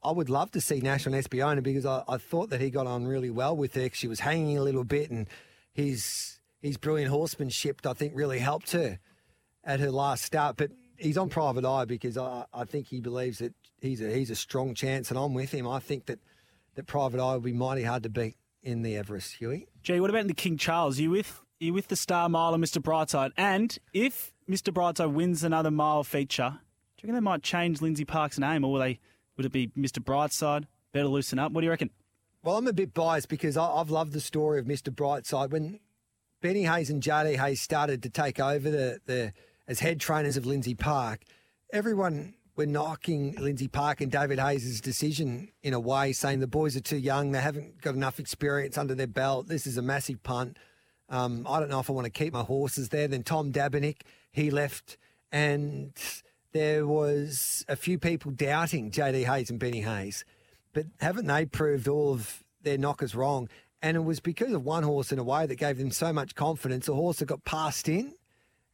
I 0.03 0.11
would 0.11 0.29
love 0.31 0.51
to 0.53 0.61
see 0.61 0.81
Nash 0.81 1.07
on 1.07 1.13
Espiona 1.13 1.63
because 1.63 1.87
I, 1.87 2.03
I 2.09 2.19
thought 2.19 2.51
that 2.51 2.61
he 2.61 2.71
got 2.71 2.87
on 2.87 3.07
really 3.07 3.31
well 3.31 3.57
with 3.57 3.75
her. 3.75 3.89
She 3.93 4.09
was 4.09 4.21
hanging 4.21 4.59
a 4.59 4.63
little 4.63 4.85
bit, 4.85 5.11
and 5.11 5.29
his 5.73 6.39
his 6.61 6.77
brilliant 6.77 7.11
horsemanship, 7.11 7.85
I 7.87 7.93
think, 7.93 8.13
really 8.15 8.39
helped 8.39 8.73
her 8.73 8.99
at 9.65 9.81
her 9.81 9.91
last 9.91 10.25
start. 10.25 10.57
But 10.57 10.71
he's 10.97 11.19
on 11.19 11.29
private 11.29 11.65
eye 11.65 11.85
because 11.85 12.17
I, 12.17 12.45
I 12.53 12.65
think 12.65 12.87
he 12.89 13.01
believes 13.01 13.39
that 13.39 13.55
he's 13.81 14.01
a 14.01 14.11
he's 14.11 14.31
a 14.31 14.37
strong 14.37 14.75
chance, 14.75 15.11
and 15.11 15.19
I'm 15.19 15.35
with 15.35 15.53
him. 15.53 15.69
I 15.69 15.79
think 15.79 16.07
that 16.07 16.21
that 16.75 16.87
private 16.87 17.21
eye 17.21 17.35
will 17.35 17.41
be 17.41 17.53
mighty 17.53 17.83
hard 17.83 18.03
to 18.05 18.09
beat 18.09 18.37
in 18.63 18.83
the 18.83 18.97
Everest, 18.97 19.35
Huey. 19.35 19.67
Gee, 19.83 20.01
what 20.01 20.11
about 20.11 20.27
the 20.27 20.35
King 20.35 20.57
Charles? 20.57 20.99
Are 20.99 21.03
you 21.03 21.11
with 21.11 21.42
you 21.63 21.73
with 21.73 21.89
the 21.89 21.97
Star 21.97 22.29
Mile 22.29 22.55
and 22.55 22.63
Mr. 22.63 22.83
Brightside? 22.83 23.33
And 23.37 23.77
if 23.93 24.33
Mr. 24.49 24.73
Brightside 24.73 25.13
wins 25.13 25.45
another 25.45 25.71
mile 25.71 26.05
feature, 26.05 26.59
do 26.97 27.07
you 27.07 27.07
reckon 27.07 27.15
they 27.15 27.21
might 27.21 27.43
change 27.43 27.81
Lindsay 27.81 28.05
Park's 28.05 28.39
name, 28.39 28.65
or 28.65 28.73
will 28.73 28.81
they? 28.81 29.01
Would 29.37 29.47
it 29.47 29.53
be 29.53 29.69
Mr. 29.69 29.99
Brightside? 29.99 30.65
Better 30.93 31.09
loosen 31.09 31.39
up. 31.39 31.53
What 31.53 31.63
do 31.63 31.65
you 31.65 31.71
reckon? 31.71 31.91
Well, 32.43 32.57
I'm 32.57 32.67
a 32.67 32.73
bit 32.73 32.93
biased 32.93 33.29
because 33.29 33.57
I've 33.57 33.91
loved 33.91 34.13
the 34.13 34.21
story 34.21 34.59
of 34.59 34.67
Mr. 34.67 34.93
Brightside 34.93 35.51
when 35.51 35.79
Benny 36.41 36.65
Hayes 36.65 36.91
and 36.91 37.03
JD 37.03 37.39
Hayes 37.39 37.63
started 37.63 38.03
to 38.03 38.11
take 38.11 38.41
over 38.41 38.71
the, 38.71 38.99
the 39.07 39.33
as 39.69 39.81
head 39.81 40.01
trainers 40.01 40.37
of 40.37 40.45
Lindsay 40.45 40.75
Park. 40.75 41.23
Everyone 41.73 42.35
were 42.57 42.67
knocking 42.67 43.35
Lindsay 43.37 43.69
Park 43.69 44.01
and 44.01 44.11
David 44.11 44.39
Hayes' 44.39 44.81
decision 44.81 45.49
in 45.63 45.73
a 45.73 45.81
way, 45.81 46.13
saying 46.13 46.41
the 46.41 46.47
boys 46.47 46.77
are 46.77 46.81
too 46.81 46.99
young, 46.99 47.33
they 47.33 47.41
haven't 47.41 47.81
got 47.81 47.95
enough 47.95 48.19
experience 48.19 48.77
under 48.77 48.95
their 48.95 49.07
belt. 49.07 49.49
This 49.49 49.67
is 49.67 49.79
a 49.79 49.83
massive 49.83 50.23
punt. 50.23 50.59
Um, 51.13 51.47
I 51.49 51.61
don't 51.61 51.69
know 51.69 51.79
if 51.79 51.91
I 51.91 51.93
want 51.93 52.07
to 52.07 52.11
keep 52.11 52.33
my 52.33 52.43
horses 52.43 52.89
there. 52.89 53.07
Then 53.07 53.23
Tom 53.23 53.53
Dabernig, 53.53 53.99
he 54.33 54.51
left, 54.51 54.97
and 55.31 55.93
there 56.53 56.87
was 56.87 57.65
a 57.69 57.77
few 57.77 57.99
people 57.99 58.31
doubting 58.31 58.91
JD 58.91 59.27
Hayes 59.27 59.51
and 59.51 59.61
Benny 59.61 59.83
Hayes. 59.83 60.25
But 60.73 60.87
haven't 61.01 61.27
they 61.27 61.45
proved 61.45 61.87
all 61.87 62.15
of 62.15 62.43
their 62.63 62.79
knockers 62.79 63.15
wrong? 63.15 63.51
And 63.83 63.95
it 63.97 64.05
was 64.05 64.21
because 64.21 64.53
of 64.53 64.65
one 64.65 64.85
horse 64.85 65.13
in 65.13 65.19
a 65.19 65.25
way 65.25 65.45
that 65.45 65.57
gave 65.57 65.77
them 65.77 65.91
so 65.91 66.15
much 66.15 66.35
confidence. 66.35 66.89
A 66.89 66.95
horse 66.95 67.19
that 67.19 67.27
got 67.27 67.45
passed 67.45 67.91
in 67.91 68.15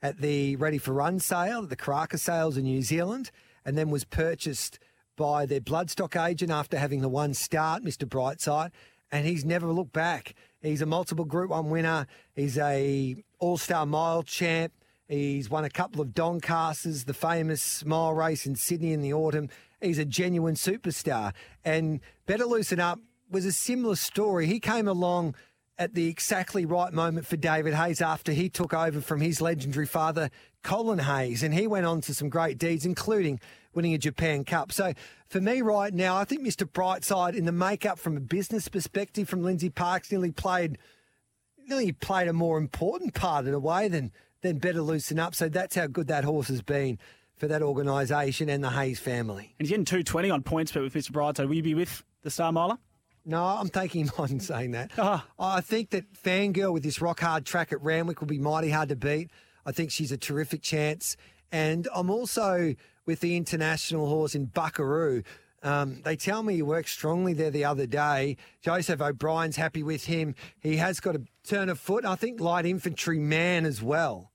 at 0.00 0.20
the 0.20 0.54
Ready 0.56 0.78
for 0.78 0.92
Run 0.92 1.18
sale, 1.18 1.62
the 1.62 1.76
Karaka 1.76 2.20
sales 2.20 2.56
in 2.56 2.64
New 2.64 2.82
Zealand, 2.82 3.32
and 3.64 3.76
then 3.76 3.90
was 3.90 4.04
purchased 4.04 4.78
by 5.16 5.44
their 5.44 5.60
bloodstock 5.60 6.14
agent 6.24 6.52
after 6.52 6.78
having 6.78 7.00
the 7.00 7.08
one 7.08 7.34
start, 7.34 7.82
Mr. 7.82 8.08
Brightside, 8.08 8.70
and 9.10 9.26
he's 9.26 9.44
never 9.44 9.66
looked 9.66 9.92
back. 9.92 10.34
He's 10.60 10.82
a 10.82 10.86
multiple 10.86 11.24
Group 11.24 11.50
One 11.50 11.70
winner. 11.70 12.06
He's 12.34 12.58
a 12.58 13.22
All 13.38 13.58
Star 13.58 13.86
Mile 13.86 14.22
champ. 14.22 14.72
He's 15.08 15.48
won 15.48 15.64
a 15.64 15.70
couple 15.70 16.02
of 16.02 16.08
Doncasters, 16.08 17.06
the 17.06 17.14
famous 17.14 17.84
mile 17.84 18.12
race 18.12 18.44
in 18.44 18.56
Sydney 18.56 18.92
in 18.92 19.00
the 19.00 19.14
autumn. 19.14 19.48
He's 19.80 19.98
a 19.98 20.04
genuine 20.04 20.54
superstar. 20.54 21.32
And 21.64 22.00
Better 22.26 22.44
Loosen 22.44 22.80
Up 22.80 22.98
was 23.30 23.46
a 23.46 23.52
similar 23.52 23.96
story. 23.96 24.46
He 24.46 24.60
came 24.60 24.86
along 24.86 25.34
at 25.78 25.94
the 25.94 26.08
exactly 26.08 26.66
right 26.66 26.92
moment 26.92 27.26
for 27.26 27.36
David 27.36 27.74
Hayes 27.74 28.02
after 28.02 28.32
he 28.32 28.48
took 28.48 28.74
over 28.74 29.00
from 29.00 29.20
his 29.20 29.40
legendary 29.40 29.86
father, 29.86 30.30
Colin 30.64 30.98
Hayes. 30.98 31.42
And 31.42 31.54
he 31.54 31.66
went 31.66 31.86
on 31.86 32.00
to 32.02 32.14
some 32.14 32.28
great 32.28 32.58
deeds, 32.58 32.84
including 32.84 33.38
winning 33.74 33.94
a 33.94 33.98
Japan 33.98 34.44
Cup. 34.44 34.72
So 34.72 34.92
for 35.28 35.40
me 35.40 35.62
right 35.62 35.94
now, 35.94 36.16
I 36.16 36.24
think 36.24 36.42
Mr. 36.42 36.68
Brightside 36.68 37.36
in 37.36 37.44
the 37.44 37.52
makeup 37.52 37.98
from 37.98 38.16
a 38.16 38.20
business 38.20 38.68
perspective 38.68 39.28
from 39.28 39.42
Lindsay 39.42 39.70
Parks 39.70 40.10
nearly 40.10 40.32
played 40.32 40.78
nearly 41.68 41.92
played 41.92 42.28
a 42.28 42.32
more 42.32 42.56
important 42.56 43.12
part 43.14 43.46
in 43.46 43.54
a 43.54 43.58
way 43.58 43.88
than 43.88 44.10
than 44.40 44.58
better 44.58 44.80
loosen 44.80 45.18
up. 45.18 45.34
So 45.34 45.48
that's 45.48 45.76
how 45.76 45.86
good 45.86 46.08
that 46.08 46.24
horse 46.24 46.48
has 46.48 46.62
been 46.62 46.98
for 47.36 47.46
that 47.48 47.62
organisation 47.62 48.48
and 48.48 48.64
the 48.64 48.70
Hayes 48.70 48.98
family. 48.98 49.54
And 49.58 49.66
he's 49.66 49.70
getting 49.70 49.84
220 49.84 50.30
on 50.30 50.42
PointsBet 50.42 50.82
with 50.82 50.94
Mr. 50.94 51.12
Brightside. 51.12 51.46
Will 51.46 51.54
you 51.54 51.62
be 51.62 51.74
with 51.74 52.02
the 52.22 52.30
Star 52.30 52.52
Miler? 52.52 52.78
No, 53.28 53.44
I'm 53.44 53.68
taking 53.68 54.06
him 54.06 54.12
on 54.16 54.40
saying 54.40 54.70
that. 54.70 54.90
Oh. 54.96 55.22
I 55.38 55.60
think 55.60 55.90
that 55.90 56.10
Fangirl 56.14 56.72
with 56.72 56.82
this 56.82 57.02
rock 57.02 57.20
hard 57.20 57.44
track 57.44 57.72
at 57.72 57.82
Randwick 57.82 58.20
will 58.20 58.26
be 58.26 58.38
mighty 58.38 58.70
hard 58.70 58.88
to 58.88 58.96
beat. 58.96 59.30
I 59.66 59.72
think 59.72 59.90
she's 59.90 60.10
a 60.10 60.16
terrific 60.16 60.62
chance. 60.62 61.14
And 61.52 61.86
I'm 61.94 62.08
also 62.08 62.74
with 63.04 63.20
the 63.20 63.36
international 63.36 64.08
horse 64.08 64.34
in 64.34 64.46
Buckaroo. 64.46 65.22
Um, 65.62 66.00
they 66.04 66.16
tell 66.16 66.42
me 66.42 66.54
he 66.54 66.62
worked 66.62 66.88
strongly 66.88 67.34
there 67.34 67.50
the 67.50 67.66
other 67.66 67.86
day. 67.86 68.38
Joseph 68.62 69.02
O'Brien's 69.02 69.56
happy 69.56 69.82
with 69.82 70.04
him. 70.06 70.34
He 70.60 70.76
has 70.76 70.98
got 70.98 71.14
a 71.14 71.22
turn 71.44 71.68
of 71.68 71.78
foot. 71.78 72.06
I 72.06 72.14
think 72.14 72.40
light 72.40 72.64
infantry 72.64 73.18
man 73.18 73.66
as 73.66 73.82
well 73.82 74.32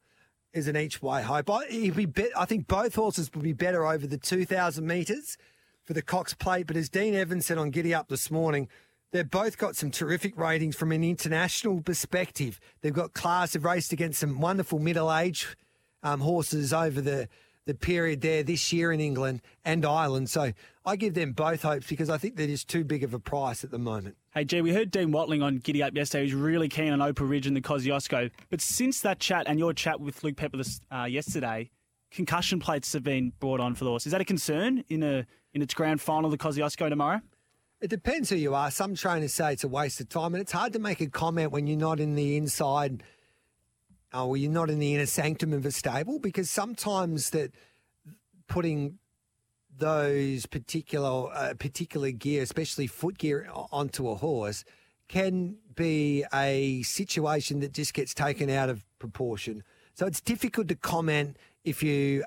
is 0.54 0.68
an 0.68 0.78
each 0.78 1.02
way 1.02 1.24
hope. 1.24 1.50
I, 1.50 1.66
be 1.68 2.06
be- 2.06 2.30
I 2.38 2.46
think 2.46 2.68
both 2.68 2.94
horses 2.94 3.32
will 3.34 3.41
be 3.41 3.54
better 3.54 3.88
over 3.88 4.06
the 4.06 4.20
2,000 4.20 4.86
metres 4.86 5.36
for 5.84 5.94
the 5.94 6.02
Cox 6.02 6.34
Plate. 6.34 6.68
But 6.68 6.78
as 6.78 6.90
Dean 6.90 7.14
Evans 7.14 7.46
said 7.46 7.58
on 7.58 7.70
Giddy 7.70 7.94
Up 7.94 8.08
this 8.10 8.32
morning, 8.32 8.68
they've 9.12 9.30
both 9.30 9.58
got 9.58 9.76
some 9.76 9.92
terrific 9.92 10.38
ratings 10.38 10.76
from 10.76 10.92
an 10.92 11.04
international 11.04 11.82
perspective. 11.82 12.60
They've 12.82 12.94
got 12.94 13.14
class, 13.14 13.54
have 13.54 13.66
raced 13.66 13.94
against 13.94 14.20
some 14.20 14.40
wonderful 14.40 14.80
middle 14.80 15.14
age 15.14 15.56
um, 16.02 16.20
horses 16.22 16.74
over 16.74 17.02
the 17.02 17.28
the 17.66 17.74
period 17.74 18.22
there 18.22 18.44
this 18.44 18.74
year 18.74 18.92
in 18.92 19.00
England 19.00 19.42
and 19.64 19.86
Ireland. 19.86 20.30
So 20.30 20.52
I 20.86 20.96
give 20.96 21.14
them 21.14 21.32
both 21.32 21.62
hopes 21.62 21.88
because 21.88 22.10
I 22.10 22.18
think 22.18 22.36
that 22.36 22.50
is 22.50 22.64
too 22.64 22.84
big 22.84 23.04
of 23.04 23.14
a 23.14 23.20
price 23.20 23.64
at 23.64 23.72
the 23.72 23.80
moment. 23.80 24.18
Hey, 24.34 24.44
G, 24.44 24.62
we 24.62 24.74
heard 24.74 24.92
Dean 24.92 25.12
Watling 25.12 25.42
on 25.42 25.58
Giddy 25.58 25.82
Up 25.82 25.96
yesterday. 25.96 26.28
He 26.28 26.34
was 26.34 26.42
really 26.44 26.68
keen 26.68 26.92
on 26.92 27.02
Opal 27.02 27.26
Ridge 27.26 27.48
and 27.48 27.56
the 27.56 27.62
Kosciuszko. 27.62 28.32
But 28.50 28.62
since 28.62 29.02
that 29.02 29.20
chat 29.20 29.46
and 29.48 29.60
your 29.60 29.74
chat 29.74 30.00
with 30.00 30.24
Luke 30.24 30.36
Pepper 30.36 30.58
this, 30.58 30.82
uh, 30.92 31.06
yesterday, 31.06 31.70
concussion 32.12 32.60
plates 32.60 32.92
have 32.94 33.04
been 33.04 33.32
brought 33.40 33.60
on 33.60 33.76
for 33.76 33.86
the 33.86 33.90
horse. 33.92 34.06
Is 34.06 34.12
that 34.12 34.22
a 34.22 34.26
concern 34.26 34.84
in 34.90 35.04
a 35.04 35.26
in 35.54 35.62
its 35.62 35.74
grand 35.74 36.01
final, 36.01 36.30
the 36.30 36.38
Kosciuszko 36.38 36.89
tomorrow? 36.89 37.22
It 37.82 37.89
depends 37.89 38.30
who 38.30 38.38
you 38.38 38.56
are. 38.56 38.72
Some 38.72 38.95
trainers 38.95 39.34
say 39.34 39.54
it's 39.54 39.64
a 39.64 39.68
waste 39.68 39.99
of 39.99 40.10
time, 40.10 40.34
and 40.34 40.41
it's 40.41 40.54
hard 40.54 40.74
to 40.74 40.80
make 40.80 41.01
a 41.01 41.08
comment 41.08 41.51
when 41.51 41.68
you're 41.68 41.78
not 41.78 41.99
in 41.99 42.16
the 42.16 42.38
inside– 42.38 43.04
oh, 44.14 44.28
well, 44.28 44.38
you're 44.38 44.51
not 44.51 44.70
in 44.70 44.80
the 44.80 44.93
inner 44.93 45.06
sanctum 45.06 45.54
of 45.54 45.66
a 45.66 45.72
stable 45.72 46.20
because 46.20 46.49
sometimes 46.49 47.32
that 47.32 47.51
putting 48.47 48.99
those 49.76 50.45
particular 50.45 51.30
uh, 51.34 51.54
particular 51.58 52.12
gear, 52.12 52.43
especially 52.43 52.88
foot 52.88 53.18
gear, 53.18 53.49
onto 53.72 54.08
a 54.10 54.16
horse, 54.16 54.64
can 55.08 55.58
be 55.76 56.24
a 56.34 56.84
situation 56.84 57.60
that 57.62 57.74
just 57.74 57.93
gets 57.93 58.14
taken 58.14 58.49
out 58.49 58.70
of 58.70 58.86
proportion. 58.99 59.64
So 59.95 60.06
it's 60.06 60.22
difficult 60.22 60.68
to 60.68 60.76
comment 60.76 61.38
if 61.64 61.82
you 61.82 62.24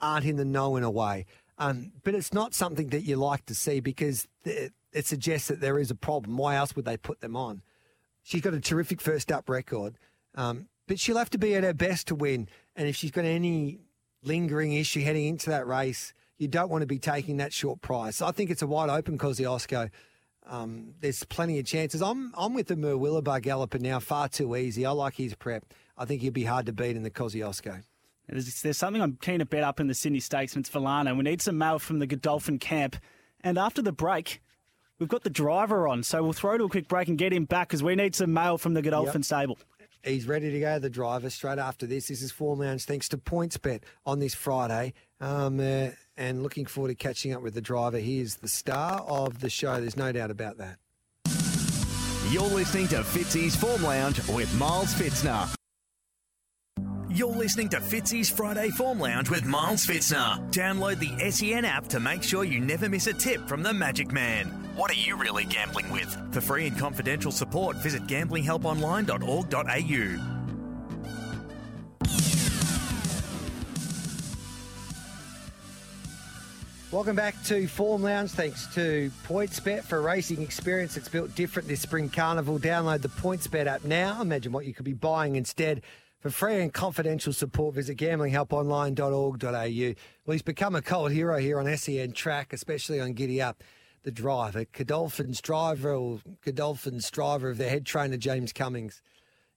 aren't 0.00 0.24
in 0.24 0.36
the 0.36 0.44
know 0.44 0.76
in 0.76 0.82
a 0.82 0.90
way. 0.90 1.26
Um, 1.58 1.92
but 2.04 2.14
it's 2.14 2.32
not 2.32 2.54
something 2.54 2.88
that 2.88 3.02
you 3.02 3.16
like 3.16 3.44
to 3.46 3.54
see 3.54 3.80
because 3.80 4.28
it, 4.44 4.72
it 4.92 5.06
suggests 5.06 5.48
that 5.48 5.60
there 5.60 5.78
is 5.78 5.90
a 5.90 5.94
problem. 5.94 6.36
Why 6.36 6.56
else 6.56 6.76
would 6.76 6.84
they 6.84 6.96
put 6.96 7.20
them 7.20 7.36
on? 7.36 7.62
She's 8.22 8.40
got 8.40 8.54
a 8.54 8.60
terrific 8.60 9.00
first 9.00 9.32
up 9.32 9.48
record. 9.48 9.98
Um, 10.34 10.68
but 10.86 10.98
she'll 10.98 11.18
have 11.18 11.30
to 11.30 11.38
be 11.38 11.54
at 11.54 11.64
her 11.64 11.74
best 11.74 12.08
to 12.08 12.14
win. 12.14 12.48
And 12.74 12.88
if 12.88 12.96
she's 12.96 13.10
got 13.10 13.24
any 13.24 13.78
lingering 14.22 14.72
issue 14.72 15.02
heading 15.02 15.26
into 15.26 15.50
that 15.50 15.66
race, 15.66 16.14
you 16.38 16.48
don't 16.48 16.70
want 16.70 16.82
to 16.82 16.86
be 16.86 16.98
taking 16.98 17.36
that 17.38 17.52
short 17.52 17.80
price. 17.82 18.22
I 18.22 18.30
think 18.30 18.50
it's 18.50 18.62
a 18.62 18.66
wide 18.66 18.90
open 18.90 19.18
Kosciuszko. 19.18 19.90
Um, 20.46 20.94
there's 21.00 21.24
plenty 21.24 21.58
of 21.58 21.66
chances. 21.66 22.00
I'm 22.00 22.32
I'm 22.36 22.54
with 22.54 22.68
the 22.68 22.74
Murwillumbah 22.74 23.42
galloper 23.42 23.78
now, 23.78 24.00
far 24.00 24.28
too 24.28 24.56
easy. 24.56 24.86
I 24.86 24.92
like 24.92 25.14
his 25.14 25.34
prep. 25.34 25.64
I 25.96 26.06
think 26.06 26.22
he'd 26.22 26.32
be 26.32 26.44
hard 26.44 26.66
to 26.66 26.72
beat 26.72 26.96
in 26.96 27.02
the 27.02 27.10
Kosciuszko. 27.10 27.82
There's, 28.28 28.62
there's 28.62 28.76
something 28.76 29.00
I'm 29.00 29.18
keen 29.20 29.38
to 29.38 29.46
bet 29.46 29.62
up 29.62 29.80
in 29.80 29.86
the 29.86 29.94
Sydney 29.94 30.20
Stakes, 30.20 30.54
and 30.54 30.64
it's 30.64 30.74
Falana. 30.74 31.16
We 31.16 31.22
need 31.22 31.40
some 31.40 31.56
mail 31.56 31.78
from 31.78 31.98
the 31.98 32.06
Godolphin 32.06 32.58
camp. 32.58 32.96
And 33.42 33.58
after 33.58 33.80
the 33.80 33.92
break, 33.92 34.42
we've 34.98 35.08
got 35.08 35.22
the 35.22 35.30
driver 35.30 35.88
on, 35.88 36.02
so 36.02 36.22
we'll 36.22 36.32
throw 36.32 36.58
to 36.58 36.64
a 36.64 36.68
quick 36.68 36.88
break 36.88 37.08
and 37.08 37.16
get 37.16 37.32
him 37.32 37.44
back 37.44 37.68
because 37.68 37.82
we 37.82 37.94
need 37.94 38.14
some 38.14 38.32
mail 38.32 38.58
from 38.58 38.74
the 38.74 38.82
Godolphin 38.82 39.20
yep. 39.20 39.24
stable. 39.24 39.58
He's 40.04 40.26
ready 40.26 40.50
to 40.50 40.60
go, 40.60 40.78
the 40.78 40.90
driver, 40.90 41.28
straight 41.28 41.58
after 41.58 41.86
this. 41.86 42.08
This 42.08 42.22
is 42.22 42.30
Form 42.30 42.60
Lounge 42.60 42.84
thanks 42.84 43.08
to 43.10 43.18
PointsBet 43.18 43.82
on 44.06 44.20
this 44.20 44.34
Friday. 44.34 44.94
Um, 45.20 45.58
uh, 45.58 45.88
and 46.16 46.42
looking 46.42 46.66
forward 46.66 46.88
to 46.88 46.94
catching 46.94 47.32
up 47.32 47.42
with 47.42 47.54
the 47.54 47.60
driver. 47.60 47.98
He 47.98 48.20
is 48.20 48.36
the 48.36 48.48
star 48.48 49.00
of 49.00 49.40
the 49.40 49.50
show. 49.50 49.80
There's 49.80 49.96
no 49.96 50.12
doubt 50.12 50.30
about 50.30 50.58
that. 50.58 50.78
You're 52.30 52.42
listening 52.42 52.88
to 52.88 53.02
Fitzy's 53.02 53.56
Form 53.56 53.82
Lounge 53.82 54.18
with 54.28 54.52
Miles 54.58 54.94
Fitzner. 54.94 55.48
You're 57.18 57.34
listening 57.34 57.68
to 57.70 57.80
Fitzy's 57.80 58.30
Friday 58.30 58.70
Form 58.70 59.00
Lounge 59.00 59.28
with 59.28 59.44
Miles 59.44 59.84
Fitzner. 59.84 60.38
Download 60.52 61.00
the 61.00 61.30
SEN 61.32 61.64
app 61.64 61.88
to 61.88 61.98
make 61.98 62.22
sure 62.22 62.44
you 62.44 62.60
never 62.60 62.88
miss 62.88 63.08
a 63.08 63.12
tip 63.12 63.48
from 63.48 63.64
the 63.64 63.74
Magic 63.74 64.12
Man. 64.12 64.46
What 64.76 64.92
are 64.92 64.94
you 64.94 65.16
really 65.16 65.44
gambling 65.44 65.90
with? 65.90 66.16
For 66.32 66.40
free 66.40 66.68
and 66.68 66.78
confidential 66.78 67.32
support, 67.32 67.76
visit 67.78 68.06
gamblinghelponline.org.au. 68.06 70.34
Welcome 76.92 77.16
back 77.16 77.42
to 77.46 77.66
Form 77.66 78.04
Lounge. 78.04 78.30
Thanks 78.30 78.72
to 78.74 79.10
PointsBet 79.26 79.82
for 79.82 79.98
a 79.98 80.02
racing 80.02 80.40
experience 80.40 80.94
that's 80.94 81.08
built 81.08 81.34
different 81.34 81.66
this 81.66 81.80
spring 81.80 82.10
carnival. 82.10 82.60
Download 82.60 83.02
the 83.02 83.08
PointsBet 83.08 83.66
app 83.66 83.82
now. 83.82 84.22
Imagine 84.22 84.52
what 84.52 84.66
you 84.66 84.72
could 84.72 84.84
be 84.84 84.92
buying 84.92 85.34
instead 85.34 85.82
for 86.20 86.30
free 86.30 86.60
and 86.60 86.72
confidential 86.72 87.32
support, 87.32 87.74
visit 87.74 87.96
gamblinghelponline.org.au. 87.98 89.94
Well, 90.26 90.32
he's 90.32 90.42
become 90.42 90.74
a 90.74 90.82
cult 90.82 91.12
hero 91.12 91.38
here 91.38 91.60
on 91.60 91.76
SEN 91.76 92.12
track, 92.12 92.52
especially 92.52 93.00
on 93.00 93.12
Giddy 93.12 93.40
Up. 93.40 93.62
The 94.04 94.10
driver, 94.12 94.64
Godolphin's 94.64 95.40
driver, 95.40 95.94
or 95.94 96.20
Godolphin's 96.44 97.10
driver 97.10 97.50
of 97.50 97.58
the 97.58 97.68
head 97.68 97.84
trainer, 97.84 98.16
James 98.16 98.52
Cummings, 98.52 99.02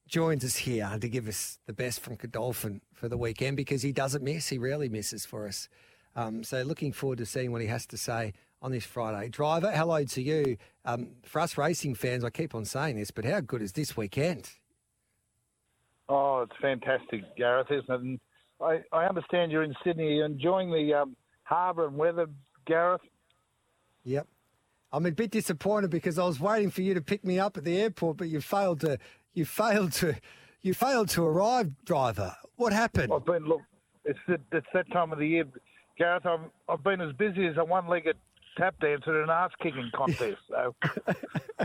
joins 0.06 0.44
us 0.44 0.56
here 0.56 0.90
to 1.00 1.08
give 1.08 1.28
us 1.28 1.58
the 1.66 1.72
best 1.72 2.00
from 2.00 2.16
Godolphin 2.16 2.80
for 2.92 3.08
the 3.08 3.16
weekend 3.16 3.56
because 3.56 3.82
he 3.82 3.92
doesn't 3.92 4.22
miss. 4.22 4.48
He 4.48 4.58
rarely 4.58 4.88
misses 4.88 5.24
for 5.24 5.46
us. 5.46 5.68
Um, 6.14 6.44
so, 6.44 6.62
looking 6.62 6.92
forward 6.92 7.18
to 7.18 7.26
seeing 7.26 7.52
what 7.52 7.62
he 7.62 7.68
has 7.68 7.86
to 7.86 7.96
say 7.96 8.34
on 8.60 8.72
this 8.72 8.84
Friday. 8.84 9.28
Driver, 9.28 9.70
hello 9.70 10.04
to 10.04 10.22
you. 10.22 10.56
Um, 10.84 11.08
for 11.22 11.40
us 11.40 11.56
racing 11.56 11.94
fans, 11.94 12.24
I 12.24 12.30
keep 12.30 12.54
on 12.54 12.64
saying 12.64 12.96
this, 12.96 13.10
but 13.10 13.24
how 13.24 13.40
good 13.40 13.62
is 13.62 13.72
this 13.72 13.96
weekend? 13.96 14.50
Oh, 16.14 16.42
it's 16.42 16.52
fantastic, 16.60 17.22
Gareth, 17.38 17.68
isn't 17.70 17.88
it? 17.88 18.00
And 18.00 18.20
I, 18.60 18.82
I 18.92 19.06
understand 19.06 19.50
you're 19.50 19.62
in 19.62 19.74
Sydney 19.82 20.20
enjoying 20.20 20.70
the 20.70 20.92
um, 20.92 21.16
harbour 21.44 21.86
and 21.86 21.96
weather, 21.96 22.26
Gareth. 22.66 23.00
Yep. 24.04 24.26
I'm 24.92 25.06
a 25.06 25.10
bit 25.10 25.30
disappointed 25.30 25.90
because 25.90 26.18
I 26.18 26.26
was 26.26 26.38
waiting 26.38 26.70
for 26.70 26.82
you 26.82 26.92
to 26.92 27.00
pick 27.00 27.24
me 27.24 27.38
up 27.38 27.56
at 27.56 27.64
the 27.64 27.80
airport, 27.80 28.18
but 28.18 28.28
you 28.28 28.42
failed 28.42 28.80
to. 28.80 28.98
You 29.32 29.46
failed 29.46 29.92
to. 29.94 30.14
You 30.60 30.74
failed 30.74 31.08
to 31.10 31.24
arrive, 31.24 31.70
driver. 31.86 32.36
What 32.56 32.74
happened? 32.74 33.10
I've 33.10 33.24
been 33.24 33.46
look. 33.46 33.62
It's 34.04 34.18
the, 34.28 34.38
it's 34.52 34.66
that 34.74 34.92
time 34.92 35.12
of 35.12 35.18
the 35.18 35.26
year, 35.26 35.44
Gareth. 35.96 36.26
I've 36.26 36.40
I've 36.68 36.84
been 36.84 37.00
as 37.00 37.14
busy 37.14 37.46
as 37.46 37.56
a 37.56 37.64
one-legged 37.64 38.16
tap 38.58 38.74
dancer 38.82 39.16
in 39.16 39.30
an 39.30 39.30
ass 39.30 39.52
kicking 39.62 39.90
contest. 39.94 40.42
So 40.50 40.74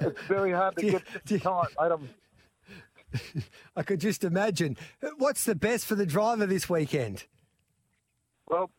it's 0.00 0.22
very 0.28 0.52
hard 0.52 0.76
to 0.76 0.88
get 0.88 1.02
you, 1.26 1.40
time. 1.40 1.66
I 3.76 3.82
could 3.82 4.00
just 4.00 4.24
imagine. 4.24 4.76
What's 5.18 5.44
the 5.44 5.54
best 5.54 5.86
for 5.86 5.94
the 5.94 6.06
driver 6.06 6.46
this 6.46 6.68
weekend? 6.68 7.24
Well, 8.48 8.70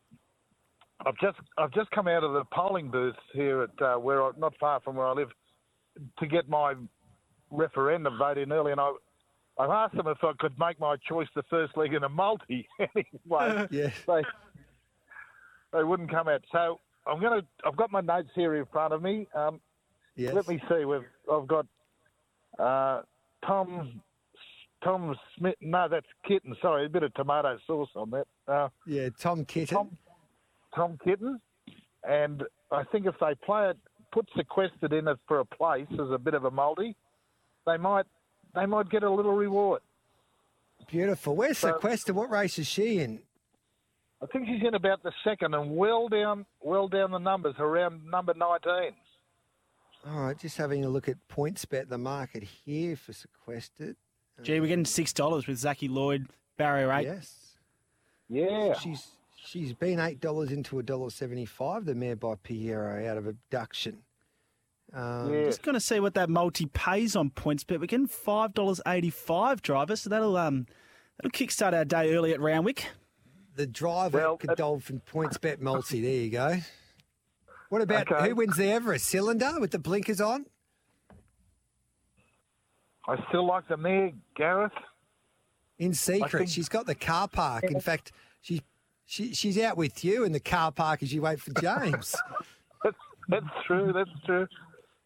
I've 1.06 1.18
just 1.18 1.38
I've 1.58 1.72
just 1.72 1.92
come 1.92 2.08
out 2.08 2.24
of 2.24 2.34
the 2.34 2.44
polling 2.54 2.90
booth 2.90 3.16
here 3.34 3.64
at 3.64 3.82
uh, 3.82 3.96
where 3.98 4.24
I, 4.24 4.32
not 4.38 4.54
far 4.60 4.80
from 4.82 4.96
where 4.96 5.08
I 5.08 5.14
live 5.14 5.30
to 6.20 6.28
get 6.28 6.50
my 6.50 6.74
referendum 7.52 8.18
vote 8.18 8.38
in 8.38 8.52
early, 8.52 8.72
and 8.72 8.82
I 8.82 8.92
I've 9.58 9.70
asked 9.70 9.96
them 9.96 10.08
if 10.08 10.24
I 10.24 10.32
could 10.40 10.58
make 10.60 10.80
my 10.80 10.96
choice 11.08 11.28
the 11.36 11.44
first 11.50 11.76
leg 11.78 11.94
in 11.94 12.04
a 12.04 12.10
multi 12.10 12.68
anyway. 12.80 13.68
yeah. 13.72 13.92
They, 14.08 14.22
they 15.74 15.84
wouldn't 15.84 16.12
come 16.12 16.28
out. 16.28 16.42
So 16.52 16.80
I'm 17.06 17.22
gonna. 17.22 17.42
I've 17.66 17.78
got 17.78 17.92
my 17.92 18.02
notes 18.02 18.30
here 18.36 18.56
in 18.56 18.66
front 18.72 18.94
of 18.94 19.02
me. 19.02 19.28
Um, 19.36 19.60
Yes. 20.20 20.34
Let 20.34 20.50
me 20.50 20.62
see. 20.68 20.84
We've 20.84 21.06
I've 21.32 21.48
got 21.48 21.66
uh, 22.60 23.04
Tom 23.46 24.02
Tom 24.84 25.16
Smith. 25.38 25.56
No, 25.62 25.88
that's 25.90 26.06
Kitten. 26.28 26.56
Sorry, 26.62 26.86
a 26.86 26.90
bit 26.90 27.04
of 27.04 27.14
tomato 27.14 27.58
sauce 27.68 27.90
on 27.96 28.10
that. 28.12 28.28
Uh, 28.48 28.70
Yeah, 28.88 29.10
Tom 29.20 29.46
Kitten. 29.46 29.76
Tom 29.76 29.98
Tom 30.76 30.98
Kitten, 31.04 31.42
and 32.08 32.44
I 32.72 32.84
think 32.92 33.06
if 33.08 33.16
they 33.20 33.34
play 33.46 33.70
it, 33.72 33.78
put 34.12 34.28
sequestered 34.38 34.94
in 34.94 35.08
it 35.08 35.18
for 35.28 35.40
a 35.40 35.46
place 35.46 35.88
as 35.94 36.12
a 36.12 36.18
bit 36.18 36.34
of 36.36 36.46
a 36.46 36.52
multi, 36.52 36.96
they 37.66 37.78
might 37.78 38.06
they 38.56 38.66
might 38.66 38.90
get 38.90 39.04
a 39.04 39.10
little 39.10 39.34
reward. 39.34 39.82
Beautiful. 40.88 41.36
Where's 41.36 41.58
So- 41.58 41.74
Sequester? 41.74 42.14
What 42.14 42.30
race 42.30 42.58
is 42.60 42.68
she 42.68 43.00
in? 43.00 43.22
I 44.22 44.26
think 44.26 44.48
she's 44.48 44.62
in 44.68 44.74
about 44.76 45.02
the 45.04 45.14
second 45.24 45.54
and 45.54 45.76
well 45.78 46.08
down 46.10 46.46
well 46.62 46.88
down 46.88 47.12
the 47.12 47.20
numbers 47.20 47.56
around 47.60 48.06
number 48.06 48.34
nineteen. 48.34 48.96
All 50.08 50.22
right, 50.22 50.38
just 50.38 50.58
having 50.58 50.86
a 50.86 50.90
look 50.90 51.10
at 51.10 51.18
PointsBet 51.30 51.90
the 51.90 51.98
market 51.98 52.44
here 52.44 52.96
for 52.96 53.12
sequestered. 53.14 53.98
Gee, 54.44 54.60
we're 54.60 54.68
getting 54.68 54.86
six 54.86 55.14
dollars 55.14 55.48
with 55.48 55.58
Zachy 55.58 55.88
Lloyd, 55.88 56.28
barrier 56.58 56.92
eight. 56.94 57.06
Yes. 57.06 57.36
Yeah. 58.30 58.74
She's 58.74 59.08
she's 59.36 59.74
been 59.74 60.00
eight 60.00 60.20
dollars 60.22 60.52
into 60.52 60.80
a 60.80 60.84
dollar 60.84 61.10
seventy 61.10 61.46
five. 61.46 61.86
The 61.86 61.96
mare 61.96 62.16
by 62.16 62.36
Pierro 62.36 63.06
out 63.08 63.18
of 63.18 63.28
abduction. 63.28 64.00
Um, 64.94 65.32
yeah. 65.34 65.44
Just 65.46 65.62
going 65.62 65.74
to 65.76 65.80
see 65.80 66.00
what 66.00 66.16
that 66.16 66.30
multi 66.30 66.66
pays 66.66 67.16
on 67.16 67.30
PointsBet 67.30 67.80
we're 67.80 67.86
getting 67.86 68.08
five 68.08 68.54
dollars 68.54 68.82
eighty 68.88 69.10
five, 69.10 69.62
driver. 69.62 69.96
So 69.96 70.10
that'll 70.10 70.38
um 70.38 70.66
that'll 71.18 71.32
kickstart 71.32 71.74
our 71.74 71.86
day 71.86 72.14
early 72.16 72.34
at 72.34 72.40
Randwick. 72.40 72.88
The 73.56 73.68
driver 73.68 74.18
Well, 74.20 74.38
Godolphin 74.38 75.02
PointsBet 75.12 75.60
multi. 75.60 76.02
There 76.02 76.12
you 76.12 76.30
go. 76.30 76.58
What 77.70 77.82
about 77.82 78.12
Okay. 78.12 78.30
who 78.30 78.36
wins 78.36 78.56
the 78.58 78.72
Everest? 78.72 79.06
Cylinder 79.06 79.60
with 79.60 79.72
the 79.72 79.80
blinkers 79.80 80.22
on? 80.22 80.46
I 83.08 83.16
still 83.30 83.46
like 83.46 83.68
the 83.68 83.78
mare, 83.78 84.12
Gareth. 84.36 84.72
In 85.78 85.94
secret, 85.94 86.40
think- 86.40 86.50
she's 86.50 86.70
got 86.70 86.86
the 86.86 86.96
car 86.96 87.28
park. 87.28 87.64
In 87.64 87.80
fact, 87.80 88.12
she, 88.42 88.62
she 89.06 89.34
she's 89.34 89.58
out 89.58 89.78
with 89.78 90.04
you 90.04 90.24
in 90.24 90.32
the 90.32 90.40
car 90.40 90.72
park 90.72 91.02
as 91.02 91.14
you 91.14 91.22
wait 91.22 91.40
for 91.40 91.52
James. 91.62 92.16
That's, 92.84 92.98
that's 93.28 93.66
true. 93.68 93.92
That's 93.94 94.10
true. 94.26 94.48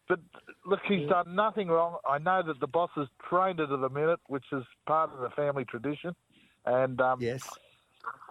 But 0.08 0.20
look, 0.64 0.80
she's 0.86 1.08
done 1.08 1.34
nothing 1.34 1.68
wrong. 1.68 1.96
I 2.08 2.18
know 2.18 2.42
that 2.46 2.60
the 2.60 2.66
boss 2.66 2.90
has 2.94 3.08
trained 3.28 3.58
her 3.58 3.66
to 3.66 3.76
the 3.76 3.88
minute, 3.88 4.20
which 4.28 4.44
is 4.52 4.62
part 4.86 5.10
of 5.12 5.20
the 5.20 5.30
family 5.30 5.64
tradition, 5.64 6.14
and 6.66 7.00
um, 7.00 7.20
yes. 7.20 7.42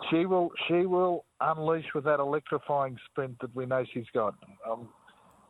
she 0.10 0.26
will 0.26 0.52
she 0.68 0.86
will 0.86 1.26
unleash 1.42 1.86
with 1.94 2.06
that 2.06 2.20
electrifying 2.20 2.98
sprint 3.10 3.38
that 3.42 3.54
we 3.56 3.66
know 3.66 3.84
she's 3.94 4.10
got. 4.14 4.36
Um, 4.70 4.88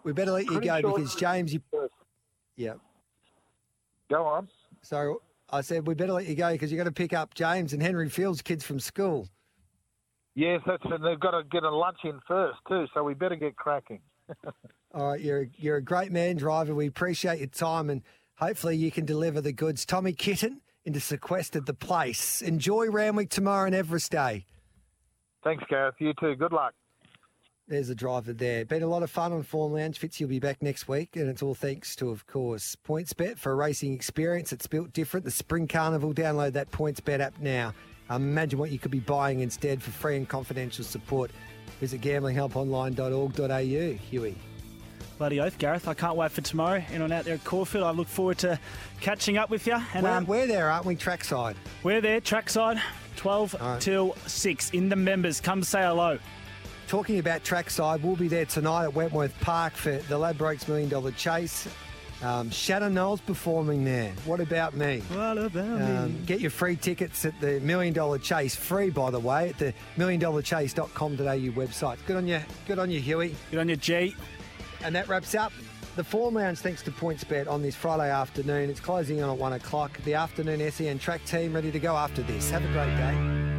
We 0.03 0.11
better 0.11 0.31
let 0.31 0.45
you 0.45 0.59
go 0.59 0.79
sure 0.79 0.97
because 0.97 1.15
James, 1.15 1.53
you. 1.53 1.61
Yeah. 2.55 2.73
Go 4.13 4.25
on. 4.25 4.47
So 4.83 5.23
I 5.49 5.61
said 5.61 5.87
we 5.87 5.95
better 5.95 6.13
let 6.13 6.27
you 6.27 6.35
go 6.35 6.51
because 6.51 6.71
you've 6.71 6.77
got 6.77 6.83
to 6.83 6.91
pick 6.91 7.13
up 7.13 7.33
James 7.33 7.73
and 7.73 7.81
Henry 7.81 8.09
Fields 8.09 8.43
kids 8.43 8.63
from 8.63 8.79
school. 8.79 9.27
Yes, 10.35 10.61
that's 10.67 10.83
and 10.85 11.03
they've 11.03 11.19
got 11.19 11.31
to 11.31 11.43
get 11.51 11.63
a 11.63 11.75
lunch 11.75 11.97
in 12.03 12.19
first 12.27 12.59
too, 12.67 12.85
so 12.93 13.03
we 13.03 13.15
better 13.15 13.35
get 13.35 13.55
cracking. 13.55 14.01
All 14.93 15.09
right, 15.09 15.19
you're 15.19 15.47
you're 15.57 15.77
a 15.77 15.81
great 15.81 16.11
man, 16.11 16.35
driver. 16.35 16.75
We 16.75 16.85
appreciate 16.85 17.39
your 17.39 17.47
time 17.47 17.89
and 17.89 18.03
hopefully 18.35 18.77
you 18.77 18.91
can 18.91 19.05
deliver 19.05 19.41
the 19.41 19.51
goods. 19.51 19.83
Tommy 19.83 20.13
Kitten 20.13 20.61
into 20.85 20.99
sequestered 20.99 21.65
the 21.65 21.73
place. 21.73 22.43
Enjoy 22.43 22.91
Randwick 22.91 23.31
tomorrow 23.31 23.65
and 23.65 23.73
Everest 23.73 24.11
Day. 24.11 24.45
Thanks, 25.43 25.63
Gareth. 25.67 25.95
You 25.97 26.13
too. 26.19 26.35
Good 26.35 26.51
luck. 26.53 26.75
There's 27.67 27.89
a 27.89 27.95
driver 27.95 28.33
there. 28.33 28.65
Been 28.65 28.83
a 28.83 28.87
lot 28.87 29.03
of 29.03 29.09
fun 29.09 29.31
on 29.31 29.41
Form 29.43 29.71
Lounge. 29.73 29.97
Fitzy 29.99 30.21
will 30.21 30.27
be 30.27 30.39
back 30.39 30.61
next 30.61 30.87
week, 30.89 31.15
and 31.15 31.29
it's 31.29 31.41
all 31.41 31.55
thanks 31.55 31.95
to, 31.95 32.09
of 32.09 32.27
course, 32.27 32.75
PointsBet 32.85 33.37
for 33.37 33.53
a 33.53 33.55
racing 33.55 33.93
experience. 33.93 34.51
It's 34.51 34.67
built 34.67 34.91
different. 34.91 35.23
The 35.23 35.31
Spring 35.31 35.67
Carnival. 35.67 36.13
Download 36.13 36.51
that 36.53 36.69
PointsBet 36.71 37.21
app 37.21 37.39
now. 37.39 37.73
Imagine 38.09 38.59
what 38.59 38.69
you 38.71 38.79
could 38.79 38.91
be 38.91 38.99
buying 38.99 39.39
instead 39.39 39.81
for 39.81 39.91
free 39.91 40.17
and 40.17 40.27
confidential 40.27 40.83
support. 40.83 41.31
Visit 41.79 42.01
gamblinghelponline.org.au. 42.01 43.93
Huey. 44.09 44.35
Bloody 45.17 45.39
oath, 45.39 45.57
Gareth. 45.57 45.87
I 45.87 45.93
can't 45.93 46.17
wait 46.17 46.31
for 46.31 46.41
tomorrow 46.41 46.83
in 46.91 47.01
and 47.01 47.13
out 47.13 47.23
there 47.23 47.35
at 47.35 47.45
Caulfield. 47.45 47.85
I 47.85 47.91
look 47.91 48.09
forward 48.09 48.39
to 48.39 48.59
catching 48.99 49.37
up 49.37 49.49
with 49.49 49.65
you. 49.67 49.77
And 49.93 50.03
We're, 50.03 50.11
um, 50.11 50.25
we're 50.25 50.47
there, 50.47 50.69
aren't 50.69 50.85
we, 50.85 50.95
trackside? 50.97 51.55
we're 51.81 52.01
there, 52.01 52.19
trackside, 52.19 52.81
12 53.15 53.55
All 53.61 53.67
right. 53.69 53.81
till 53.81 54.15
6. 54.27 54.71
In 54.71 54.89
the 54.89 54.95
members, 54.97 55.39
come 55.39 55.63
say 55.63 55.81
hello. 55.81 56.19
Talking 56.87 57.19
about 57.19 57.43
trackside, 57.43 58.03
we'll 58.03 58.15
be 58.15 58.27
there 58.27 58.45
tonight 58.45 58.83
at 58.83 58.93
Wentworth 58.93 59.37
Park 59.41 59.73
for 59.73 59.91
the 59.93 60.15
Ladbrokes 60.15 60.67
Million 60.67 60.89
Dollar 60.89 61.11
Chase. 61.11 61.67
Um, 62.21 62.49
Shannon 62.49 62.93
Knowles 62.93 63.19
performing 63.19 63.83
there. 63.83 64.13
What 64.25 64.39
about 64.39 64.75
me? 64.75 65.01
What 65.11 65.37
about 65.37 65.81
Um, 65.81 66.23
get 66.25 66.39
your 66.39 66.51
free 66.51 66.77
tickets 66.77 67.25
at 67.25 67.39
the 67.41 67.59
Million 67.59 67.93
Dollar 67.93 68.17
Chase, 68.17 68.55
free 68.55 68.89
by 68.89 69.11
the 69.11 69.19
way, 69.19 69.49
at 69.49 69.57
the 69.57 69.73
milliondollarchase.com.au 69.97 71.51
website. 71.51 71.97
Good 72.05 72.17
on 72.17 72.27
you, 72.27 72.41
good 72.65 72.79
on 72.79 72.89
you, 72.89 73.01
Huey. 73.01 73.35
Good 73.51 73.59
on 73.59 73.67
your 73.67 73.77
G. 73.77 74.15
And 74.83 74.95
that 74.95 75.07
wraps 75.07 75.35
up 75.35 75.51
the 75.95 76.03
Form 76.03 76.35
Lounge 76.35 76.59
thanks 76.59 76.81
to 76.83 76.91
PointsBet 76.91 77.47
on 77.47 77.61
this 77.61 77.75
Friday 77.75 78.09
afternoon. 78.09 78.69
It's 78.69 78.79
closing 78.79 79.21
on 79.21 79.29
at 79.29 79.37
one 79.37 79.53
o'clock. 79.53 79.97
The 80.03 80.13
afternoon 80.13 80.71
SEN 80.71 80.99
track 80.99 81.23
team 81.25 81.53
ready 81.53 81.71
to 81.71 81.79
go 81.79 81.95
after 81.95 82.21
this. 82.23 82.49
Have 82.49 82.63
a 82.63 82.71
great 82.71 82.95
day. 82.95 83.52